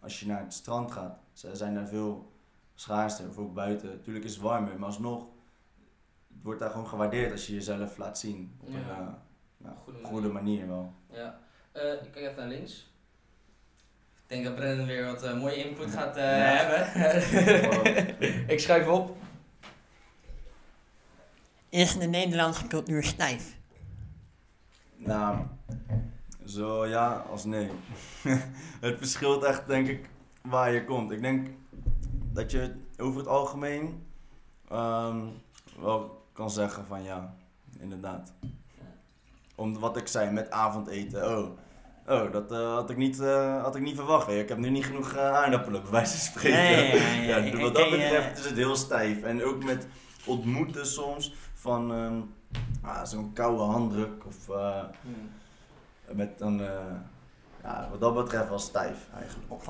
als 0.01 0.21
je 0.21 0.27
naar 0.27 0.41
het 0.41 0.55
strand 0.55 0.93
gaat, 0.93 1.19
ze 1.33 1.57
zijn 1.57 1.75
daar 1.75 1.89
veel 1.89 2.33
schaarste, 2.75 3.29
of 3.29 3.39
ook 3.39 3.55
buiten. 3.55 3.89
Natuurlijk 3.89 4.25
is 4.25 4.33
het 4.33 4.43
warmer, 4.43 4.79
maar 4.79 4.89
alsnog 4.89 5.27
het 6.29 6.43
wordt 6.43 6.61
daar 6.61 6.71
gewoon 6.71 6.87
gewaardeerd 6.87 7.33
als 7.33 7.47
je 7.47 7.55
jezelf 7.55 7.97
laat 7.97 8.19
zien. 8.19 8.57
Op 8.61 8.69
een 8.69 8.75
eh, 8.75 9.09
nou, 9.57 9.77
Goede 9.77 9.99
goede 10.03 10.29
manier 10.29 10.69
wel. 10.69 10.93
Ja. 11.11 11.41
Eh, 11.73 11.93
ik 11.93 12.11
kijk 12.13 12.17
even 12.17 12.37
naar 12.37 12.49
links. 12.49 12.93
Ik 14.27 14.31
denk 14.31 14.45
dat 14.45 14.55
Brennan 14.55 14.87
weer 14.87 15.05
wat 15.05 15.23
eh, 15.23 15.39
mooie 15.41 15.65
input 15.69 15.91
gaat 15.91 16.17
eh, 16.17 16.23
Ja. 16.23 16.55
hebben. 16.57 18.19
ik 18.55 18.61
schuif 18.61 18.87
op. 18.87 19.17
Is 21.69 21.99
de 21.99 22.07
Nederlandse 22.07 22.67
cultuur 22.67 23.03
stijf? 23.05 23.57
Nou, 24.97 25.39
zo 26.45 26.87
ja 26.87 27.25
als 27.31 27.45
nee. 27.45 27.71
het 28.81 28.99
verschilt 28.99 29.43
echt, 29.45 29.67
denk 29.67 29.89
ik, 29.89 30.09
waar 30.43 30.73
je 30.73 30.85
komt. 30.85 31.11
Ik 31.11 31.21
denk 31.21 31.49
dat 32.33 32.51
je 32.51 32.75
over 32.97 33.19
het 33.19 33.29
algemeen 33.29 34.07
ehm, 34.69 35.21
wel 35.81 36.27
kan 36.33 36.51
zeggen 36.51 36.87
van 36.87 37.03
ja, 37.03 37.35
inderdaad. 37.79 38.33
Om 39.55 39.79
wat 39.79 39.97
ik 39.97 40.07
zei 40.07 40.31
met 40.31 40.51
avondeten. 40.51 41.39
Oh, 41.39 41.59
oh 42.09 42.33
dat 42.33 42.53
eh, 42.53 42.75
had, 42.75 42.91
ik 42.91 42.97
niet, 42.97 43.21
eh, 43.21 43.63
had 43.63 43.77
ik 43.77 43.83
niet 43.83 43.97
verwacht. 43.97 44.29
Ik 44.29 44.49
heb 44.49 44.59
nu 44.59 44.71
niet 44.71 44.85
genoeg 44.85 45.13
eh, 45.13 45.35
aardappelen, 45.35 45.83
bij 45.83 45.91
wijze 45.91 46.11
van 46.11 46.21
spreken. 46.21 46.59
Nee, 46.59 47.27
ja, 47.27 47.61
wat 47.61 47.75
dat 47.75 47.91
betreft 47.91 48.39
is 48.39 48.45
het 48.45 48.57
heel 48.57 48.77
stijf. 48.77 49.23
En 49.23 49.45
ook 49.45 49.65
met 49.65 49.87
ontmoeten 50.25 50.87
soms 50.87 51.35
van 51.55 51.93
ehm, 51.93 52.21
ah, 52.83 53.05
zo'n 53.05 53.33
koude 53.33 53.63
handdruk 53.63 54.27
of 54.27 54.49
eh, 54.49 54.85
met 56.13 56.41
een, 56.41 56.61
ja, 57.65 57.89
wat 57.91 58.01
dat 58.01 58.15
betreft 58.15 58.49
wel 58.49 58.59
stijf 58.59 58.97
eigenlijk. 59.19 59.53
Op. 59.53 59.63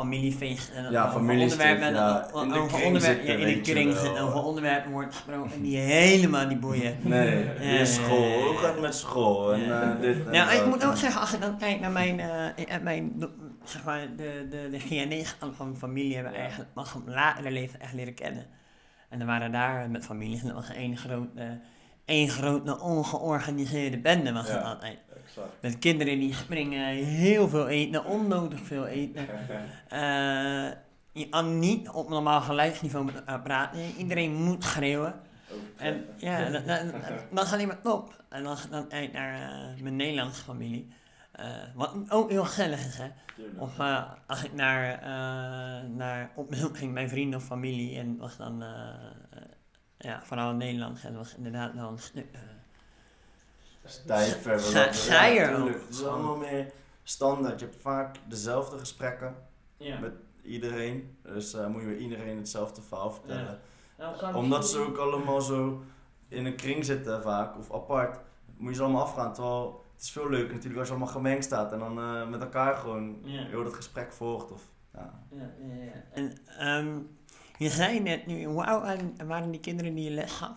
Ja, 0.90 1.10
familiestift, 1.10 1.70
onderwerpen, 1.72 1.94
ja. 1.94 2.28
o- 2.32 2.42
In 2.42 2.48
de 2.48 2.54
over 2.58 2.68
kring 2.72 2.86
onderwerpen, 2.86 3.26
ja, 3.26 3.32
in 3.32 3.40
de 3.40 3.54
je 3.54 3.60
kring 3.60 3.88
over 4.18 4.42
onderwerpen 4.42 4.90
wordt 4.92 5.14
gesproken 5.14 5.62
die 5.62 5.76
helemaal 5.78 6.46
niet 6.46 6.60
boeien. 6.60 6.96
Nee, 7.02 7.44
Ja, 7.44 7.52
weer 7.60 7.86
school, 7.86 8.42
hoe 8.42 8.56
gaat 8.56 8.72
het 8.72 8.80
met 8.80 8.94
school 8.94 9.52
en 9.54 9.80
eh, 9.82 10.00
dit 10.00 10.26
en 10.26 10.32
Nou, 10.32 10.52
ik 10.56 10.66
moet 10.66 10.84
ook 10.86 10.96
zeggen, 10.96 11.20
als 11.20 11.32
ik 11.34 11.40
dan 11.40 11.58
kijk 11.58 11.80
naar 11.80 11.90
mijn, 11.90 12.20
eh, 12.20 12.46
eh, 12.74 12.82
mijn 12.82 13.24
zeg 13.64 13.84
maar, 13.84 14.00
de, 14.16 14.46
de, 14.50 14.68
de 14.70 14.78
DNA-kant 14.88 15.56
van 15.56 15.66
mijn 15.66 15.78
familie 15.78 16.14
hebben 16.14 16.34
eigenlijk 16.34 16.72
pas 16.72 16.94
op 16.94 17.08
latere 17.08 17.50
leeftijd 17.50 17.82
echt 17.82 17.92
leren 17.92 18.14
kennen. 18.14 18.46
En 19.08 19.18
dan 19.18 19.28
waren 19.28 19.52
daar 19.52 19.90
met 19.90 20.04
families, 20.04 20.40
en 20.40 20.46
dat 20.46 20.56
was 20.56 20.70
één 20.76 20.96
grote, 20.96 21.60
één 22.04 22.28
grote 22.28 22.80
ongeorganiseerde 22.80 23.98
bende 23.98 24.32
was 24.32 24.48
het 24.48 24.60
Ja. 24.60 24.68
altijd. 24.68 24.98
Exact. 25.24 25.52
Met 25.60 25.78
kinderen 25.78 26.18
die 26.18 26.34
springen, 26.34 26.94
heel 27.04 27.48
veel 27.48 27.68
eten, 27.68 28.04
onnodig 28.04 28.60
veel 28.60 28.86
eten. 28.86 29.26
Eh, 29.88 30.70
je 31.12 31.28
kan 31.28 31.58
niet 31.58 31.88
op 31.88 32.08
normaal 32.08 32.40
geluidsniveau 32.40 33.04
met 33.04 33.14
elkaar 33.14 33.40
praten. 33.40 33.80
Iedereen 33.98 34.32
moet 34.32 34.64
schreeuwen. 34.64 35.14
En 35.76 36.04
ja, 36.16 36.44
dat, 36.50 36.66
dat, 36.66 36.80
dat, 37.30 37.44
is 37.44 37.52
alleen 37.52 37.66
maar 37.66 37.80
top. 37.80 38.22
En 38.28 38.44
ik 38.46 38.70
dan 38.70 38.88
kijk 38.88 39.12
naar 39.12 39.34
eh, 39.34 39.82
mijn 39.82 39.96
Nederlandse 39.96 40.42
familie, 40.42 40.88
eh, 41.32 41.46
wat 41.74 41.94
ook 42.08 42.30
heel 42.30 42.44
gezellig 42.44 42.86
is, 42.86 42.96
hè. 42.98 43.08
Of 43.58 43.78
als 44.26 44.44
ik 44.44 44.52
naar, 44.52 45.00
naar 45.88 46.30
op 46.34 46.50
bezoek 46.50 46.78
ging 46.78 46.94
bij 46.94 47.08
vrienden 47.08 47.38
of 47.38 47.44
familie 47.44 47.98
en 47.98 48.16
was 48.16 48.36
dan, 48.36 48.64
ja, 50.04 50.22
vooral 50.22 50.50
in 50.50 50.56
Nederland, 50.56 51.00
en 51.04 51.12
dat 51.14 51.22
was 51.24 51.34
inderdaad 51.36 51.74
wel 51.74 51.88
een 51.90 51.98
stuk... 51.98 52.26
eh, 52.32 52.40
Stijver. 53.84 54.60
Sa- 54.60 54.92
saaier 54.92 55.56
ook. 55.60 55.68
Het 55.68 55.82
is 55.90 56.04
allemaal 56.04 56.36
meer 56.36 56.72
standaard. 57.02 57.60
Je 57.60 57.66
hebt 57.66 57.80
vaak 57.80 58.16
dezelfde 58.28 58.78
gesprekken 58.78 59.34
met 60.00 60.12
iedereen. 60.42 61.16
Dus 61.22 61.54
eh, 61.54 61.66
moet 61.66 61.80
je 61.80 61.86
weer 61.86 61.96
iedereen 61.98 62.36
hetzelfde 62.36 62.82
verhaal 62.82 63.10
vertellen. 63.10 63.58
Nou, 63.98 64.34
Omdat 64.34 64.68
ze 64.68 64.78
ook 64.78 64.96
allemaal 64.96 65.40
zo 65.40 65.82
in 66.28 66.46
een 66.46 66.56
kring 66.56 66.84
zitten 66.84 67.22
vaak, 67.22 67.58
of 67.58 67.72
apart, 67.74 68.18
moet 68.56 68.70
je 68.70 68.76
ze 68.76 68.82
allemaal 68.82 69.02
afgaan. 69.02 69.32
Terwijl 69.32 69.84
het 69.94 70.02
is 70.02 70.10
veel 70.10 70.30
leuker 70.30 70.52
natuurlijk 70.52 70.78
als 70.78 70.88
je 70.88 70.94
allemaal 70.94 71.12
gemengd 71.14 71.44
staat 71.44 71.72
en 71.72 71.78
dan 71.78 71.98
eh, 71.98 72.28
met 72.28 72.40
elkaar 72.40 72.74
gewoon 72.76 73.18
Ja. 73.22 73.44
heel 73.44 73.64
dat 73.64 73.74
gesprek 73.74 74.12
volgt. 74.12 74.50
Of, 74.50 74.62
ja. 74.94 75.12
Ja, 75.30 75.50
ja, 75.66 75.82
ja. 75.84 75.92
En 76.12 76.32
ehm, 76.58 76.98
je 77.58 77.68
zei 77.70 78.00
net 78.00 78.26
nu, 78.26 78.44
hoe 78.44 78.64
oud 78.66 78.82
waren, 79.26 79.50
die 79.50 79.60
kinderen 79.60 79.94
die 79.94 80.04
je 80.04 80.10
les 80.10 80.32
gaf? 80.32 80.56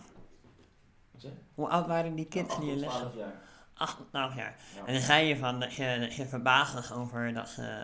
Hoe 1.54 1.68
oud 1.68 1.86
waren 1.86 2.14
die 2.14 2.26
kinderen 2.26 2.60
die 2.60 2.70
je 2.70 2.76
les 2.76 2.88
gaf? 2.92 3.14
jaar. 3.16 3.32
8 3.74 3.96
tot 3.96 4.08
12 4.10 4.34
jaar. 4.36 4.56
Ja. 4.76 4.86
En 4.86 4.92
dan 4.92 5.02
zei 5.02 5.26
je 5.26 5.36
van 5.36 5.60
dat 5.60 5.74
je, 5.74 5.96
dat 6.00 6.14
je 6.14 6.26
verbaasd 6.26 6.74
was 6.74 6.92
over, 6.92 7.32
dat 7.34 7.48
ze, 7.48 7.82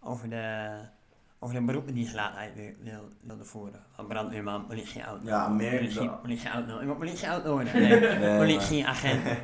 over, 0.00 0.28
de, 0.30 0.76
over 1.38 1.54
de 1.54 1.62
beroepen 1.62 1.94
die 1.94 2.06
ze 2.08 2.14
later 2.14 2.50
wil- 2.54 2.72
wil- 2.80 3.08
wilden 3.20 3.46
voeren. 3.46 3.84
Van 3.94 4.06
brandweerman, 4.06 4.66
politieauto. 4.66 5.26
Ja, 5.26 5.48
meer 5.48 5.76
Politie, 5.76 6.10
politieauto. 6.10 6.78
Ik 6.78 6.86
wil 6.86 6.96
politieauto 6.96 7.52
worden. 7.52 7.72
Nee, 7.80 8.18
Nee, 8.18 8.38
politieagent. 8.38 9.22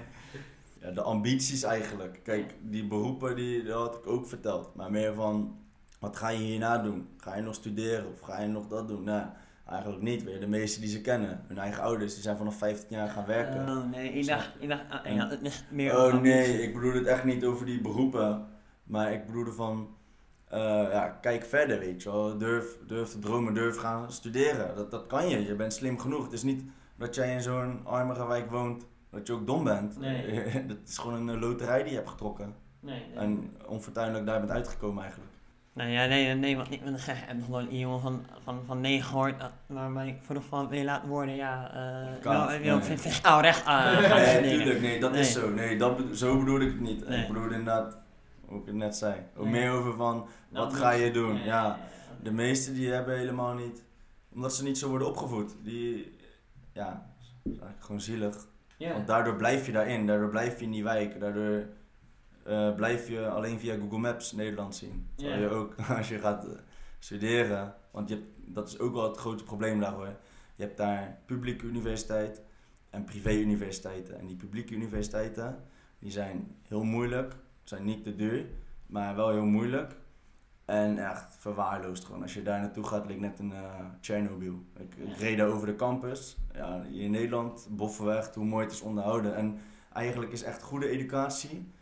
Ja, 0.80 0.90
de 0.92 1.02
ambities 1.02 1.62
eigenlijk. 1.62 2.20
Kijk, 2.24 2.54
die 2.62 2.86
beroepen 2.86 3.36
die, 3.36 3.62
dat 3.64 3.78
had 3.86 3.94
ik 3.96 4.06
ook 4.06 4.26
verteld. 4.26 4.74
Maar 4.74 4.90
meer 4.90 5.14
van, 5.14 5.58
wat 5.98 6.16
ga 6.16 6.28
je 6.28 6.38
hierna 6.38 6.78
doen? 6.78 7.08
Ga 7.16 7.36
je 7.36 7.42
nog 7.42 7.54
studeren 7.54 8.12
of 8.12 8.20
ga 8.20 8.40
je 8.40 8.48
nog 8.48 8.66
dat 8.66 8.88
doen? 8.88 9.04
Nou, 9.04 9.26
eigenlijk 9.68 10.02
niet. 10.02 10.24
Weet 10.24 10.34
je, 10.34 10.40
de 10.40 10.46
meeste 10.46 10.80
die 10.80 10.88
ze 10.88 11.00
kennen, 11.00 11.44
hun 11.46 11.58
eigen 11.58 11.82
ouders, 11.82 12.14
die 12.14 12.22
zijn 12.22 12.36
vanaf 12.36 12.56
15 12.56 12.96
jaar 12.96 13.08
gaan 13.08 13.26
werken. 13.26 13.68
Oh 13.68 13.90
nee, 13.90 14.12
ik 14.12 14.26
dacht, 14.26 14.50
ik 14.58 14.68
dacht, 14.68 14.82
ah, 14.90 15.12
ik 15.12 15.18
had 15.18 15.30
het 15.30 15.64
meer 15.70 15.96
Oh 15.96 16.20
nee, 16.20 16.62
ik 16.62 16.74
bedoel 16.74 16.92
het 16.92 17.06
echt 17.06 17.24
niet 17.24 17.44
over 17.44 17.66
die 17.66 17.80
beroepen. 17.80 18.46
Maar 18.84 19.12
ik 19.12 19.26
bedoelde 19.26 19.52
van, 19.52 19.96
eh, 20.48 20.60
ja, 20.90 21.08
kijk 21.08 21.44
verder, 21.44 21.78
weet 21.78 22.02
je 22.02 22.10
wel. 22.10 22.38
Durf, 22.38 22.78
durf 22.86 23.08
te 23.08 23.18
dromen, 23.18 23.54
durf 23.54 23.76
gaan 23.76 24.12
studeren. 24.12 24.76
Dat, 24.76 24.90
dat 24.90 25.06
kan 25.06 25.28
je, 25.28 25.46
je 25.46 25.54
bent 25.54 25.72
slim 25.72 25.98
genoeg. 25.98 26.24
Het 26.24 26.32
is 26.32 26.42
niet 26.42 26.64
dat 26.96 27.14
jij 27.14 27.32
in 27.32 27.42
zo'n 27.42 27.80
armere 27.84 28.26
wijk 28.26 28.50
woont, 28.50 28.86
dat 29.10 29.26
je 29.26 29.32
ook 29.32 29.46
dom 29.46 29.64
bent. 29.64 29.98
Nee. 29.98 30.42
dat 30.68 30.76
is 30.86 30.98
gewoon 30.98 31.28
een 31.28 31.38
loterij 31.38 31.82
die 31.82 31.90
je 31.90 31.96
hebt 31.96 32.10
getrokken. 32.10 32.54
Nee, 32.80 33.06
nee. 33.08 33.18
En 33.18 33.56
onfortuinlijk 33.66 34.26
daar 34.26 34.38
bent 34.38 34.50
uitgekomen 34.50 35.02
eigenlijk. 35.02 35.32
Nou 35.76 35.90
ja, 35.90 36.06
nee, 36.06 36.34
nee, 36.34 36.56
wat 36.56 36.66
ik 36.66 36.72
ik 36.72 36.80
heb 37.04 37.36
nog 37.38 37.48
nooit 37.48 37.70
een 37.70 37.78
jongen 37.78 38.00
van, 38.00 38.24
van, 38.44 38.62
van 38.66 38.80
negen 38.80 39.04
gehoord 39.04 39.34
waarbij 39.66 40.08
ik 40.08 40.16
vroeg 40.22 40.44
van 40.44 40.68
wil 40.68 40.84
laten 40.84 41.08
worden, 41.08 41.34
ja, 41.34 41.70
eh 41.74 42.20
Kan, 42.20 42.46
wil, 42.46 42.58
wil 42.58 42.78
nee. 42.78 42.90
ik 42.90 42.98
fiscaal 42.98 43.40
recht 43.40 43.60
uh, 43.60 43.66
gaan 43.66 44.16
Nee, 44.16 44.26
studeren. 44.26 44.58
tuurlijk, 44.58 44.80
nee, 44.80 45.00
dat 45.00 45.14
is 45.14 45.32
zo. 45.32 45.50
Nee, 45.50 45.78
dat 45.78 46.00
zo 46.12 46.38
bedoelde 46.38 46.64
ik 46.64 46.70
het 46.72 46.80
niet. 46.80 47.08
Nee. 47.08 47.20
Ik 47.20 47.26
bedoelde 47.28 47.54
inderdaad, 47.54 47.98
hoe 48.44 48.60
ik 48.60 48.66
het 48.66 48.74
net 48.74 48.96
zei, 48.96 49.14
ook 49.36 49.46
meer 49.46 49.70
over 49.70 49.94
van, 49.94 50.26
wat 50.50 50.74
ga 50.74 50.90
je 50.90 51.10
doen? 51.10 51.44
Ja. 51.44 51.78
De 52.22 52.32
meesten 52.32 52.74
die 52.74 52.90
hebben 52.92 53.18
helemaal 53.18 53.54
niet, 53.54 53.82
omdat 54.34 54.54
ze 54.54 54.62
niet 54.62 54.78
zo 54.78 54.88
worden 54.88 55.08
opgevoed. 55.08 55.54
Die, 55.62 56.16
ja, 56.72 57.06
dat 57.42 57.52
is 57.52 57.58
eigenlijk 57.58 57.84
gewoon 57.84 58.00
zielig. 58.00 58.46
Want 58.78 59.06
daardoor 59.06 59.36
blijf 59.36 59.66
je 59.66 59.72
daarin, 59.72 60.06
daardoor 60.06 60.30
blijf 60.30 60.58
je 60.58 60.64
in 60.64 60.70
die 60.70 60.84
wijk, 60.84 61.20
daardoor 61.20 61.66
eh, 62.46 62.74
blijf 62.74 63.08
je 63.08 63.28
alleen 63.28 63.58
via 63.58 63.76
Google 63.76 63.98
Maps 63.98 64.32
Nederland 64.32 64.74
zien. 64.74 65.08
Terwijl 65.14 65.40
je 65.40 65.48
ook, 65.48 65.74
als 65.98 66.08
je 66.08 66.18
gaat 66.18 66.44
eh, 66.44 66.52
studeren, 66.98 67.74
want 67.90 68.08
je 68.08 68.14
hebt, 68.14 68.26
dat 68.36 68.68
is 68.68 68.78
ook 68.78 68.94
wel 68.94 69.08
het 69.08 69.16
grote 69.16 69.44
probleem 69.44 69.80
daar 69.80 69.92
hoor. 69.92 70.16
Je 70.54 70.62
hebt 70.62 70.76
daar 70.76 71.18
publieke 71.26 71.66
universiteit 71.66 72.42
en 72.90 73.04
privé-universiteiten. 73.04 74.18
En 74.18 74.26
die 74.26 74.36
publieke 74.36 74.74
universiteiten, 74.74 75.64
die 75.98 76.10
zijn 76.10 76.56
heel 76.62 76.84
moeilijk, 76.84 77.34
zijn 77.64 77.84
niet 77.84 78.02
te 78.02 78.16
duur, 78.16 78.46
maar 78.86 79.16
wel 79.16 79.30
heel 79.30 79.44
moeilijk. 79.44 79.96
En 80.64 80.98
echt 81.08 81.36
verwaarloosd 81.38 82.04
gewoon. 82.04 82.22
Als 82.22 82.34
je 82.34 82.42
daar 82.42 82.60
naartoe 82.60 82.84
gaat, 82.84 83.06
leek 83.06 83.20
net 83.20 83.38
een 83.38 83.50
uh, 83.50 83.80
Chernobyl. 84.00 84.64
Ik, 84.76 84.94
ik 84.94 85.16
reed 85.16 85.38
daar 85.38 85.48
over 85.48 85.66
de 85.66 85.76
campus. 85.76 86.36
Ja, 86.54 86.82
hier 86.82 87.02
in 87.02 87.10
Nederland, 87.10 87.68
Boffenweg, 87.70 88.34
hoe 88.34 88.44
mooi 88.44 88.64
het 88.64 88.74
is 88.74 88.80
onderhouden. 88.80 89.36
En 89.36 89.58
eigenlijk 89.92 90.32
is 90.32 90.42
echt 90.42 90.62
goede 90.62 90.88
educatie, 90.88 91.72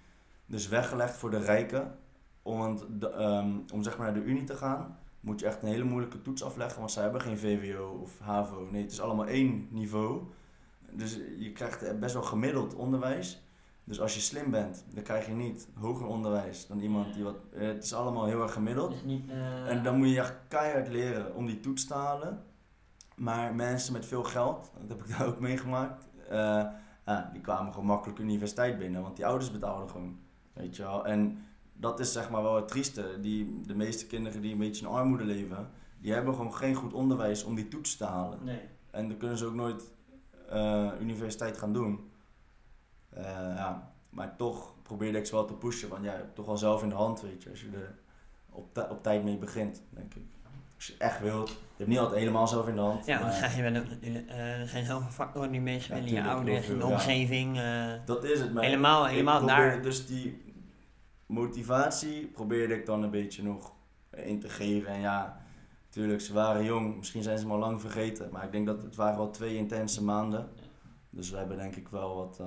dus 0.46 0.68
weggelegd 0.68 1.16
voor 1.16 1.30
de 1.30 1.38
rijken. 1.38 1.98
Om, 2.42 2.58
want 2.58 2.86
de, 2.90 3.10
ehm, 3.10 3.52
om 3.72 3.82
zeg 3.82 3.96
maar 3.98 4.12
naar 4.12 4.22
de 4.22 4.28
Unie 4.28 4.44
te 4.44 4.56
gaan, 4.56 4.98
moet 5.20 5.40
je 5.40 5.46
echt 5.46 5.62
een 5.62 5.68
hele 5.68 5.84
moeilijke 5.84 6.22
toets 6.22 6.42
afleggen, 6.42 6.78
want 6.78 6.90
zij 6.90 7.02
hebben 7.02 7.20
geen 7.20 7.38
VWO 7.38 7.98
of 8.02 8.18
HAVO. 8.18 8.68
Nee, 8.70 8.82
het 8.82 8.92
is 8.92 9.00
allemaal 9.00 9.26
één 9.26 9.68
niveau. 9.70 10.22
Dus 10.90 11.18
je 11.38 11.52
krijgt 11.52 11.98
best 12.00 12.14
wel 12.14 12.22
gemiddeld 12.22 12.74
onderwijs. 12.74 13.42
Dus 13.84 14.00
als 14.00 14.14
je 14.14 14.20
slim 14.20 14.50
bent, 14.50 14.84
dan 14.94 15.02
krijg 15.02 15.26
je 15.26 15.32
niet 15.32 15.68
hoger 15.74 16.06
onderwijs 16.06 16.66
dan 16.66 16.80
iemand 16.80 17.14
die 17.14 17.24
wat. 17.24 17.36
Eh, 17.52 17.66
het 17.66 17.84
is 17.84 17.94
allemaal 17.94 18.26
heel 18.26 18.42
erg 18.42 18.52
gemiddeld. 18.52 19.04
niet, 19.04 19.30
uh... 19.30 19.70
En 19.70 19.82
dan 19.82 19.98
moet 19.98 20.08
je 20.08 20.18
echt 20.18 20.34
keihard 20.48 20.88
leren 20.88 21.34
om 21.34 21.46
die 21.46 21.60
toets 21.60 21.86
te 21.86 21.94
halen. 21.94 22.42
Maar 23.16 23.54
mensen 23.54 23.92
met 23.92 24.06
veel 24.06 24.24
geld, 24.24 24.72
dat 24.80 24.88
heb 24.88 25.06
ik 25.06 25.18
daar 25.18 25.26
ook 25.26 25.40
meegemaakt, 25.40 26.08
uh, 26.30 26.64
ja, 27.06 27.30
die 27.32 27.40
kwamen 27.40 27.72
gewoon 27.72 27.86
makkelijk 27.86 28.18
universiteit 28.18 28.78
binnen, 28.78 29.02
want 29.02 29.16
die 29.16 29.26
ouders 29.26 29.50
betaalden 29.50 29.90
gewoon. 29.90 30.18
Weet 30.54 30.76
je 30.76 30.82
wel. 30.82 31.06
En 31.06 31.46
dat 31.72 32.00
is 32.00 32.12
zeg 32.12 32.30
maar 32.30 32.42
wel 32.42 32.56
het 32.56 32.68
trieste. 32.68 33.20
Die, 33.20 33.60
de 33.66 33.74
meeste 33.74 34.06
kinderen 34.06 34.40
die 34.40 34.52
een 34.52 34.58
beetje 34.58 34.86
in 34.86 34.92
armoede 34.92 35.24
leven, 35.24 35.70
die 35.98 36.12
hebben 36.12 36.34
gewoon 36.34 36.54
geen 36.54 36.74
goed 36.74 36.92
onderwijs 36.92 37.44
om 37.44 37.54
die 37.54 37.68
toets 37.68 37.96
te 37.96 38.04
halen. 38.04 38.38
Nee. 38.42 38.60
En 38.90 39.08
dan 39.08 39.16
kunnen 39.16 39.38
ze 39.38 39.46
ook 39.46 39.54
nooit 39.54 39.82
uh, 40.52 40.90
universiteit 41.00 41.58
gaan 41.58 41.72
doen. 41.72 42.10
Uh, 43.16 43.22
ja, 43.56 43.92
maar 44.08 44.36
toch 44.36 44.74
probeerde 44.82 45.18
ik 45.18 45.26
ze 45.26 45.34
wel 45.34 45.44
te 45.44 45.54
pushen. 45.54 45.88
Want 45.88 46.04
ja, 46.04 46.12
je 46.12 46.16
hebt 46.16 46.34
toch 46.34 46.46
wel 46.46 46.56
zelf 46.56 46.82
in 46.82 46.88
de 46.88 46.94
hand, 46.94 47.20
weet 47.20 47.42
je, 47.42 47.50
als 47.50 47.60
je 47.60 47.68
er 47.72 47.98
op, 48.50 48.86
op 48.90 49.02
tijd 49.02 49.24
mee 49.24 49.36
begint, 49.36 49.82
denk 49.90 50.14
ik. 50.14 50.22
Als 50.76 50.86
je 50.86 50.94
echt 50.98 51.20
wilt. 51.20 51.48
Je 51.48 51.54
hebt 51.76 51.88
niet 51.88 51.98
altijd 51.98 52.18
helemaal 52.18 52.48
zelf 52.48 52.68
in 52.68 52.74
de 52.74 52.80
hand. 52.80 53.06
Ja, 53.06 53.20
maar... 53.20 53.56
je 53.56 53.62
wel, 53.62 53.82
uh, 54.02 54.60
er 54.60 54.68
zijn 54.68 54.84
zoveel 54.84 55.10
factoren 55.10 55.50
die 55.50 55.60
meespelen. 55.60 56.08
Ja, 56.08 56.22
je 56.22 56.28
ouders, 56.28 56.66
de 56.66 56.86
omgeving. 56.86 57.56
Uh, 57.56 57.92
dat 58.04 58.24
is 58.24 58.40
het. 58.40 58.52
Maar 58.52 58.64
helemaal 58.64 59.06
helemaal 59.06 59.46
daar. 59.46 59.82
Dus 59.82 60.06
die 60.06 60.43
motivatie 61.26 62.26
probeerde 62.26 62.74
ik 62.74 62.86
dan 62.86 63.02
een 63.02 63.10
beetje 63.10 63.42
nog 63.42 63.72
in 64.16 64.40
te 64.40 64.48
geven. 64.48 64.92
En 64.92 65.00
ja, 65.00 65.40
natuurlijk, 65.84 66.20
ze 66.20 66.32
waren 66.32 66.64
jong. 66.64 66.96
Misschien 66.96 67.22
zijn 67.22 67.38
ze 67.38 67.46
me 67.46 67.52
al 67.52 67.58
lang 67.58 67.80
vergeten. 67.80 68.28
Maar 68.32 68.44
ik 68.44 68.52
denk 68.52 68.66
dat 68.66 68.82
het 68.82 68.96
waren 68.96 69.16
wel 69.16 69.30
twee 69.30 69.56
intense 69.56 70.04
maanden. 70.04 70.48
Dus 71.10 71.30
we 71.30 71.36
hebben 71.36 71.56
denk 71.56 71.76
ik 71.76 71.88
wel 71.88 72.16
wat... 72.16 72.38
Uh, 72.40 72.46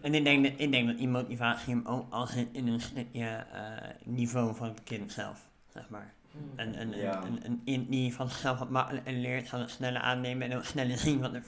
en 0.00 0.14
ik 0.14 0.24
denk, 0.24 0.44
dat, 0.44 0.52
ik 0.56 0.72
denk 0.72 0.86
dat 0.86 0.98
die 0.98 1.08
motivatie 1.08 1.74
hem 1.74 1.86
ook 1.86 2.12
als 2.12 2.34
in, 2.34 2.48
in 2.52 2.66
een 2.66 2.80
stukje 2.80 3.46
uh, 3.54 3.62
niveau 4.04 4.54
van 4.54 4.68
het 4.68 4.82
kind 4.82 5.12
zelf, 5.12 5.48
zeg 5.72 5.88
maar. 5.88 6.14
En, 6.56 6.74
en, 6.74 6.90
ja. 6.90 7.24
en, 7.24 7.42
en, 7.42 7.62
en 7.64 7.86
die 7.86 8.14
vanzelf 8.14 8.58
wat 8.58 8.70
makkelijker 8.70 9.12
leert, 9.12 9.48
zal 9.48 9.60
het 9.60 9.70
sneller 9.70 10.00
aannemen 10.00 10.50
en 10.50 10.56
ook 10.56 10.64
sneller 10.64 10.98
zien. 10.98 11.20
Want 11.20 11.34
het, 11.34 11.46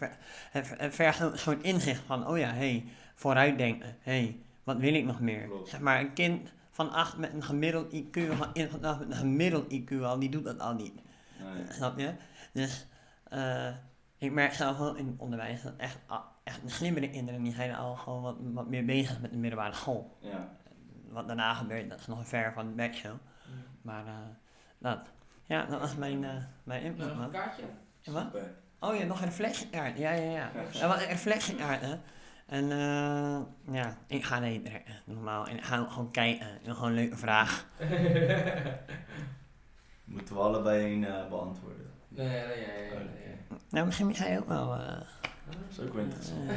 het, 0.50 0.74
het 0.76 0.94
vergt 0.94 1.22
ook 1.22 1.36
zo'n 1.36 1.62
inzicht 1.62 2.02
van, 2.06 2.26
oh 2.26 2.38
ja, 2.38 2.48
hé, 2.48 2.54
hey, 2.54 2.84
vooruitdenken. 3.14 3.96
Hé, 4.00 4.20
hey, 4.20 4.36
wat 4.69 4.79
wil 4.79 4.95
ik 4.95 5.05
nog 5.05 5.21
meer? 5.21 5.47
Klopt. 5.47 5.69
Zeg 5.69 5.81
maar, 5.81 6.01
een 6.01 6.12
kind 6.12 6.53
van 6.71 6.91
8 6.91 7.16
met 7.16 7.33
een 7.33 7.43
gemiddeld 7.43 7.95
IQ, 7.95 8.37
van 8.37 8.51
in 8.53 8.69
vandaag 8.69 8.99
met 8.99 9.11
een 9.11 9.16
gemiddeld 9.16 9.73
IQ 9.73 10.03
al, 10.03 10.19
die 10.19 10.31
doet 10.31 10.45
dat 10.45 10.59
al 10.61 10.75
niet. 10.75 10.95
Nee. 11.39 11.64
Snap 11.69 11.99
je? 11.99 12.14
Dus 12.53 12.87
uh, 13.33 13.69
ik 14.19 14.33
merk 14.33 14.53
zelf 14.53 14.79
wel 14.79 14.95
in 14.95 15.07
het 15.07 15.19
onderwijs 15.19 15.62
dat 15.62 15.73
echt, 15.77 15.99
echt 16.45 16.62
de 16.62 16.71
slimmere 16.71 17.11
kinderen 17.11 17.43
die 17.43 17.53
zijn 17.53 17.75
al 17.75 17.97
gewoon 17.97 18.23
wat, 18.23 18.37
wat 18.41 18.69
meer 18.69 18.85
bezig 18.85 19.21
met 19.21 19.31
de 19.31 19.37
middelbare 19.37 19.75
school. 19.75 20.16
Ja. 20.21 20.49
Wat 21.09 21.27
daarna 21.27 21.55
gebeurt, 21.55 21.91
dat 21.91 21.99
is 21.99 22.07
nog 22.07 22.29
ver 22.29 22.53
van 22.53 22.66
de 22.66 22.75
backshow. 22.75 23.12
Mm. 23.12 23.64
Maar 23.83 24.05
uh, 24.07 24.12
dat, 24.79 24.99
ja, 25.45 25.64
dat 25.64 25.81
was 25.81 25.95
mijn, 25.95 26.23
uh, 26.23 26.31
mijn 26.62 26.83
input, 26.83 27.14
man. 27.14 27.25
een 27.25 27.31
kaartje. 27.31 27.62
En 28.03 28.12
wat? 28.12 28.27
Oh 28.81 28.97
ja, 28.97 29.05
nog 29.05 29.21
een 29.21 29.27
reflectiekaart. 29.27 29.99
Ja, 29.99 30.11
ja, 30.12 30.31
ja. 30.31 30.51
Dat 30.73 30.81
was 30.81 31.03
een 31.03 31.09
reflectiekaart, 31.09 31.81
hè. 31.81 31.97
En 32.49 32.64
uh, 32.64 33.40
ja, 33.74 33.96
ik 34.07 34.24
ga 34.24 34.38
nee 34.38 34.62
trekken, 34.62 34.94
normaal. 35.05 35.46
En 35.46 35.57
ik 35.57 35.64
ga 35.64 35.84
gewoon 35.84 36.11
kijken. 36.11 36.46
En 36.64 36.74
gewoon 36.74 36.88
een 36.88 36.94
leuke 36.94 37.16
vraag. 37.16 37.66
Moeten 40.05 40.34
we 40.34 40.40
allebei 40.40 40.94
een 40.94 41.03
uh, 41.03 41.28
beantwoorden? 41.28 41.90
Nee, 42.09 42.28
nee, 42.28 42.46
nee. 42.46 42.57
nee, 42.57 42.90
nee. 42.90 43.01
Okay. 43.44 43.59
Nou, 43.70 43.86
misschien 43.86 44.07
moet 44.07 44.16
jij 44.16 44.38
ook 44.38 44.49
wel... 44.49 44.74
Uh, 44.74 44.86
dat 44.86 45.07
is 45.70 45.80
ook 45.80 45.94
wel 45.94 46.05
interessant. 46.05 46.51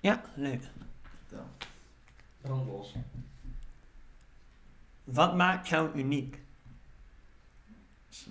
ja, 0.00 0.22
leuk. 0.34 0.62
Brandlos. 2.40 2.94
Wat 5.04 5.34
maakt 5.34 5.68
jou 5.68 5.98
uniek? 5.98 6.40
Zo. 8.08 8.30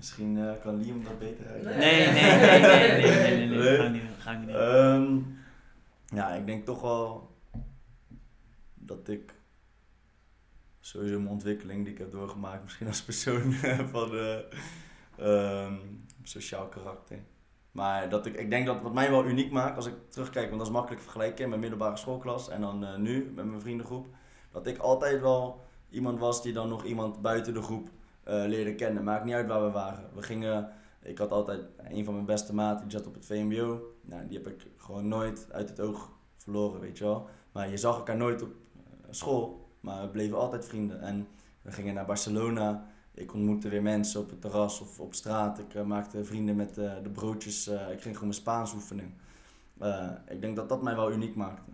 Misschien 0.00 0.36
uh, 0.36 0.52
kan 0.62 0.76
Liam 0.76 1.04
dat 1.04 1.18
beter 1.18 1.46
uitleggen. 1.46 1.80
Nee, 1.82 2.06
nee, 2.06 2.12
nee, 2.12 2.50
nee, 2.60 3.36
nee, 3.36 3.48
nee, 3.48 3.78
nee, 3.78 3.88
nee, 3.90 4.00
Ga 4.18 4.32
ik 4.32 4.38
niet, 4.38 4.48
ehm, 4.48 5.18
ja, 6.06 6.28
ik 6.34 6.46
denk 6.46 6.64
toch 6.64 6.80
wel 6.80 7.36
dat 8.74 9.08
ik 9.08 9.34
sowieso 10.80 11.16
mijn 11.16 11.30
ontwikkeling 11.30 11.84
die 11.84 11.92
ik 11.92 11.98
heb 11.98 12.10
doorgemaakt, 12.10 12.62
misschien 12.62 12.86
als 12.86 13.02
persoon 13.02 13.52
van 13.92 14.14
uh, 14.14 14.38
um, 15.64 16.06
sociaal 16.22 16.68
karakter. 16.68 17.18
Maar 17.72 18.08
dat 18.08 18.26
ik, 18.26 18.34
ik 18.34 18.50
denk 18.50 18.66
dat 18.66 18.82
wat 18.82 18.94
mij 18.94 19.10
wel 19.10 19.26
uniek 19.26 19.50
maakt 19.50 19.76
als 19.76 19.86
ik 19.86 19.94
terugkijk, 20.08 20.46
want 20.46 20.58
dat 20.58 20.68
is 20.68 20.74
makkelijk 20.74 21.02
vergelijken 21.02 21.48
met 21.48 21.60
middelbare 21.60 21.96
schoolklas 21.96 22.48
en 22.48 22.60
dan 22.60 22.84
uh, 22.84 22.96
nu 22.96 23.32
met 23.34 23.44
mijn 23.44 23.60
vriendengroep, 23.60 24.06
dat 24.52 24.66
ik 24.66 24.78
altijd 24.78 25.20
wel 25.20 25.64
iemand 25.90 26.18
was 26.18 26.42
die 26.42 26.52
dan 26.52 26.68
nog 26.68 26.84
iemand 26.84 27.22
buiten 27.22 27.54
de 27.54 27.62
groep 27.62 27.90
uh, 28.30 28.44
leerde 28.46 28.74
kennen. 28.74 29.04
Maakt 29.04 29.24
niet 29.24 29.34
uit 29.34 29.48
waar 29.48 29.64
we 29.64 29.70
waren. 29.70 30.04
We 30.14 30.22
gingen, 30.22 30.68
ik 31.02 31.18
had 31.18 31.30
altijd 31.30 31.60
een 31.88 32.04
van 32.04 32.14
mijn 32.14 32.26
beste 32.26 32.54
maten, 32.54 32.88
die 32.88 32.98
zat 32.98 33.06
op 33.06 33.14
het 33.14 33.26
VMBO. 33.26 33.94
Nou, 34.02 34.26
die 34.26 34.38
heb 34.38 34.46
ik 34.46 34.66
gewoon 34.76 35.08
nooit 35.08 35.46
uit 35.52 35.68
het 35.68 35.80
oog 35.80 36.10
verloren, 36.36 36.80
weet 36.80 36.98
je 36.98 37.04
wel. 37.04 37.28
Maar 37.52 37.70
je 37.70 37.76
zag 37.76 37.96
elkaar 37.96 38.16
nooit 38.16 38.42
op 38.42 38.50
school, 39.10 39.68
maar 39.80 40.02
we 40.02 40.08
bleven 40.08 40.38
altijd 40.38 40.66
vrienden. 40.66 41.00
En 41.00 41.28
we 41.62 41.72
gingen 41.72 41.94
naar 41.94 42.06
Barcelona. 42.06 42.86
Ik 43.14 43.34
ontmoette 43.34 43.68
weer 43.68 43.82
mensen 43.82 44.20
op 44.20 44.30
het 44.30 44.40
terras 44.40 44.80
of 44.80 45.00
op 45.00 45.14
straat. 45.14 45.58
Ik 45.58 45.74
uh, 45.74 45.82
maakte 45.82 46.24
vrienden 46.24 46.56
met 46.56 46.78
uh, 46.78 46.92
de 47.02 47.10
broodjes. 47.10 47.68
Uh, 47.68 47.74
ik 47.74 48.00
ging 48.00 48.14
gewoon 48.14 48.20
mijn 48.20 48.32
Spaans 48.40 48.74
oefenen. 48.74 49.14
ik 50.28 50.40
denk 50.40 50.56
dat 50.56 50.68
dat 50.68 50.82
mij 50.82 50.94
wel 50.94 51.12
uniek 51.12 51.34
maakte. 51.34 51.70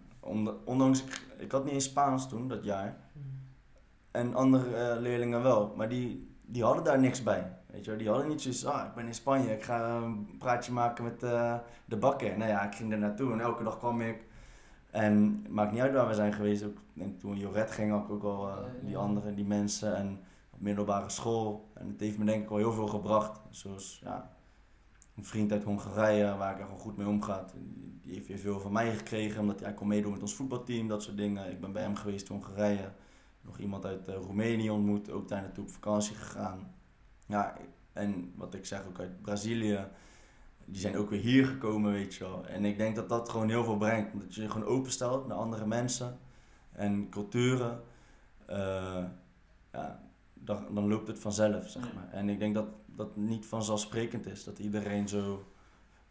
Ondanks, 0.65 1.03
ik, 1.03 1.27
ik 1.39 1.53
had 1.53 1.65
niet 1.65 1.75
eens 1.75 1.85
Spaans 1.85 2.29
toen, 2.29 2.49
dat 2.49 2.65
jaar. 2.65 2.97
En 4.11 4.35
andere 4.35 5.01
leerlingen 5.01 5.43
wel. 5.43 5.73
Maar 5.77 5.89
die, 5.89 6.36
die 6.47 6.65
hadden 6.65 6.85
daar 6.85 7.01
niks 7.01 7.23
bij. 7.23 7.53
Weet 7.67 7.85
je, 7.85 7.97
die 7.97 8.09
hadden 8.09 8.29
niet 8.29 8.43
zoiets, 8.43 8.65
ah, 8.65 8.87
ik 8.87 8.95
ben 8.95 9.07
in 9.07 9.15
Spanje, 9.15 9.53
ik 9.53 9.63
ga 9.63 9.89
een 9.89 10.37
praatje 10.39 10.73
maken 10.73 11.05
met 11.05 11.21
de 11.85 11.97
bakker. 11.99 12.39
Nou 12.39 12.51
ja, 12.51 12.67
ik 12.67 12.75
ging 12.75 12.93
er 12.93 12.99
naartoe 12.99 13.33
en 13.33 13.41
elke 13.41 13.63
dag 13.63 13.79
kwam 13.79 14.01
ik. 14.01 14.25
En 14.91 15.41
het 15.43 15.53
maakt 15.53 15.73
niet 15.73 15.81
uit 15.81 15.93
waar 15.93 16.09
we 16.09 16.15
zijn 16.15 16.33
geweest. 16.33 16.65
Ook, 16.65 16.77
en 16.99 17.17
toen 17.19 17.37
Joret 17.37 17.71
ging, 17.71 17.95
ik 17.95 18.11
ook 18.11 18.23
al 18.23 18.49
uh, 18.49 18.57
die 18.83 18.97
anderen, 18.97 19.35
die 19.35 19.45
mensen. 19.45 19.97
En 19.97 20.21
op 20.51 20.61
middelbare 20.61 21.11
school. 21.11 21.71
En 21.75 21.89
het 21.89 22.01
heeft 22.01 22.19
me 22.19 22.25
denk 22.25 22.43
ik 22.43 22.49
wel 22.49 22.59
heel 22.59 22.73
veel 22.73 22.87
gebracht. 22.87 23.41
Zoals 23.51 24.01
ja, 24.05 24.31
een 25.17 25.25
vriend 25.25 25.53
uit 25.53 25.65
Hongarije, 25.65 26.37
waar 26.37 26.53
ik 26.53 26.59
er 26.59 26.65
gewoon 26.65 26.81
goed 26.81 26.97
mee 26.97 27.07
omgaat. 27.07 27.55
Die 28.03 28.15
heeft 28.15 28.27
weer 28.27 28.39
veel 28.39 28.61
van 28.61 28.73
mij 28.73 28.95
gekregen, 28.95 29.41
omdat 29.41 29.61
hij 29.61 29.75
kon 29.75 29.87
meedoen 29.89 30.13
met 30.13 30.21
ons 30.21 30.35
voetbalteam, 30.35 30.89
dat 30.89 31.03
soort 31.03 31.17
dingen. 31.17 31.51
Ik 31.51 31.61
ben 31.61 31.73
bij 31.73 31.83
hem 31.83 31.97
geweest 31.97 32.29
in 32.29 32.35
Hongarije. 32.35 32.91
Nog 33.47 33.59
iemand 33.59 33.85
uit 33.85 34.09
uh, 34.09 34.15
Roemenië 34.15 34.71
ontmoet, 34.71 35.11
ook 35.11 35.29
daar 35.29 35.43
naartoe 35.43 35.65
op 35.65 35.71
vakantie 35.71 36.17
gegaan. 36.17 36.75
Ja, 37.27 37.57
en 37.93 38.33
wat 38.37 38.55
ik 38.55 38.67
zeg, 38.67 38.87
ook 38.87 39.01
uit 39.01 39.23
Brazilië 39.23 39.89
die 40.67 40.81
zijn 40.81 40.97
ook 40.97 41.11
weer 41.11 41.21
hier 41.21 41.47
gekomen, 41.47 41.93
weet 41.93 42.15
je 42.15 42.25
wel. 42.25 42.47
En 42.47 42.65
ik 42.65 42.79
denk 42.79 42.97
dat 42.97 43.09
dat 43.09 43.29
gewoon 43.29 43.49
heel 43.49 43.65
veel 43.65 43.77
brengt. 43.77 44.21
Dat 44.21 44.35
je 44.35 44.43
je 44.43 44.51
gewoon 44.51 44.69
openstelt 44.69 45.27
naar 45.27 45.37
andere 45.37 45.67
mensen 45.67 46.19
en 46.73 47.09
culturen. 47.09 47.83
Uh, 48.51 49.05
ja, 49.73 50.01
dan, 50.35 50.75
dan 50.75 50.89
loopt 50.89 51.09
het 51.09 51.19
vanzelf, 51.19 51.69
zeg 51.69 51.95
maar. 51.95 52.09
En 52.13 52.29
ik 52.29 52.39
denk 52.39 52.55
dat 52.55 52.67
dat 52.87 53.17
niet 53.17 53.47
vanzelfsprekend 53.47 54.27
is. 54.27 54.45
Dat 54.45 54.59
iedereen 54.59 55.09
zo 55.09 55.45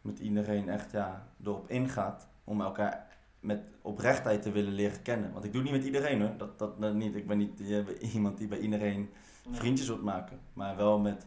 met 0.00 0.18
iedereen 0.18 0.68
echt 0.68 0.92
ja, 0.92 1.26
erop 1.44 1.70
ingaat 1.70 2.28
om 2.44 2.60
elkaar 2.60 3.05
met 3.46 3.60
oprechtheid 3.82 4.42
te 4.42 4.50
willen 4.50 4.72
leren 4.72 5.02
kennen. 5.02 5.32
Want 5.32 5.44
ik 5.44 5.52
doe 5.52 5.62
het 5.62 5.70
niet 5.70 5.80
met 5.80 5.94
iedereen 5.94 6.20
hoor. 6.20 6.36
Dat, 6.36 6.58
dat, 6.58 6.80
dat 6.80 6.94
niet. 6.94 7.14
Ik 7.14 7.26
ben 7.26 7.38
niet 7.38 7.60
iemand 8.14 8.38
die 8.38 8.48
bij 8.48 8.58
iedereen 8.58 9.10
vriendjes 9.50 9.86
wilt 9.86 10.02
maken. 10.02 10.38
Maar 10.52 10.76
wel 10.76 10.98
met 10.98 11.24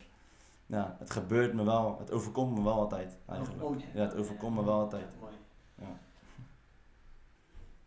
ja, 0.70 0.96
het 1.00 1.12
gebeurt 1.12 1.54
me 1.54 1.64
wel, 1.64 1.96
het 2.00 2.12
overkomt 2.12 2.58
me 2.58 2.64
wel 2.64 2.74
altijd 2.74 3.18
eigenlijk. 3.26 3.84
Ja, 3.94 4.02
het 4.02 4.16
overkomt 4.16 4.56
me 4.56 4.64
wel 4.64 4.80
altijd. 4.80 5.06
Ja. 5.76 6.00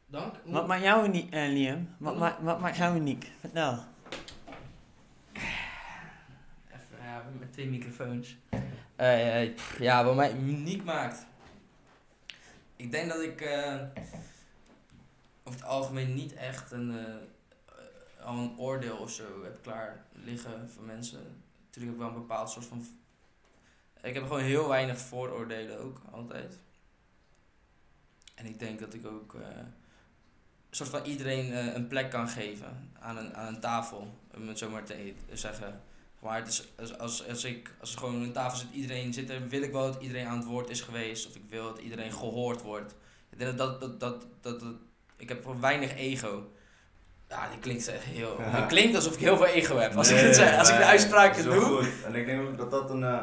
Dank. 0.07 0.35
Wat 0.45 0.67
maakt 0.67 0.83
jou 0.83 1.07
uniek, 1.07 1.35
uh, 1.35 1.49
Liam? 1.49 1.89
Wat, 1.99 2.19
ma 2.19 2.39
wat 2.41 2.61
maakt 2.61 2.77
jou 2.77 2.97
uniek? 2.97 3.31
Vertel. 3.41 3.79
Even, 6.67 7.05
ja, 7.05 7.23
met 7.39 7.53
twee 7.53 7.69
microfoons. 7.69 8.37
Uh, 9.01 9.57
ja, 9.79 10.05
wat 10.05 10.15
mij 10.15 10.35
uniek 10.37 10.85
maakt. 10.85 11.27
Ik 12.83 12.91
denk 12.91 13.09
dat 13.09 13.21
ik 13.23 13.41
eh, 13.41 13.75
over 15.45 15.61
het 15.61 15.69
algemeen 15.69 16.15
niet 16.15 16.35
echt 16.35 16.71
een, 16.71 16.99
eh, 16.99 18.27
al 18.27 18.37
een 18.37 18.59
oordeel 18.59 18.97
of 18.97 19.11
zo 19.11 19.43
heb 19.43 19.63
klaar 19.63 20.05
liggen 20.13 20.71
voor 20.71 20.85
mensen. 20.85 21.19
Natuurlijk 21.65 21.75
heb 21.75 21.93
ik 21.95 21.99
wel 21.99 22.09
een 22.09 22.27
bepaald 22.27 22.51
soort 22.51 22.65
van. 22.65 22.87
Ik 24.03 24.15
heb 24.15 24.23
gewoon 24.23 24.43
heel 24.43 24.69
weinig 24.69 24.99
vooroordelen 24.99 25.79
ook 25.79 26.01
altijd. 26.11 26.55
En 28.35 28.47
ik 28.47 28.59
denk 28.59 28.79
dat 28.79 28.95
ik 28.95 29.07
ook 29.07 29.35
eh, 29.35 29.57
een 29.57 29.75
soort 30.71 30.89
van 30.89 31.05
iedereen 31.05 31.53
eh, 31.53 31.75
een 31.75 31.87
plek 31.87 32.11
kan 32.11 32.29
geven 32.29 32.91
aan 32.99 33.17
een, 33.17 33.35
aan 33.35 33.55
een 33.55 33.61
tafel, 33.61 34.19
om 34.35 34.49
het 34.49 34.59
zo 34.59 34.71
maar 34.71 34.85
te 34.85 34.95
eten, 34.95 35.39
zeggen. 35.39 35.83
Maar 36.23 36.37
het 36.37 36.49
is, 36.49 36.69
als, 36.81 36.99
als, 36.99 37.29
als 37.29 37.45
ik 37.45 37.71
als 37.81 37.93
er 37.93 37.99
gewoon 37.99 38.23
een 38.23 38.33
tafel 38.33 38.59
zit, 38.59 38.69
iedereen 38.73 39.13
zit 39.13 39.31
er, 39.31 39.49
wil 39.49 39.63
ik 39.63 39.73
wel 39.73 39.93
dat 39.93 40.03
iedereen 40.03 40.27
aan 40.27 40.37
het 40.37 40.47
woord 40.47 40.71
is 40.71 40.81
geweest. 40.81 41.29
Of 41.29 41.35
ik 41.35 41.43
wil 41.49 41.65
dat 41.65 41.79
iedereen 41.79 42.13
gehoord 42.13 42.63
wordt. 42.63 42.95
Ik 43.31 43.39
denk 43.39 43.59
dat 43.59 43.81
dat, 43.81 44.01
dat, 44.01 44.21
dat, 44.41 44.61
dat, 44.61 44.63
ik 45.17 45.29
heb 45.29 45.47
weinig 45.61 45.97
ego. 45.97 46.51
Ja, 47.29 47.49
die 47.49 47.59
klinkt 47.59 47.89
echt 47.89 48.05
heel... 48.05 48.41
Ja. 48.41 48.45
Het 48.61 48.67
klinkt 48.67 48.95
alsof 48.95 49.15
ik 49.15 49.21
heel 49.21 49.37
veel 49.37 49.47
ego 49.47 49.77
heb. 49.77 49.97
Als 49.97 50.11
ik 50.11 50.17
het 50.17 50.35
zeg, 50.35 50.59
als 50.59 50.71
ik 50.71 50.77
de 50.77 50.85
uitspraken 50.85 51.45
doe. 51.45 51.61
goed. 51.61 51.89
En 52.05 52.15
ik 52.15 52.27
denk 52.27 52.49
ook 52.49 52.59
dat 52.59 52.71
dat 52.71 52.91
een, 52.91 53.05
eh, 53.05 53.23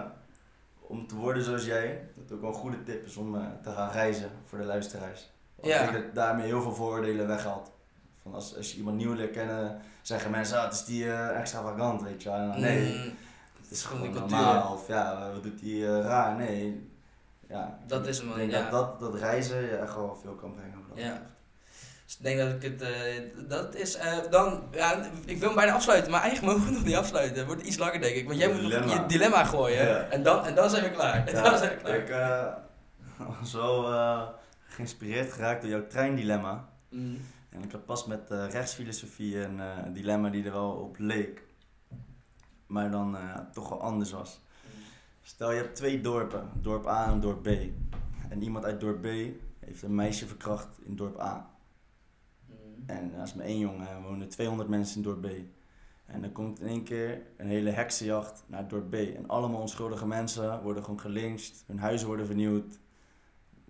om 0.79 1.07
te 1.07 1.15
worden 1.15 1.43
zoals 1.43 1.65
jij, 1.65 2.09
dat 2.15 2.31
ook 2.31 2.41
wel 2.41 2.49
een 2.49 2.55
goede 2.55 2.83
tip 2.83 3.05
is 3.05 3.15
om 3.15 3.35
eh, 3.35 3.41
te 3.63 3.71
gaan 3.71 3.91
reizen 3.91 4.31
voor 4.45 4.57
de 4.57 4.63
luisteraars. 4.63 5.29
Want 5.55 5.67
Ja. 5.67 5.83
Ik 5.83 5.91
denk 5.91 6.05
dat 6.05 6.15
daarmee 6.15 6.45
heel 6.45 6.61
veel 6.61 6.75
vooroordelen 6.75 7.27
weghaalt. 7.27 7.71
Van 8.23 8.33
als, 8.33 8.55
als 8.57 8.71
je 8.71 8.77
iemand 8.77 8.97
nieuw 8.97 9.13
leert 9.13 9.31
kennen, 9.31 9.81
zeggen 10.01 10.31
mensen, 10.31 10.57
ah, 10.57 10.63
het 10.63 10.73
is 10.73 10.85
die 10.85 11.11
eh, 11.11 11.39
extravagant, 11.39 12.01
weet 12.01 12.23
je 12.23 12.29
wel. 12.29 12.47
Nee, 12.57 12.93
Mm, 12.95 13.15
het 13.61 13.71
is 13.71 13.83
gewoon 13.83 14.01
die 14.01 14.11
cultuur. 14.11 14.29
normaal. 14.37 14.73
Of 14.73 14.87
ja, 14.87 15.29
wat 15.33 15.43
doet 15.43 15.59
die 15.59 15.85
eh, 15.87 15.99
raar? 16.01 16.35
Nee. 16.35 16.87
Ja, 17.49 17.79
Dat 17.87 18.07
is 18.07 18.17
hem, 18.19 18.29
Ik 18.29 18.35
denk 18.35 18.51
ja. 18.51 18.69
dat, 18.69 18.99
dat 18.99 19.11
dat 19.11 19.15
reizen 19.21 19.61
je 19.61 19.75
echt 19.75 19.95
wel 19.95 20.17
veel 20.21 20.33
kan 20.33 20.53
brengen. 20.53 20.73
dat 20.89 20.97
Ja. 21.03 21.21
Dus 22.05 22.17
ik 22.17 22.23
denk 22.23 22.39
dat 22.39 22.63
ik 22.63 22.71
het, 22.71 22.81
eh, 22.81 23.47
dat 23.47 23.75
is, 23.75 23.97
dan, 24.29 24.63
ja, 24.71 25.03
ik 25.25 25.37
wil 25.37 25.47
hem 25.47 25.55
bijna 25.57 25.73
afsluiten, 25.73 26.11
maar 26.11 26.21
eigenlijk 26.21 26.53
mogen 26.53 26.67
we 26.69 26.77
nog 26.77 26.85
niet 26.85 26.95
afsluiten. 26.95 27.37
Het 27.37 27.45
wordt 27.47 27.61
iets 27.61 27.77
langer 27.77 28.01
denk 28.01 28.15
ik, 28.15 28.27
want 28.27 28.39
jij 28.39 28.53
moet 28.53 28.61
nog 28.61 28.93
je 28.93 29.05
dilemma 29.05 29.43
gooien 29.43 29.85
Ja. 29.87 29.99
en, 30.09 30.23
dan, 30.23 30.45
en 30.45 30.55
dan 30.55 30.69
zijn 30.69 30.83
we 30.83 30.91
klaar. 30.91 31.27
En 31.27 31.35
Ja, 31.35 31.41
dan 31.43 31.57
zijn 31.57 31.69
we 31.69 31.75
klaar. 31.83 31.95
Ik 31.95 32.07
wel 33.53 33.93
eh, 33.93 34.21
geïnspireerd 34.67 35.33
geraakt 35.33 35.61
door 35.61 35.69
jouw 35.69 35.87
treindilemma. 35.87 36.67
Mm. 36.89 37.17
En 37.49 37.63
ik 37.63 37.71
had 37.71 37.85
pas 37.85 38.05
met 38.05 38.31
eh, 38.31 38.49
rechtsfilosofie 38.49 39.43
een 39.43 39.59
eh, 39.59 39.77
dilemma 39.93 40.29
die 40.29 40.43
er 40.43 40.51
wel 40.51 40.71
op 40.71 40.97
leek, 40.97 41.47
maar 42.67 42.91
dan 42.91 43.17
eh, 43.17 43.37
toch 43.51 43.69
wel 43.69 43.81
anders 43.81 44.11
was. 44.11 44.41
Stel 45.21 45.51
je 45.51 45.57
hebt 45.57 45.75
twee 45.75 46.01
dorpen, 46.01 46.49
dorp 46.61 46.87
A 46.87 47.11
en 47.11 47.19
dorp 47.19 47.43
B. 47.43 47.47
En 48.29 48.41
iemand 48.41 48.65
uit 48.65 48.79
dorp 48.79 49.01
B 49.01 49.07
heeft 49.59 49.81
een 49.81 49.95
meisje 49.95 50.27
verkracht 50.27 50.79
in 50.83 50.95
dorp 50.95 51.19
A. 51.19 51.49
Mm. 52.45 52.55
En 52.85 53.11
dat 53.11 53.27
is 53.27 53.33
maar 53.33 53.45
één 53.45 53.59
jongen, 53.59 53.87
er 53.87 54.01
wonen 54.01 54.29
200 54.29 54.69
mensen 54.69 54.97
in 54.97 55.03
dorp 55.03 55.21
B. 55.21 55.27
En 56.05 56.23
er 56.23 56.31
komt 56.31 56.59
in 56.59 56.67
één 56.67 56.83
keer 56.83 57.21
een 57.37 57.47
hele 57.47 57.69
heksenjacht 57.69 58.43
naar 58.47 58.67
dorp 58.67 58.89
B. 58.89 58.93
En 58.93 59.27
allemaal 59.27 59.61
onschuldige 59.61 60.07
mensen 60.07 60.61
worden 60.61 60.83
gewoon 60.83 60.99
gelyncht, 60.99 61.63
hun 61.67 61.79
huizen 61.79 62.07
worden 62.07 62.25
vernieuwd, 62.25 62.79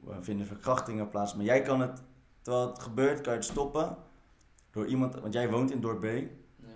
er 0.08 0.24
vinden 0.24 0.46
verkrachtingen 0.46 1.10
plaats. 1.10 1.36
Maar 1.36 1.46
jij 1.46 1.62
kan 1.62 1.82
het, 1.82 2.02
terwijl 2.42 2.68
het 2.68 2.80
gebeurt, 2.80 3.22
kan 3.22 3.34
je 3.34 3.40
het 3.40 3.48
stoppen 3.48 3.98
door 4.72 4.86
iemand, 4.86 5.16
want 5.16 5.34
jij 5.34 5.50
woont 5.50 5.72
in 5.72 5.82
dorp 5.82 6.00
B. 6.00 6.04
Ja. 6.04 6.68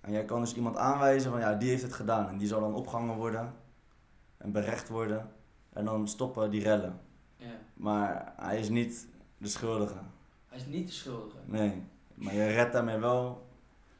En 0.00 0.12
jij 0.12 0.24
kan 0.24 0.40
dus 0.40 0.54
iemand 0.54 0.76
aanwijzen 0.76 1.30
van 1.30 1.40
ja, 1.40 1.54
die 1.54 1.68
heeft 1.68 1.82
het 1.82 1.92
gedaan. 1.92 2.28
En 2.28 2.38
die 2.38 2.48
zal 2.48 2.60
dan 2.60 2.74
opgehangen 2.74 3.16
worden 3.16 3.54
en 4.36 4.52
berecht 4.52 4.88
worden. 4.88 5.30
En 5.72 5.84
dan 5.84 6.08
stoppen 6.08 6.50
die 6.50 6.62
rellen. 6.62 7.00
Ja. 7.36 7.46
Maar 7.74 8.32
hij 8.36 8.58
is 8.58 8.68
niet 8.68 9.06
de 9.38 9.48
schuldige. 9.48 9.98
Hij 10.48 10.58
is 10.58 10.66
niet 10.66 10.86
de 10.86 10.92
schuldige. 10.92 11.36
Nee, 11.44 11.82
maar 12.14 12.34
je 12.34 12.46
redt 12.46 12.72
daarmee 12.72 12.98
wel 12.98 13.46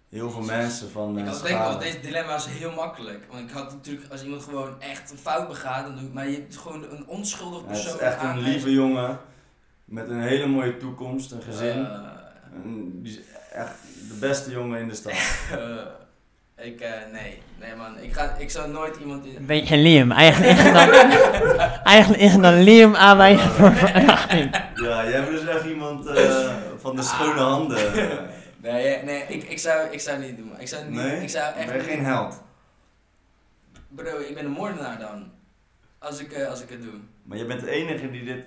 heel 0.08 0.30
veel 0.30 0.42
mensen 0.42 0.90
van 0.90 1.18
Ik 1.18 1.24
eh, 1.24 1.32
had 1.32 1.42
denk 1.42 1.56
schade. 1.58 1.78
deze 1.78 2.00
dilemma 2.00 2.34
is 2.34 2.46
heel 2.46 2.72
makkelijk. 2.72 3.26
Want 3.30 3.48
ik 3.48 3.50
had 3.50 3.72
natuurlijk, 3.72 4.12
als 4.12 4.24
iemand 4.24 4.42
gewoon 4.42 4.80
echt 4.80 5.10
een 5.10 5.18
fout 5.18 5.48
begaat, 5.48 5.86
dan 5.86 5.96
doe 5.96 6.04
ik, 6.04 6.12
maar 6.12 6.28
je 6.28 6.36
hebt 6.36 6.56
gewoon 6.56 6.82
een 6.90 7.06
onschuldig 7.06 7.60
Ja, 7.60 7.66
het 7.66 7.82
persoon 7.82 7.94
is 7.94 8.00
echt 8.00 8.22
een 8.22 8.38
lieve 8.38 8.72
jongen 8.72 9.18
met 9.90 10.08
een 10.08 10.20
hele 10.20 10.46
mooie 10.46 10.76
toekomst, 10.76 11.32
een 11.32 11.42
gezin. 11.42 11.86
Eh, 11.86 11.94
En 12.64 13.02
die 13.02 13.12
is 13.12 13.20
echt 13.52 13.74
de 14.08 14.14
beste 14.20 14.50
jongen 14.50 14.80
in 14.80 14.88
de 14.88 14.94
stad. 14.94 15.12
eh, 15.52 16.66
ik, 16.66 16.80
eh, 16.80 16.90
nee, 17.12 17.42
nee 17.60 17.74
man, 17.76 17.98
ik, 17.98 18.12
ga, 18.12 18.34
ik 18.38 18.50
zou 18.50 18.70
nooit 18.70 18.96
iemand 18.96 19.24
in... 19.26 19.36
Een 19.36 19.46
beetje 19.46 19.76
Liam. 19.76 20.12
Eigenlijk 20.12 20.58
is 20.58 20.62
het 20.64 20.74
dan, 20.74 20.90
eigenlijk 21.94 22.22
is 22.22 22.36
dan 22.36 22.62
Liam 22.62 22.96
aanwijzen 22.96 23.50
voor 23.50 23.72
verkrachting. 23.72 24.56
ja, 24.74 25.08
jij 25.08 25.24
bent 25.24 25.40
dus 25.40 25.46
echt 25.46 25.64
iemand 25.64 26.06
eh, 26.06 26.52
van 26.84 26.96
de 26.96 27.02
schone 27.02 27.40
handen. 27.40 27.92
Nee, 28.56 29.02
nee 29.02 29.22
ik, 29.28 29.42
ik, 29.42 29.58
zou, 29.58 29.90
ik 29.90 30.00
zou 30.00 30.18
niet 30.18 30.36
doen. 30.36 30.52
Ik 30.58 30.68
zou, 30.68 30.84
niet, 30.84 30.94
Nee? 30.94 31.22
ik 31.22 31.28
zou 31.30 31.54
echt 31.54 31.66
ben 31.66 31.76
je 31.76 31.82
geen 31.82 32.04
held. 32.04 32.42
Bro, 33.88 34.18
ik 34.18 34.34
ben 34.34 34.44
een 34.44 34.50
moordenaar 34.50 34.98
dan. 34.98 35.30
Als 35.98 36.20
ik, 36.20 36.44
als 36.44 36.62
ik 36.62 36.68
het 36.68 36.82
doe. 36.82 36.94
Maar 37.22 37.38
je 37.38 37.44
bent 37.44 37.60
de 37.60 37.70
enige 37.70 38.10
die, 38.10 38.24
dit, 38.24 38.44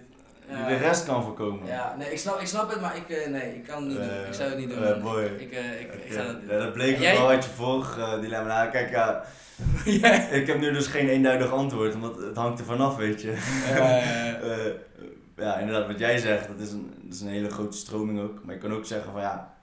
die 0.47 0.57
Ja. 0.57 0.67
de 0.67 0.75
rest 0.75 1.05
kan 1.05 1.23
voorkomen. 1.23 1.67
Ja, 1.67 1.95
nee, 1.97 2.11
ik 2.11 2.17
snap, 2.17 2.39
ik 2.39 2.47
snap 2.47 2.69
het, 2.69 2.81
maar 2.81 2.95
ik, 2.97 3.09
eh, 3.09 3.29
nee, 3.29 3.55
ik 3.55 3.63
kan 3.63 3.77
het 3.77 3.87
niet 3.87 3.97
doen. 3.97 4.27
Ik 4.27 4.33
zou 4.33 4.49
het 4.49 4.57
niet 4.57 4.69
doen. 4.69 4.83
eh, 4.83 5.01
boy. 5.03 5.23
Ik, 5.23 5.51
eh, 5.51 5.81
ik, 5.81 5.93
ik 5.93 6.15
dat 6.15 6.35
Ja, 6.61 6.67
bleek 6.71 6.95
ook 6.95 7.17
wel 7.17 7.27
uit 7.29 7.43
je 7.43 7.49
vorige 7.49 8.17
dilemma. 8.21 8.47
Nou, 8.47 8.69
kijk, 8.71 8.89
ja, 8.89 9.23
ik 10.39 10.47
heb 10.47 10.59
nu 10.59 10.71
dus 10.73 10.87
geen 10.87 11.07
eenduidig 11.09 11.51
antwoord, 11.51 11.99
want 11.99 12.15
het 12.17 12.35
hangt 12.35 12.59
er 12.59 12.65
vanaf, 12.65 12.95
weet 12.95 13.21
je. 13.21 13.33
Ja, 15.35 15.57
inderdaad, 15.57 15.87
wat 15.87 15.99
jij 15.99 16.17
zegt, 16.17 16.47
dat 16.47 16.59
is, 16.59 16.71
een, 16.71 16.93
dat 17.01 17.13
is 17.13 17.21
een 17.21 17.27
hele 17.27 17.49
grote 17.49 17.77
stroming 17.77 18.19
ook. 18.21 18.43
Maar 18.43 18.53
je 18.55 18.61
kan 18.61 18.73
ook 18.73 18.85
zeggen 18.85 19.11
van 19.11 19.21
ja, 19.21 19.53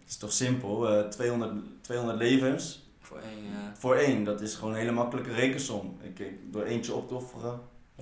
het 0.00 0.08
is 0.08 0.16
toch 0.16 0.32
simpel. 0.32 0.88
eh 0.88 1.08
200, 1.08 1.52
200 1.80 2.18
levens 2.18 2.88
voor 3.00 3.16
één, 3.18 3.44
ja. 3.44 3.72
voor 3.78 3.94
één, 3.96 4.24
dat 4.24 4.40
is 4.40 4.54
gewoon 4.54 4.72
een 4.72 4.78
hele 4.80 4.92
makkelijke 4.92 5.32
rekensom. 5.32 5.98
Ik, 6.02 6.18
ik, 6.18 6.52
door 6.52 6.62
eentje 6.64 6.94
op 6.94 7.08
te 7.08 7.14
offeren, 7.14 7.60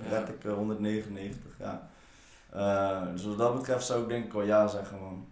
red 0.09 0.29
ik 0.29 0.43
eh, 0.45 0.53
199, 0.53 1.41
ja. 1.59 1.89
Eh, 2.55 3.01
dus 3.11 3.25
wat 3.25 3.37
dat 3.37 3.55
betreft 3.55 3.85
zou 3.85 4.01
ik 4.01 4.07
denk 4.09 4.25
ik 4.25 4.33
wel 4.33 4.43
ja 4.43 4.67
zeggen, 4.67 4.99
man. 4.99 5.27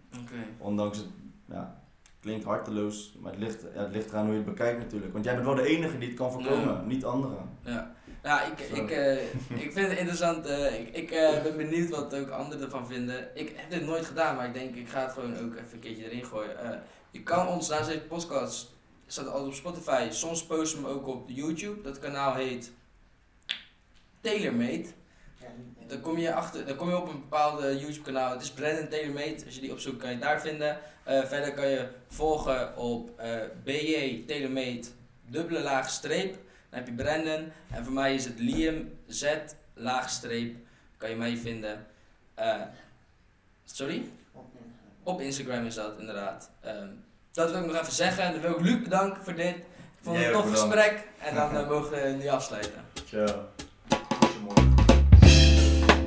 Ondanks 0.58 0.98
het, 0.98 1.08
ja, 1.50 1.82
klinkt 2.22 2.46
harteloos, 2.46 3.16
maar 3.20 3.32
het 3.32 3.42
ligt, 3.42 3.62
ja, 3.74 3.82
het 3.82 3.92
ligt 3.92 4.10
eraan 4.12 4.24
hoe 4.26 4.32
je 4.34 4.40
het 4.40 4.50
bekijkt 4.50 4.80
natuurlijk. 4.80 5.14
Want 5.14 5.26
jij 5.26 5.34
bent 5.34 5.46
wel 5.46 5.56
de 5.56 5.68
enige 5.68 5.98
die 5.98 6.08
het 6.08 6.18
kan 6.18 6.32
voorkomen, 6.32 6.88
niet 6.88 7.06
anderen. 7.06 7.50
Ja. 7.62 7.92
Ja, 8.24 8.44
ik, 8.44 8.68
Zo. 8.70 8.76
ik, 8.76 8.92
eh, 8.92 9.24
ik 9.64 9.72
vind 9.72 9.88
het 9.88 9.98
interessant. 9.98 10.46
eh, 10.46 10.80
ik 10.80 10.90
ik 10.96 11.10
ben 11.44 11.58
benieuwd 11.58 11.90
wat 11.90 12.16
ook 12.16 12.30
anderen 12.30 12.62
ervan 12.64 12.88
vinden. 12.88 13.28
Ik 13.34 13.54
heb 13.56 13.70
dit 13.70 13.86
nooit 13.86 14.06
gedaan, 14.06 14.36
maar 14.36 14.48
ik 14.48 14.54
denk 14.54 14.76
ik 14.76 14.90
ga 14.90 15.02
het 15.02 15.12
gewoon 15.12 15.38
ook 15.38 15.54
even 15.54 15.74
een 15.74 15.80
keertje 15.80 16.04
erin 16.10 16.26
gooien. 16.26 16.82
Je 17.12 17.24
kan 17.24 17.48
ons 17.48 17.70
naast 17.70 17.88
deze 17.88 18.00
podcast, 18.02 18.72
staat 19.08 19.28
altijd 19.28 19.46
op 19.48 19.54
Spotify. 19.54 20.08
Soms 20.10 20.46
posten 20.46 20.82
we 20.82 20.88
hem 20.88 20.98
ook 20.98 21.08
op 21.08 21.30
YouTube. 21.30 21.82
Dat 21.82 22.00
kanaal 22.00 22.34
heet 22.34 22.72
TaylorMade. 24.22 24.86
Dan 25.88 26.02
kom 26.02 26.18
je, 26.18 26.34
achter, 26.34 26.66
dan 26.66 26.76
kom 26.76 26.90
je 26.90 26.98
op 26.98 27.08
een 27.08 27.20
bepaalde 27.22 27.78
YouTube 27.80 28.02
kanaal. 28.02 28.32
Het 28.32 28.42
is 28.42 28.52
Brandon 28.52 28.88
TaylorMade. 28.88 29.46
Als 29.46 29.56
je 29.56 29.62
die 29.62 29.72
opzoekt 29.72 29.98
kan 29.98 30.10
je 30.10 30.16
het 30.16 30.24
daar 30.24 30.42
vinden. 30.42 30.78
Eh, 31.04 31.24
verder 31.24 31.54
kan 31.54 31.68
je 31.68 31.88
volgen 32.08 32.78
op 32.78 33.20
eh 33.20 33.36
BJ 33.64 34.24
TaylorMade 34.28 34.82
dubbele 35.28 35.62
laag 35.62 35.90
streep. 35.90 36.34
Dan 36.70 36.80
heb 36.80 36.88
je 36.88 36.94
Brandon. 36.94 37.52
En 37.72 37.84
voor 37.84 37.94
mij 37.94 38.16
is 38.16 38.26
het 38.26 38.40
Liam 38.40 38.90
Z 39.08 39.34
laag 39.74 40.10
streep. 40.10 40.56
Kan 40.98 41.10
je 41.10 41.16
mij 41.16 41.38
vinden. 41.38 41.86
Eh, 42.34 42.62
sorry? 43.66 44.06
Op 45.04 45.22
Instagram 45.22 45.66
is 45.66 45.76
dat 45.76 46.00
inderdaad. 46.00 46.50
Ehm, 46.62 46.88
dat 47.32 47.52
wil 47.52 47.60
ik 47.60 47.66
nog 47.66 47.82
even 47.82 47.94
zeggen. 47.94 48.24
En 48.24 48.32
dan 48.32 48.42
wil 48.42 48.52
ik 48.52 48.60
Luc 48.62 48.82
bedanken 48.82 49.24
voor 49.24 49.36
dit. 49.36 49.56
Ik 49.56 49.64
vond 50.02 50.18
het 50.18 50.26
een 50.26 50.32
tof 50.32 50.46
bedankt. 50.50 50.60
gesprek. 50.60 51.08
En 51.20 51.36
dan 51.36 51.68
mogen 51.74 51.92
we 51.92 52.16
nu 52.20 52.28
afsluiten. 52.28 52.86
Ciao. 53.06 53.46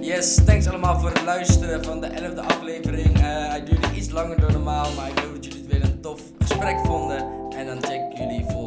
Yes, 0.07 0.35
thanks 0.45 0.67
allemaal 0.67 1.01
voor 1.01 1.09
het 1.09 1.23
luisteren 1.23 1.85
van 1.85 2.01
de 2.01 2.07
11e 2.07 2.47
aflevering. 2.47 3.17
Eh, 3.17 3.23
hij 3.23 3.65
duurde 3.65 3.95
iets 3.95 4.11
langer 4.11 4.41
dan 4.41 4.53
normaal, 4.53 4.93
maar 4.93 5.09
ik 5.09 5.19
hoop 5.19 5.35
dat 5.35 5.45
jullie 5.45 5.61
het 5.61 5.73
weer 5.73 5.83
een 5.83 6.01
tof 6.01 6.21
gesprek 6.39 6.79
vonden. 6.85 7.19
En 7.57 7.67
dan 7.67 7.85
check 7.85 8.01
ik 8.11 8.19
jullie 8.19 8.45
voor. 8.49 8.66